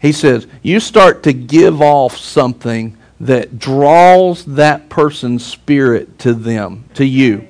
He 0.00 0.12
says, 0.12 0.46
You 0.62 0.80
start 0.80 1.22
to 1.24 1.32
give 1.32 1.80
off 1.80 2.16
something 2.16 2.96
that 3.20 3.58
draws 3.58 4.44
that 4.44 4.88
person's 4.88 5.44
spirit 5.44 6.18
to 6.20 6.34
them, 6.34 6.84
to 6.94 7.04
you. 7.04 7.48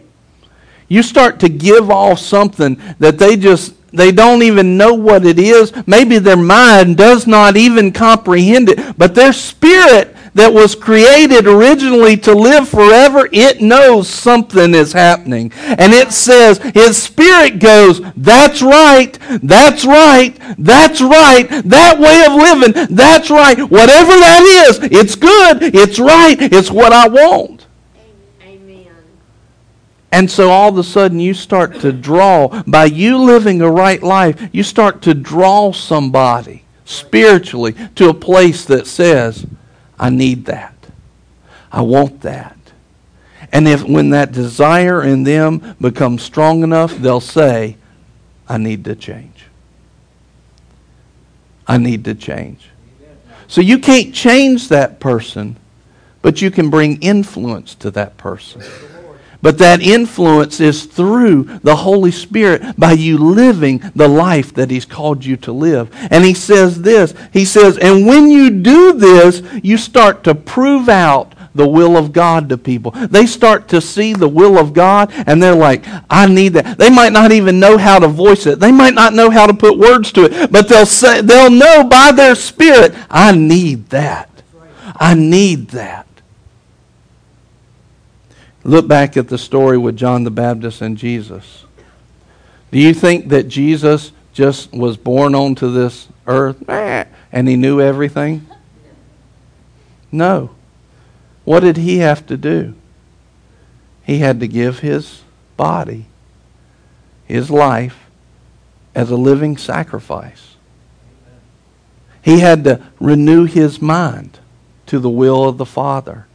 You 0.88 1.02
start 1.02 1.40
to 1.40 1.48
give 1.48 1.90
off 1.90 2.18
something 2.18 2.80
that 2.98 3.18
they 3.18 3.36
just 3.36 3.74
they 3.92 4.12
don't 4.12 4.42
even 4.42 4.76
know 4.76 4.92
what 4.92 5.24
it 5.24 5.38
is. 5.38 5.72
Maybe 5.86 6.18
their 6.18 6.36
mind 6.36 6.96
does 6.96 7.26
not 7.26 7.56
even 7.56 7.92
comprehend 7.92 8.68
it, 8.68 8.98
but 8.98 9.14
their 9.14 9.32
spirit 9.32 10.14
that 10.36 10.52
was 10.52 10.74
created 10.74 11.46
originally 11.46 12.14
to 12.18 12.34
live 12.34 12.68
forever, 12.68 13.26
it 13.32 13.62
knows 13.62 14.06
something 14.06 14.74
is 14.74 14.92
happening. 14.92 15.50
And 15.56 15.94
it 15.94 16.12
says, 16.12 16.58
His 16.58 17.02
Spirit 17.02 17.58
goes, 17.58 18.02
That's 18.16 18.60
right, 18.60 19.18
that's 19.42 19.86
right, 19.86 20.36
that's 20.58 21.00
right, 21.00 21.48
that 21.64 21.98
way 21.98 22.22
of 22.26 22.34
living, 22.34 22.94
that's 22.94 23.30
right. 23.30 23.58
Whatever 23.58 24.12
that 24.12 24.66
is, 24.68 24.78
it's 24.82 25.14
good, 25.14 25.74
it's 25.74 25.98
right, 25.98 26.36
it's 26.40 26.70
what 26.70 26.92
I 26.92 27.08
want. 27.08 27.55
And 30.12 30.30
so 30.30 30.50
all 30.50 30.68
of 30.68 30.78
a 30.78 30.84
sudden 30.84 31.20
you 31.20 31.34
start 31.34 31.80
to 31.80 31.92
draw, 31.92 32.62
by 32.62 32.86
you 32.86 33.18
living 33.18 33.60
a 33.60 33.70
right 33.70 34.02
life, 34.02 34.48
you 34.52 34.62
start 34.62 35.02
to 35.02 35.14
draw 35.14 35.72
somebody 35.72 36.64
spiritually 36.84 37.74
to 37.96 38.08
a 38.08 38.14
place 38.14 38.64
that 38.66 38.86
says, 38.86 39.46
I 39.98 40.10
need 40.10 40.46
that. 40.46 40.74
I 41.72 41.82
want 41.82 42.22
that. 42.22 42.56
And 43.52 43.68
if 43.68 43.82
when 43.82 44.10
that 44.10 44.32
desire 44.32 45.02
in 45.02 45.24
them 45.24 45.76
becomes 45.80 46.22
strong 46.22 46.62
enough, 46.62 46.96
they'll 46.96 47.20
say, 47.20 47.76
I 48.48 48.58
need 48.58 48.84
to 48.84 48.94
change. 48.94 49.46
I 51.66 51.78
need 51.78 52.04
to 52.04 52.14
change. 52.14 52.70
So 53.48 53.60
you 53.60 53.78
can't 53.78 54.14
change 54.14 54.68
that 54.68 55.00
person, 55.00 55.56
but 56.22 56.40
you 56.40 56.50
can 56.50 56.70
bring 56.70 57.00
influence 57.02 57.74
to 57.76 57.90
that 57.92 58.16
person. 58.16 58.62
But 59.46 59.58
that 59.58 59.80
influence 59.80 60.58
is 60.58 60.86
through 60.86 61.44
the 61.62 61.76
Holy 61.76 62.10
Spirit 62.10 62.76
by 62.76 62.94
you 62.94 63.16
living 63.16 63.80
the 63.94 64.08
life 64.08 64.52
that 64.54 64.72
He's 64.72 64.84
called 64.84 65.24
you 65.24 65.36
to 65.36 65.52
live. 65.52 65.88
And 66.10 66.24
He 66.24 66.34
says 66.34 66.82
this 66.82 67.14
He 67.32 67.44
says, 67.44 67.78
and 67.78 68.08
when 68.08 68.28
you 68.28 68.50
do 68.50 68.94
this, 68.94 69.44
you 69.62 69.76
start 69.78 70.24
to 70.24 70.34
prove 70.34 70.88
out 70.88 71.32
the 71.54 71.64
will 71.64 71.96
of 71.96 72.12
God 72.12 72.48
to 72.48 72.58
people. 72.58 72.90
They 72.90 73.24
start 73.24 73.68
to 73.68 73.80
see 73.80 74.14
the 74.14 74.26
will 74.26 74.58
of 74.58 74.72
God 74.72 75.12
and 75.14 75.40
they're 75.40 75.54
like, 75.54 75.84
I 76.10 76.26
need 76.26 76.54
that. 76.54 76.76
They 76.76 76.90
might 76.90 77.12
not 77.12 77.30
even 77.30 77.60
know 77.60 77.78
how 77.78 78.00
to 78.00 78.08
voice 78.08 78.46
it. 78.46 78.58
They 78.58 78.72
might 78.72 78.94
not 78.94 79.14
know 79.14 79.30
how 79.30 79.46
to 79.46 79.54
put 79.54 79.78
words 79.78 80.10
to 80.14 80.24
it, 80.24 80.50
but 80.50 80.68
they'll 80.68 80.86
say 80.86 81.20
they'll 81.20 81.52
know 81.52 81.84
by 81.84 82.10
their 82.10 82.34
spirit, 82.34 82.96
I 83.08 83.30
need 83.30 83.90
that. 83.90 84.28
I 84.96 85.14
need 85.14 85.68
that. 85.68 86.05
Look 88.66 88.88
back 88.88 89.16
at 89.16 89.28
the 89.28 89.38
story 89.38 89.78
with 89.78 89.96
John 89.96 90.24
the 90.24 90.30
Baptist 90.30 90.82
and 90.82 90.98
Jesus. 90.98 91.64
Do 92.72 92.80
you 92.80 92.94
think 92.94 93.28
that 93.28 93.44
Jesus 93.44 94.10
just 94.32 94.72
was 94.72 94.96
born 94.96 95.36
onto 95.36 95.72
this 95.72 96.08
earth 96.26 96.68
and 96.68 97.46
he 97.46 97.54
knew 97.54 97.80
everything? 97.80 98.44
No. 100.10 100.50
What 101.44 101.60
did 101.60 101.76
he 101.76 101.98
have 101.98 102.26
to 102.26 102.36
do? 102.36 102.74
He 104.02 104.18
had 104.18 104.40
to 104.40 104.48
give 104.48 104.80
his 104.80 105.22
body, 105.56 106.06
his 107.24 107.52
life, 107.52 108.10
as 108.96 109.12
a 109.12 109.16
living 109.16 109.56
sacrifice. 109.56 110.56
He 112.20 112.40
had 112.40 112.64
to 112.64 112.82
renew 112.98 113.44
his 113.44 113.80
mind 113.80 114.40
to 114.86 114.98
the 114.98 115.08
will 115.08 115.48
of 115.48 115.56
the 115.56 115.64
Father. 115.64 116.25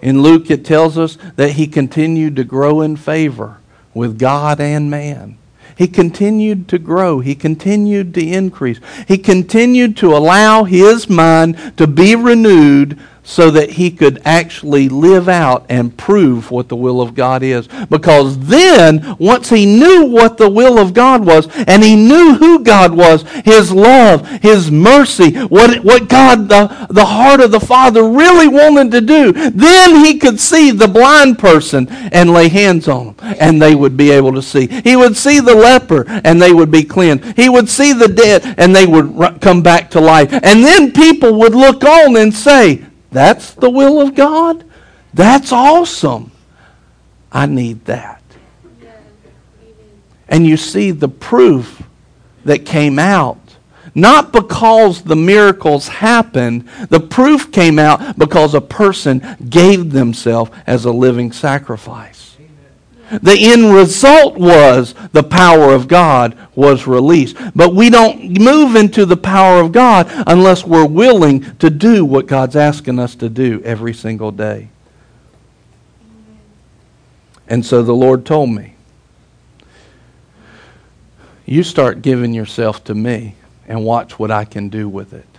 In 0.00 0.22
Luke, 0.22 0.50
it 0.50 0.64
tells 0.64 0.96
us 0.96 1.18
that 1.36 1.52
he 1.52 1.66
continued 1.66 2.36
to 2.36 2.44
grow 2.44 2.80
in 2.80 2.96
favor 2.96 3.58
with 3.94 4.18
God 4.18 4.60
and 4.60 4.90
man. 4.90 5.38
He 5.76 5.86
continued 5.86 6.68
to 6.68 6.78
grow. 6.78 7.20
He 7.20 7.34
continued 7.34 8.14
to 8.14 8.26
increase. 8.26 8.80
He 9.06 9.16
continued 9.16 9.96
to 9.98 10.16
allow 10.16 10.64
his 10.64 11.08
mind 11.08 11.74
to 11.76 11.86
be 11.86 12.16
renewed 12.16 12.98
so 13.28 13.50
that 13.50 13.68
he 13.72 13.90
could 13.90 14.22
actually 14.24 14.88
live 14.88 15.28
out 15.28 15.66
and 15.68 15.94
prove 15.98 16.50
what 16.50 16.70
the 16.70 16.74
will 16.74 17.02
of 17.02 17.14
God 17.14 17.42
is. 17.42 17.68
Because 17.90 18.38
then, 18.38 19.16
once 19.18 19.50
he 19.50 19.66
knew 19.66 20.06
what 20.06 20.38
the 20.38 20.48
will 20.48 20.78
of 20.78 20.94
God 20.94 21.26
was, 21.26 21.46
and 21.66 21.84
he 21.84 21.94
knew 21.94 22.36
who 22.36 22.64
God 22.64 22.94
was, 22.96 23.24
his 23.44 23.70
love, 23.70 24.26
his 24.40 24.70
mercy, 24.70 25.34
what, 25.44 25.84
what 25.84 26.08
God, 26.08 26.48
the, 26.48 26.86
the 26.88 27.04
heart 27.04 27.40
of 27.40 27.50
the 27.50 27.60
Father 27.60 28.02
really 28.02 28.48
wanted 28.48 28.90
to 28.92 29.02
do, 29.02 29.32
then 29.50 30.02
he 30.02 30.18
could 30.18 30.40
see 30.40 30.70
the 30.70 30.88
blind 30.88 31.38
person 31.38 31.86
and 31.90 32.32
lay 32.32 32.48
hands 32.48 32.88
on 32.88 33.12
them, 33.12 33.36
and 33.38 33.60
they 33.60 33.74
would 33.74 33.94
be 33.94 34.10
able 34.10 34.32
to 34.32 34.42
see. 34.42 34.68
He 34.68 34.96
would 34.96 35.18
see 35.18 35.38
the 35.40 35.54
leper, 35.54 36.06
and 36.24 36.40
they 36.40 36.54
would 36.54 36.70
be 36.70 36.82
cleansed. 36.82 37.36
He 37.36 37.50
would 37.50 37.68
see 37.68 37.92
the 37.92 38.08
dead, 38.08 38.54
and 38.56 38.74
they 38.74 38.86
would 38.86 39.42
come 39.42 39.62
back 39.62 39.90
to 39.90 40.00
life. 40.00 40.32
And 40.32 40.64
then 40.64 40.92
people 40.92 41.38
would 41.40 41.54
look 41.54 41.84
on 41.84 42.16
and 42.16 42.32
say, 42.32 42.86
that's 43.10 43.54
the 43.54 43.70
will 43.70 44.00
of 44.00 44.14
God? 44.14 44.64
That's 45.14 45.52
awesome. 45.52 46.30
I 47.32 47.46
need 47.46 47.84
that. 47.86 48.22
And 50.28 50.46
you 50.46 50.56
see 50.56 50.90
the 50.90 51.08
proof 51.08 51.82
that 52.44 52.66
came 52.66 52.98
out. 52.98 53.38
Not 53.94 54.32
because 54.32 55.02
the 55.02 55.16
miracles 55.16 55.88
happened, 55.88 56.68
the 56.88 57.00
proof 57.00 57.50
came 57.50 57.78
out 57.78 58.18
because 58.18 58.54
a 58.54 58.60
person 58.60 59.36
gave 59.48 59.90
themselves 59.90 60.50
as 60.66 60.84
a 60.84 60.92
living 60.92 61.32
sacrifice. 61.32 62.17
The 63.10 63.36
end 63.38 63.72
result 63.74 64.36
was 64.36 64.94
the 65.12 65.22
power 65.22 65.72
of 65.72 65.88
God 65.88 66.36
was 66.54 66.86
released. 66.86 67.36
But 67.54 67.74
we 67.74 67.88
don't 67.88 68.38
move 68.38 68.76
into 68.76 69.06
the 69.06 69.16
power 69.16 69.60
of 69.60 69.72
God 69.72 70.06
unless 70.26 70.64
we're 70.64 70.86
willing 70.86 71.56
to 71.58 71.70
do 71.70 72.04
what 72.04 72.26
God's 72.26 72.56
asking 72.56 72.98
us 72.98 73.14
to 73.16 73.28
do 73.28 73.62
every 73.64 73.94
single 73.94 74.30
day. 74.30 74.68
And 77.48 77.64
so 77.64 77.82
the 77.82 77.94
Lord 77.94 78.26
told 78.26 78.50
me, 78.50 78.74
You 81.46 81.62
start 81.62 82.02
giving 82.02 82.34
yourself 82.34 82.84
to 82.84 82.94
me 82.94 83.36
and 83.66 83.84
watch 83.84 84.18
what 84.18 84.30
I 84.30 84.44
can 84.44 84.68
do 84.68 84.86
with 84.86 85.14
it. 85.14 85.37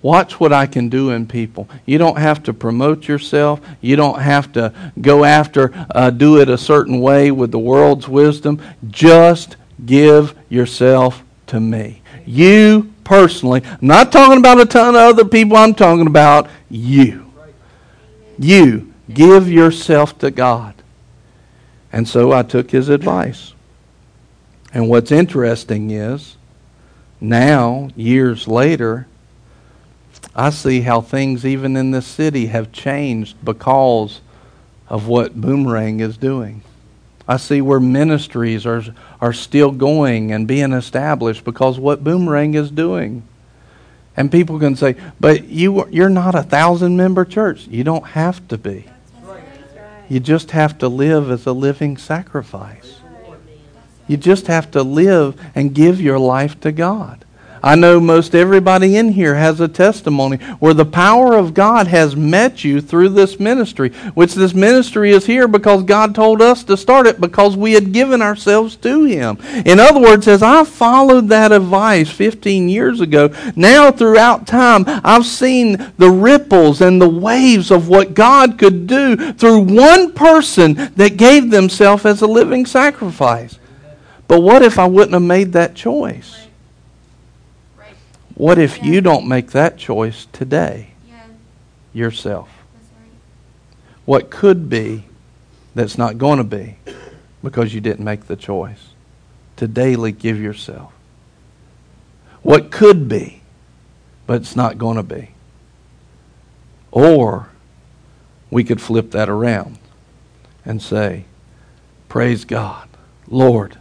Watch 0.00 0.38
what 0.38 0.52
I 0.52 0.66
can 0.66 0.88
do 0.88 1.10
in 1.10 1.26
people. 1.26 1.68
You 1.84 1.98
don't 1.98 2.18
have 2.18 2.42
to 2.44 2.52
promote 2.52 3.08
yourself. 3.08 3.60
You 3.80 3.96
don't 3.96 4.20
have 4.20 4.52
to 4.52 4.72
go 5.00 5.24
after, 5.24 5.72
uh, 5.92 6.10
do 6.10 6.40
it 6.40 6.48
a 6.48 6.56
certain 6.56 7.00
way 7.00 7.32
with 7.32 7.50
the 7.50 7.58
world's 7.58 8.08
wisdom. 8.08 8.60
Just 8.88 9.56
give 9.84 10.36
yourself 10.48 11.24
to 11.48 11.58
me. 11.58 12.02
You 12.24 12.92
personally. 13.02 13.62
I'm 13.64 13.88
not 13.88 14.12
talking 14.12 14.38
about 14.38 14.60
a 14.60 14.66
ton 14.66 14.94
of 14.94 15.00
other 15.00 15.24
people. 15.24 15.56
I'm 15.56 15.74
talking 15.74 16.06
about 16.06 16.48
you. 16.70 17.32
You. 18.38 18.92
Give 19.12 19.50
yourself 19.50 20.18
to 20.18 20.30
God. 20.30 20.74
And 21.92 22.06
so 22.06 22.30
I 22.30 22.42
took 22.42 22.70
his 22.70 22.88
advice. 22.88 23.54
And 24.72 24.88
what's 24.88 25.10
interesting 25.10 25.90
is, 25.90 26.36
now, 27.20 27.88
years 27.96 28.46
later, 28.46 29.07
I 30.38 30.50
see 30.50 30.82
how 30.82 31.00
things, 31.00 31.44
even 31.44 31.76
in 31.76 31.90
this 31.90 32.06
city, 32.06 32.46
have 32.46 32.70
changed 32.70 33.44
because 33.44 34.20
of 34.86 35.08
what 35.08 35.34
Boomerang 35.34 35.98
is 35.98 36.16
doing. 36.16 36.62
I 37.26 37.38
see 37.38 37.60
where 37.60 37.80
ministries 37.80 38.64
are, 38.64 38.84
are 39.20 39.32
still 39.32 39.72
going 39.72 40.30
and 40.30 40.46
being 40.46 40.72
established 40.72 41.42
because 41.42 41.80
what 41.80 42.04
Boomerang 42.04 42.54
is 42.54 42.70
doing. 42.70 43.24
And 44.16 44.30
people 44.30 44.60
can 44.60 44.76
say, 44.76 44.94
but 45.18 45.48
you, 45.48 45.88
you're 45.88 46.08
not 46.08 46.36
a 46.36 46.44
thousand 46.44 46.96
member 46.96 47.24
church. 47.24 47.66
You 47.66 47.82
don't 47.82 48.06
have 48.06 48.46
to 48.46 48.56
be. 48.56 48.84
You 50.08 50.20
just 50.20 50.52
have 50.52 50.78
to 50.78 50.88
live 50.88 51.32
as 51.32 51.46
a 51.46 51.52
living 51.52 51.96
sacrifice. 51.96 53.00
You 54.06 54.16
just 54.16 54.46
have 54.46 54.70
to 54.70 54.84
live 54.84 55.38
and 55.56 55.74
give 55.74 56.00
your 56.00 56.20
life 56.20 56.60
to 56.60 56.70
God. 56.70 57.24
I 57.62 57.74
know 57.74 58.00
most 58.00 58.34
everybody 58.34 58.96
in 58.96 59.12
here 59.12 59.34
has 59.34 59.60
a 59.60 59.68
testimony 59.68 60.36
where 60.58 60.74
the 60.74 60.84
power 60.84 61.34
of 61.34 61.54
God 61.54 61.86
has 61.88 62.16
met 62.16 62.64
you 62.64 62.80
through 62.80 63.10
this 63.10 63.40
ministry, 63.40 63.90
which 64.14 64.34
this 64.34 64.54
ministry 64.54 65.10
is 65.10 65.26
here 65.26 65.48
because 65.48 65.82
God 65.82 66.14
told 66.14 66.40
us 66.40 66.64
to 66.64 66.76
start 66.76 67.06
it 67.06 67.20
because 67.20 67.56
we 67.56 67.72
had 67.72 67.92
given 67.92 68.22
ourselves 68.22 68.76
to 68.76 69.04
Him. 69.04 69.38
In 69.64 69.80
other 69.80 70.00
words, 70.00 70.28
as 70.28 70.42
I 70.42 70.64
followed 70.64 71.28
that 71.28 71.52
advice 71.52 72.10
15 72.10 72.68
years 72.68 73.00
ago, 73.00 73.32
now 73.56 73.90
throughout 73.90 74.46
time, 74.46 74.84
I've 74.86 75.26
seen 75.26 75.92
the 75.98 76.10
ripples 76.10 76.80
and 76.80 77.00
the 77.00 77.08
waves 77.08 77.70
of 77.70 77.88
what 77.88 78.14
God 78.14 78.58
could 78.58 78.86
do 78.86 79.32
through 79.32 79.60
one 79.60 80.12
person 80.12 80.74
that 80.96 81.16
gave 81.16 81.50
themselves 81.50 82.04
as 82.04 82.22
a 82.22 82.26
living 82.26 82.66
sacrifice. 82.66 83.58
But 84.26 84.40
what 84.40 84.62
if 84.62 84.78
I 84.78 84.86
wouldn't 84.86 85.14
have 85.14 85.22
made 85.22 85.52
that 85.54 85.74
choice? 85.74 86.47
What 88.38 88.56
if 88.56 88.84
you 88.84 89.00
don't 89.00 89.26
make 89.26 89.50
that 89.50 89.78
choice 89.78 90.28
today 90.32 90.92
yourself? 91.92 92.48
What 94.04 94.30
could 94.30 94.70
be 94.70 95.06
that's 95.74 95.98
not 95.98 96.18
going 96.18 96.38
to 96.38 96.44
be 96.44 96.76
because 97.42 97.74
you 97.74 97.80
didn't 97.80 98.04
make 98.04 98.28
the 98.28 98.36
choice 98.36 98.90
to 99.56 99.66
daily 99.66 100.12
give 100.12 100.40
yourself? 100.40 100.92
What 102.42 102.70
could 102.70 103.08
be, 103.08 103.42
but 104.28 104.42
it's 104.42 104.54
not 104.54 104.78
going 104.78 104.98
to 104.98 105.02
be? 105.02 105.30
Or 106.92 107.48
we 108.52 108.62
could 108.62 108.80
flip 108.80 109.10
that 109.10 109.28
around 109.28 109.80
and 110.64 110.80
say, 110.80 111.24
Praise 112.08 112.44
God. 112.44 112.88
Lord, 113.26 113.78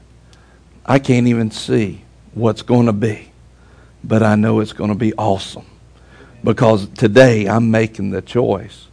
I 0.84 0.98
can't 0.98 1.28
even 1.28 1.52
see 1.52 2.06
what's 2.34 2.64
going 2.64 2.88
to 2.88 2.94
be 2.94 3.27
but 4.08 4.24
I 4.24 4.36
know 4.36 4.62
it's 4.62 4.74
going 4.74 4.90
to 4.90 4.96
be 4.96 5.14
awesome 5.16 5.66
because 6.44 6.88
today 6.90 7.48
I'm 7.48 7.70
making 7.70 8.12
the 8.12 8.22
choice. 8.22 8.88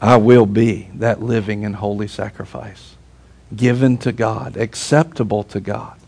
I 0.00 0.16
will 0.16 0.46
be 0.46 0.88
that 0.94 1.20
living 1.20 1.64
and 1.64 1.76
holy 1.76 2.08
sacrifice 2.08 2.96
given 3.54 3.98
to 3.98 4.12
God, 4.12 4.56
acceptable 4.56 5.42
to 5.44 5.60
God, 5.60 5.98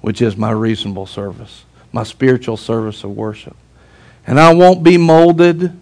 which 0.00 0.20
is 0.22 0.36
my 0.36 0.50
reasonable 0.50 1.06
service, 1.06 1.64
my 1.92 2.02
spiritual 2.02 2.56
service 2.56 3.04
of 3.04 3.10
worship. 3.10 3.56
And 4.26 4.40
I 4.40 4.54
won't 4.54 4.82
be 4.82 4.96
molded 4.96 5.78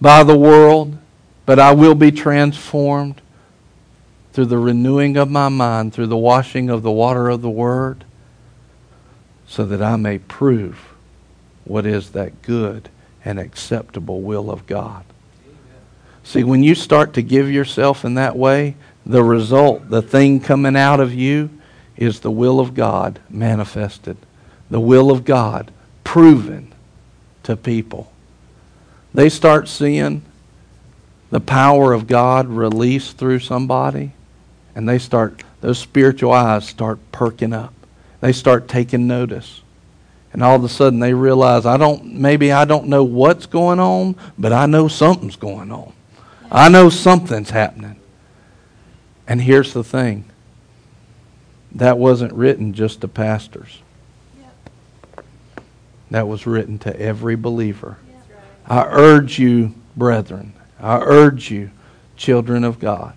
by 0.00 0.24
the 0.24 0.36
world, 0.36 0.96
but 1.44 1.58
I 1.58 1.72
will 1.72 1.94
be 1.94 2.10
transformed 2.10 3.20
through 4.32 4.46
the 4.46 4.58
renewing 4.58 5.16
of 5.16 5.30
my 5.30 5.48
mind, 5.48 5.92
through 5.92 6.08
the 6.08 6.16
washing 6.16 6.70
of 6.70 6.82
the 6.82 6.90
water 6.90 7.28
of 7.28 7.42
the 7.42 7.50
Word 7.50 8.05
so 9.46 9.64
that 9.64 9.82
I 9.82 9.96
may 9.96 10.18
prove 10.18 10.94
what 11.64 11.86
is 11.86 12.10
that 12.10 12.42
good 12.42 12.88
and 13.24 13.38
acceptable 13.38 14.20
will 14.20 14.50
of 14.50 14.66
God. 14.66 15.04
See, 16.22 16.42
when 16.42 16.62
you 16.62 16.74
start 16.74 17.14
to 17.14 17.22
give 17.22 17.50
yourself 17.50 18.04
in 18.04 18.14
that 18.14 18.36
way, 18.36 18.74
the 19.04 19.22
result, 19.22 19.88
the 19.88 20.02
thing 20.02 20.40
coming 20.40 20.76
out 20.76 20.98
of 20.98 21.14
you, 21.14 21.50
is 21.96 22.20
the 22.20 22.30
will 22.30 22.60
of 22.60 22.74
God 22.74 23.20
manifested. 23.30 24.16
The 24.68 24.80
will 24.80 25.10
of 25.10 25.24
God 25.24 25.70
proven 26.04 26.72
to 27.44 27.56
people. 27.56 28.12
they 29.14 29.28
start 29.28 29.68
seeing 29.68 30.22
the 31.30 31.40
power 31.40 31.92
of 31.92 32.06
God 32.06 32.48
released 32.48 33.16
through 33.16 33.38
somebody, 33.38 34.12
and 34.74 34.88
they 34.88 34.98
start, 34.98 35.42
those 35.60 35.78
spiritual 35.78 36.32
eyes 36.32 36.68
start 36.68 36.98
perking 37.12 37.52
up. 37.52 37.72
They 38.20 38.32
start 38.32 38.68
taking 38.68 39.06
notice. 39.06 39.62
And 40.32 40.42
all 40.42 40.56
of 40.56 40.64
a 40.64 40.68
sudden 40.68 40.98
they 40.98 41.14
realize, 41.14 41.64
I 41.64 41.76
don't, 41.76 42.12
maybe 42.14 42.52
I 42.52 42.64
don't 42.64 42.88
know 42.88 43.04
what's 43.04 43.46
going 43.46 43.80
on, 43.80 44.16
but 44.36 44.52
I 44.52 44.66
know 44.66 44.88
something's 44.88 45.36
going 45.36 45.72
on. 45.72 45.92
I 46.50 46.68
know 46.68 46.90
something's 46.90 47.50
happening. 47.50 47.96
And 49.26 49.40
here's 49.40 49.72
the 49.72 49.82
thing 49.82 50.24
that 51.72 51.98
wasn't 51.98 52.32
written 52.32 52.72
just 52.72 53.00
to 53.00 53.08
pastors, 53.08 53.80
that 56.10 56.28
was 56.28 56.46
written 56.46 56.78
to 56.80 57.00
every 57.00 57.36
believer. 57.36 57.98
I 58.66 58.84
urge 58.84 59.38
you, 59.38 59.74
brethren, 59.96 60.52
I 60.80 60.98
urge 60.98 61.50
you, 61.50 61.70
children 62.16 62.64
of 62.64 62.78
God. 62.78 63.14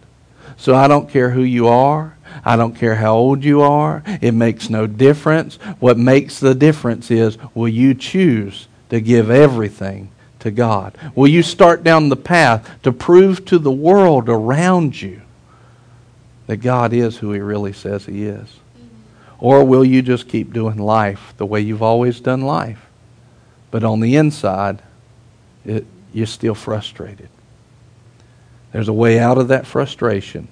So 0.58 0.76
I 0.76 0.88
don't 0.88 1.10
care 1.10 1.30
who 1.30 1.42
you 1.42 1.68
are. 1.68 2.18
I 2.46 2.56
don't 2.56 2.76
care 2.76 2.96
how 2.96 3.16
old 3.16 3.44
you 3.44 3.62
are. 3.62 4.04
It 4.22 4.34
makes 4.34 4.70
no 4.70 4.88
difference. 4.88 5.56
What 5.80 5.98
makes 5.98 6.40
the 6.40 6.56
difference 6.56 7.12
is 7.12 7.38
will 7.54 7.68
you 7.68 7.94
choose 7.94 8.68
to 8.90 9.00
give 9.02 9.30
everything 9.30 10.12
to 10.40 10.52
God? 10.52 10.98
Will 11.16 11.28
you 11.28 11.44
start 11.44 11.84
down 11.84 12.10
the 12.10 12.16
path 12.16 12.82
to 12.84 12.92
prove 12.92 13.46
to 13.46 13.60
the 13.60 13.72
world 13.72 14.30
around 14.30 15.02
you 15.02 15.22
that 16.48 16.58
God 16.58 16.94
is 16.94 17.18
who 17.18 17.32
He 17.32 17.40
really 17.40 17.74
says 17.74 18.06
He 18.06 18.26
is? 18.26 18.60
Or 19.40 19.64
will 19.64 19.86
you 19.86 20.02
just 20.02 20.28
keep 20.28 20.52
doing 20.52 20.78
life 20.78 21.34
the 21.38 21.46
way 21.46 21.62
you've 21.62 21.84
always 21.84 22.20
done 22.20 22.42
life? 22.42 22.86
But 23.72 23.84
on 23.84 24.00
the 24.00 24.16
inside, 24.16 24.82
it, 25.64 25.86
you're 26.14 26.26
still 26.26 26.56
frustrated. 26.56 27.30
There's 28.72 28.88
a 28.88 28.94
way 28.94 29.20
out 29.20 29.38
of 29.38 29.48
that 29.48 29.66
frustration. 29.66 30.48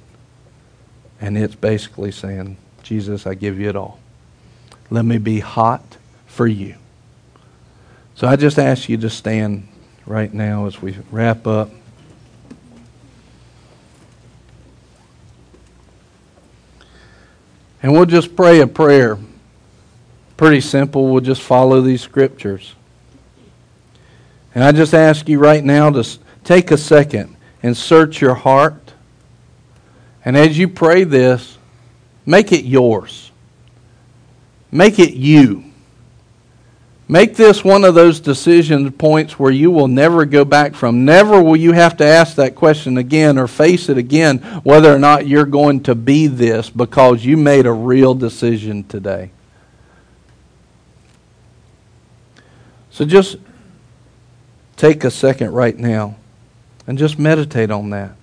And 1.19 1.37
it's 1.37 1.55
basically 1.55 2.11
saying, 2.11 2.57
Jesus, 2.83 3.25
I 3.25 3.33
give 3.33 3.59
you 3.59 3.69
it 3.69 3.75
all. 3.75 3.99
Let 4.89 5.05
me 5.05 5.17
be 5.17 5.39
hot 5.39 5.97
for 6.27 6.47
you. 6.47 6.75
So 8.15 8.27
I 8.27 8.35
just 8.35 8.57
ask 8.57 8.87
you 8.89 8.97
to 8.97 9.09
stand 9.09 9.67
right 10.05 10.33
now 10.33 10.65
as 10.65 10.81
we 10.81 10.95
wrap 11.11 11.45
up. 11.45 11.69
And 17.83 17.93
we'll 17.93 18.05
just 18.05 18.35
pray 18.35 18.59
a 18.61 18.67
prayer. 18.67 19.17
Pretty 20.35 20.61
simple. 20.61 21.11
We'll 21.11 21.21
just 21.21 21.41
follow 21.41 21.81
these 21.81 22.01
scriptures. 22.01 22.73
And 24.55 24.63
I 24.63 24.71
just 24.71 24.93
ask 24.93 25.29
you 25.29 25.39
right 25.39 25.63
now 25.63 25.89
to 25.91 26.17
take 26.43 26.71
a 26.71 26.77
second 26.77 27.35
and 27.61 27.77
search 27.77 28.21
your 28.21 28.33
heart. 28.33 28.86
And 30.27 30.35
as 30.35 30.57
you 30.57 30.67
pray 30.67 31.05
this, 31.05 31.57
make 32.25 32.51
it 32.51 32.65
yours. 32.65 33.31
Make 34.69 34.99
it 34.99 35.13
you. 35.13 35.63
Make 37.07 37.37
this 37.37 37.63
one 37.63 37.85
of 37.85 37.95
those 37.95 38.19
decision 38.19 38.91
points 38.91 39.39
where 39.39 39.53
you 39.53 39.71
will 39.71 39.87
never 39.87 40.25
go 40.25 40.43
back 40.43 40.75
from. 40.75 41.05
Never 41.05 41.41
will 41.41 41.55
you 41.55 41.71
have 41.71 41.95
to 41.95 42.03
ask 42.03 42.35
that 42.35 42.55
question 42.55 42.97
again 42.97 43.37
or 43.37 43.47
face 43.47 43.87
it 43.87 43.97
again 43.97 44.39
whether 44.63 44.93
or 44.93 44.99
not 44.99 45.27
you're 45.27 45.45
going 45.45 45.83
to 45.83 45.95
be 45.95 46.27
this 46.27 46.69
because 46.69 47.23
you 47.23 47.37
made 47.37 47.65
a 47.65 47.71
real 47.71 48.13
decision 48.13 48.83
today. 48.83 49.31
So 52.91 53.05
just 53.05 53.37
take 54.75 55.05
a 55.05 55.09
second 55.09 55.53
right 55.53 55.77
now 55.77 56.17
and 56.85 56.97
just 56.97 57.17
meditate 57.17 57.71
on 57.71 57.91
that. 57.91 58.16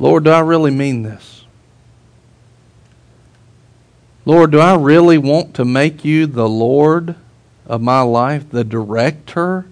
Lord, 0.00 0.24
do 0.24 0.30
I 0.30 0.40
really 0.40 0.70
mean 0.70 1.02
this? 1.02 1.44
Lord, 4.24 4.50
do 4.50 4.58
I 4.58 4.74
really 4.74 5.18
want 5.18 5.54
to 5.56 5.64
make 5.66 6.06
you 6.06 6.26
the 6.26 6.48
Lord 6.48 7.16
of 7.66 7.82
my 7.82 8.00
life, 8.00 8.48
the 8.48 8.64
director 8.64 9.66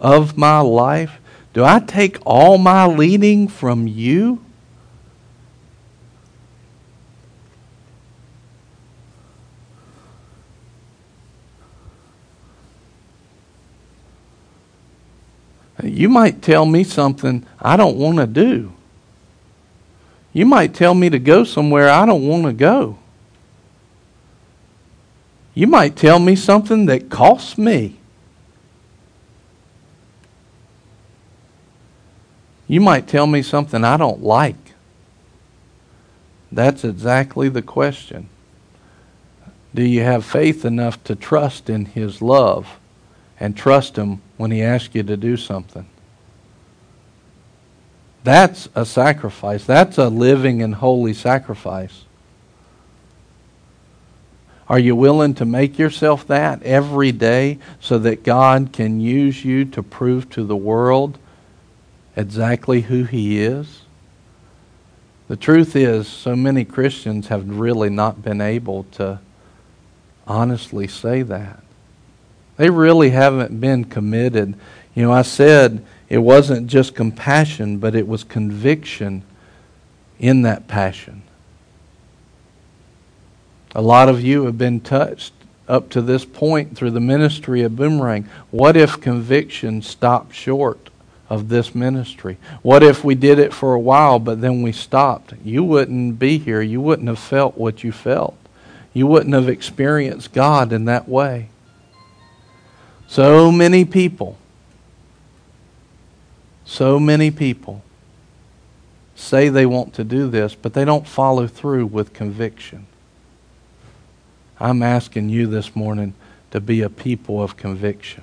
of 0.00 0.38
my 0.38 0.60
life? 0.60 1.18
Do 1.52 1.64
I 1.64 1.80
take 1.80 2.18
all 2.24 2.56
my 2.56 2.86
leading 2.86 3.48
from 3.48 3.88
you? 3.88 4.44
You 15.82 16.08
might 16.08 16.42
tell 16.42 16.64
me 16.64 16.84
something 16.84 17.44
I 17.60 17.76
don't 17.76 17.96
want 17.96 18.18
to 18.18 18.26
do. 18.28 18.72
You 20.34 20.44
might 20.44 20.74
tell 20.74 20.94
me 20.94 21.08
to 21.10 21.18
go 21.18 21.44
somewhere 21.44 21.88
I 21.88 22.04
don't 22.04 22.26
want 22.26 22.44
to 22.44 22.52
go. 22.52 22.98
You 25.54 25.68
might 25.68 25.94
tell 25.94 26.18
me 26.18 26.34
something 26.34 26.86
that 26.86 27.08
costs 27.08 27.56
me. 27.56 27.96
You 32.66 32.80
might 32.80 33.06
tell 33.06 33.28
me 33.28 33.42
something 33.42 33.84
I 33.84 33.96
don't 33.96 34.22
like. 34.22 34.74
That's 36.50 36.82
exactly 36.82 37.48
the 37.48 37.62
question. 37.62 38.28
Do 39.72 39.84
you 39.84 40.02
have 40.02 40.24
faith 40.24 40.64
enough 40.64 41.02
to 41.04 41.14
trust 41.14 41.70
in 41.70 41.84
His 41.84 42.20
love 42.20 42.78
and 43.38 43.56
trust 43.56 43.96
Him 43.96 44.20
when 44.36 44.50
He 44.50 44.62
asks 44.62 44.96
you 44.96 45.04
to 45.04 45.16
do 45.16 45.36
something? 45.36 45.86
That's 48.24 48.68
a 48.74 48.86
sacrifice. 48.86 49.64
That's 49.64 49.98
a 49.98 50.08
living 50.08 50.62
and 50.62 50.74
holy 50.74 51.12
sacrifice. 51.12 52.04
Are 54.66 54.78
you 54.78 54.96
willing 54.96 55.34
to 55.34 55.44
make 55.44 55.78
yourself 55.78 56.26
that 56.28 56.62
every 56.62 57.12
day 57.12 57.58
so 57.80 57.98
that 57.98 58.24
God 58.24 58.72
can 58.72 58.98
use 58.98 59.44
you 59.44 59.66
to 59.66 59.82
prove 59.82 60.30
to 60.30 60.42
the 60.42 60.56
world 60.56 61.18
exactly 62.16 62.80
who 62.80 63.04
He 63.04 63.42
is? 63.42 63.82
The 65.28 65.36
truth 65.36 65.76
is, 65.76 66.08
so 66.08 66.34
many 66.34 66.64
Christians 66.64 67.28
have 67.28 67.58
really 67.58 67.90
not 67.90 68.22
been 68.22 68.40
able 68.40 68.84
to 68.92 69.20
honestly 70.26 70.88
say 70.88 71.20
that. 71.22 71.62
They 72.56 72.70
really 72.70 73.10
haven't 73.10 73.60
been 73.60 73.84
committed. 73.84 74.54
You 74.94 75.02
know, 75.02 75.12
I 75.12 75.22
said 75.22 75.84
it 76.14 76.22
wasn't 76.22 76.68
just 76.68 76.94
compassion, 76.94 77.78
but 77.78 77.96
it 77.96 78.06
was 78.06 78.22
conviction 78.22 79.24
in 80.20 80.42
that 80.42 80.68
passion. 80.68 81.22
A 83.74 83.82
lot 83.82 84.08
of 84.08 84.22
you 84.22 84.44
have 84.44 84.56
been 84.56 84.78
touched 84.78 85.32
up 85.66 85.90
to 85.90 86.00
this 86.00 86.24
point 86.24 86.76
through 86.76 86.92
the 86.92 87.00
ministry 87.00 87.62
of 87.62 87.74
Boomerang. 87.74 88.28
What 88.52 88.76
if 88.76 89.00
conviction 89.00 89.82
stopped 89.82 90.36
short 90.36 90.88
of 91.28 91.48
this 91.48 91.74
ministry? 91.74 92.38
What 92.62 92.84
if 92.84 93.02
we 93.02 93.16
did 93.16 93.40
it 93.40 93.52
for 93.52 93.74
a 93.74 93.80
while, 93.80 94.20
but 94.20 94.40
then 94.40 94.62
we 94.62 94.70
stopped? 94.70 95.34
You 95.44 95.64
wouldn't 95.64 96.20
be 96.20 96.38
here. 96.38 96.62
You 96.62 96.80
wouldn't 96.80 97.08
have 97.08 97.18
felt 97.18 97.58
what 97.58 97.82
you 97.82 97.90
felt. 97.90 98.36
You 98.92 99.08
wouldn't 99.08 99.34
have 99.34 99.48
experienced 99.48 100.32
God 100.32 100.72
in 100.72 100.84
that 100.84 101.08
way. 101.08 101.48
So 103.08 103.50
many 103.50 103.84
people, 103.84 104.38
so 106.64 106.98
many 106.98 107.30
people 107.30 107.82
say 109.14 109.48
they 109.48 109.66
want 109.66 109.94
to 109.94 110.04
do 110.04 110.28
this, 110.28 110.54
but 110.54 110.74
they 110.74 110.84
don't 110.84 111.06
follow 111.06 111.46
through 111.46 111.86
with 111.86 112.12
conviction. 112.12 112.86
I'm 114.58 114.82
asking 114.82 115.28
you 115.28 115.46
this 115.46 115.76
morning 115.76 116.14
to 116.50 116.60
be 116.60 116.82
a 116.82 116.88
people 116.88 117.42
of 117.42 117.56
conviction. 117.56 118.22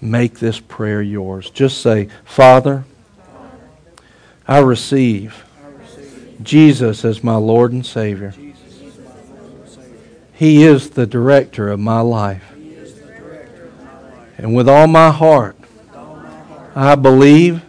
Make 0.00 0.38
this 0.38 0.60
prayer 0.60 1.02
yours. 1.02 1.50
Just 1.50 1.80
say, 1.80 2.08
Father, 2.24 2.84
I 4.46 4.58
receive 4.58 5.44
Jesus 6.42 7.04
as 7.04 7.24
my 7.24 7.36
Lord 7.36 7.72
and 7.72 7.84
Savior. 7.84 8.34
He 10.32 10.64
is 10.64 10.90
the 10.90 11.06
director 11.06 11.70
of 11.70 11.80
my 11.80 12.00
life. 12.00 12.55
And 14.38 14.54
with 14.54 14.68
all 14.68 14.86
my 14.86 15.10
heart, 15.10 15.56
I 16.74 16.94
believe 16.94 17.62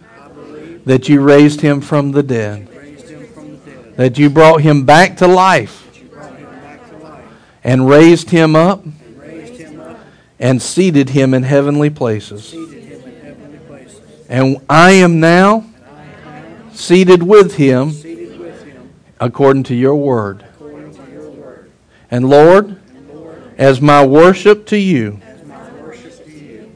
that 0.84 1.08
you 1.08 1.20
raised 1.20 1.60
him 1.60 1.80
from 1.80 2.12
the 2.12 2.22
dead 2.22 2.68
that 3.98 4.16
you 4.16 4.30
brought 4.30 4.60
him 4.60 4.84
back 4.84 5.16
to 5.16 5.26
life 5.26 5.84
and 7.64 7.88
raised 7.88 8.30
him 8.30 8.54
up 8.54 8.84
and 10.38 10.62
seated 10.62 11.08
him 11.10 11.34
in 11.34 11.42
heavenly 11.42 11.90
places. 11.90 12.54
And 14.28 14.58
I 14.70 14.92
am 14.92 15.18
now 15.18 15.66
seated 16.72 17.24
with 17.24 17.56
him 17.56 17.92
according 19.18 19.64
to 19.64 19.74
your 19.74 19.96
word. 19.96 20.44
And 22.08 22.30
Lord, 22.30 22.80
as 23.58 23.80
my 23.80 24.06
worship 24.06 24.64
to 24.66 24.78
you, 24.78 25.20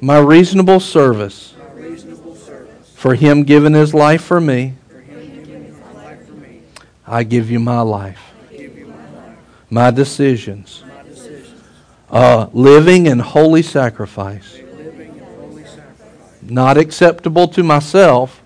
my 0.02 0.18
reasonable 0.18 0.80
service 0.80 1.54
for 2.96 3.14
him 3.14 3.44
giving 3.44 3.72
his 3.72 3.94
life 3.94 4.24
for 4.24 4.40
me. 4.40 4.74
I 7.06 7.22
give 7.22 7.52
you 7.52 7.60
my 7.60 7.82
life, 7.82 8.20
my 9.70 9.92
decisions, 9.92 10.82
uh, 12.10 12.48
living 12.52 13.06
in 13.06 13.20
holy 13.20 13.62
sacrifice, 13.62 14.58
not 16.42 16.76
acceptable 16.76 17.46
to 17.46 17.62
myself, 17.62 18.42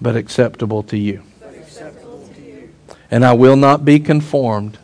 but 0.00 0.14
acceptable 0.14 0.84
to 0.84 0.96
you. 0.96 1.24
And 3.10 3.24
I 3.24 3.32
will 3.32 3.56
not 3.56 3.84
be 3.84 3.98
conformed 3.98 4.78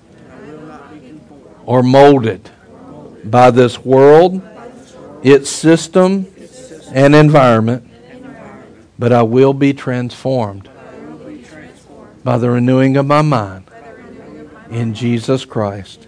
or 1.65 1.85
molded 1.85 2.51
by 3.23 3.53
this 3.53 3.79
world, 3.79 4.43
its 5.25 5.51
system, 5.51 6.27
and 6.93 7.15
environment, 7.15 7.91
but 8.99 9.13
I 9.13 9.23
will 9.23 9.55
be 9.55 9.73
transformed 9.73 10.69
by 12.23 12.39
the 12.39 12.51
renewing 12.51 12.97
of 12.97 13.07
my 13.07 13.23
mind 13.23 13.69
in 14.71 14.95
Jesus 14.95 15.45
Christ, 15.45 16.07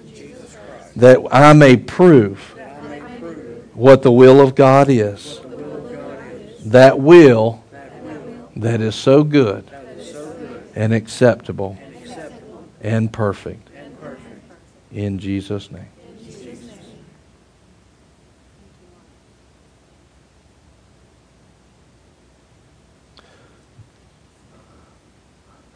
that 0.94 1.18
I 1.32 1.52
may 1.54 1.76
prove 1.76 2.54
what 3.74 4.02
the 4.02 4.12
will 4.12 4.40
of 4.40 4.54
God 4.54 4.88
is. 4.88 5.40
That 6.66 6.98
will 6.98 7.64
that 8.56 8.80
is 8.80 8.94
so 8.94 9.22
good 9.22 9.70
and 10.74 10.92
acceptable 10.92 11.76
and 12.80 13.12
perfect. 13.12 13.68
In 14.92 15.18
Jesus' 15.18 15.70
name. 15.70 15.88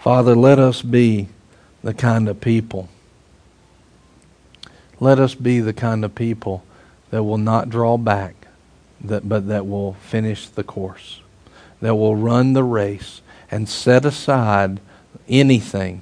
Father, 0.00 0.34
let 0.34 0.58
us 0.58 0.80
be 0.80 1.28
the 1.82 1.92
kind 1.92 2.26
of 2.26 2.40
people. 2.40 2.88
Let 4.98 5.18
us 5.18 5.34
be 5.34 5.60
the 5.60 5.74
kind 5.74 6.06
of 6.06 6.14
people 6.14 6.64
that 7.10 7.22
will 7.22 7.36
not 7.36 7.68
draw 7.68 7.98
back, 7.98 8.46
that, 9.02 9.28
but 9.28 9.48
that 9.48 9.66
will 9.66 9.92
finish 9.92 10.48
the 10.48 10.64
course, 10.64 11.20
that 11.82 11.96
will 11.96 12.16
run 12.16 12.54
the 12.54 12.64
race 12.64 13.20
and 13.50 13.68
set 13.68 14.06
aside 14.06 14.80
anything 15.28 16.00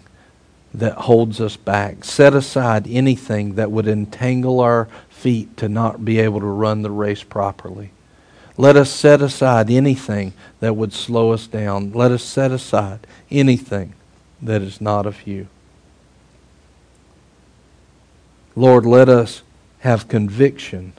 that 0.73 0.95
holds 0.95 1.41
us 1.41 1.57
back, 1.57 2.05
set 2.05 2.35
aside 2.35 2.87
anything 2.87 3.57
that 3.57 3.73
would 3.73 3.89
entangle 3.89 4.61
our 4.61 4.87
feet 5.09 5.57
to 5.57 5.69
not 5.69 6.05
be 6.05 6.21
able 6.21 6.39
to 6.39 6.47
run 6.47 6.83
the 6.83 6.91
race 6.93 7.25
properly. 7.25 7.91
Let 8.59 8.77
us 8.77 8.91
set 8.91 9.23
aside 9.23 9.71
anything 9.71 10.33
that 10.59 10.75
would 10.75 10.93
slow 10.93 11.33
us 11.33 11.47
down. 11.47 11.93
Let 11.93 12.11
us 12.11 12.25
set 12.25 12.51
aside 12.51 13.07
anything 13.31 13.95
that 14.43 14.63
is 14.63 14.81
not 14.81 15.07
of 15.07 15.27
you. 15.27 15.47
Lord, 18.57 18.85
let 18.85 19.09
us 19.09 19.43
have 19.79 20.09
conviction 20.09 20.93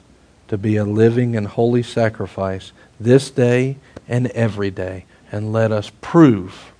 to 0.48 0.56
be 0.56 0.76
a 0.76 0.84
living 0.84 1.36
and 1.36 1.46
holy 1.46 1.82
sacrifice 1.82 2.72
this 2.98 3.30
day 3.30 3.76
and 4.08 4.28
every 4.28 4.70
day. 4.70 5.04
And 5.30 5.52
let 5.52 5.70
us 5.70 5.92
prove 6.00 6.72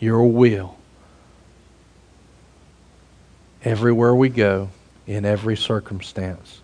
your 0.00 0.26
will 0.26 0.76
everywhere 3.64 4.14
we 4.14 4.28
go, 4.28 4.70
in 5.06 5.24
every 5.24 5.56
circumstance. 5.56 6.60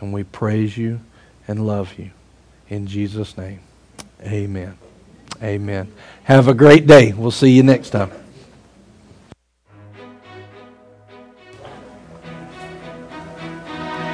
And 0.00 0.12
we 0.12 0.24
praise 0.24 0.76
you 0.76 1.00
and 1.48 1.66
love 1.66 1.98
you. 1.98 2.10
In 2.68 2.86
Jesus' 2.86 3.36
name, 3.36 3.60
amen. 4.22 4.76
Amen. 5.42 5.92
Have 6.24 6.48
a 6.48 6.54
great 6.54 6.86
day. 6.86 7.12
We'll 7.12 7.30
see 7.30 7.50
you 7.50 7.62
next 7.62 7.90
time. 7.90 8.10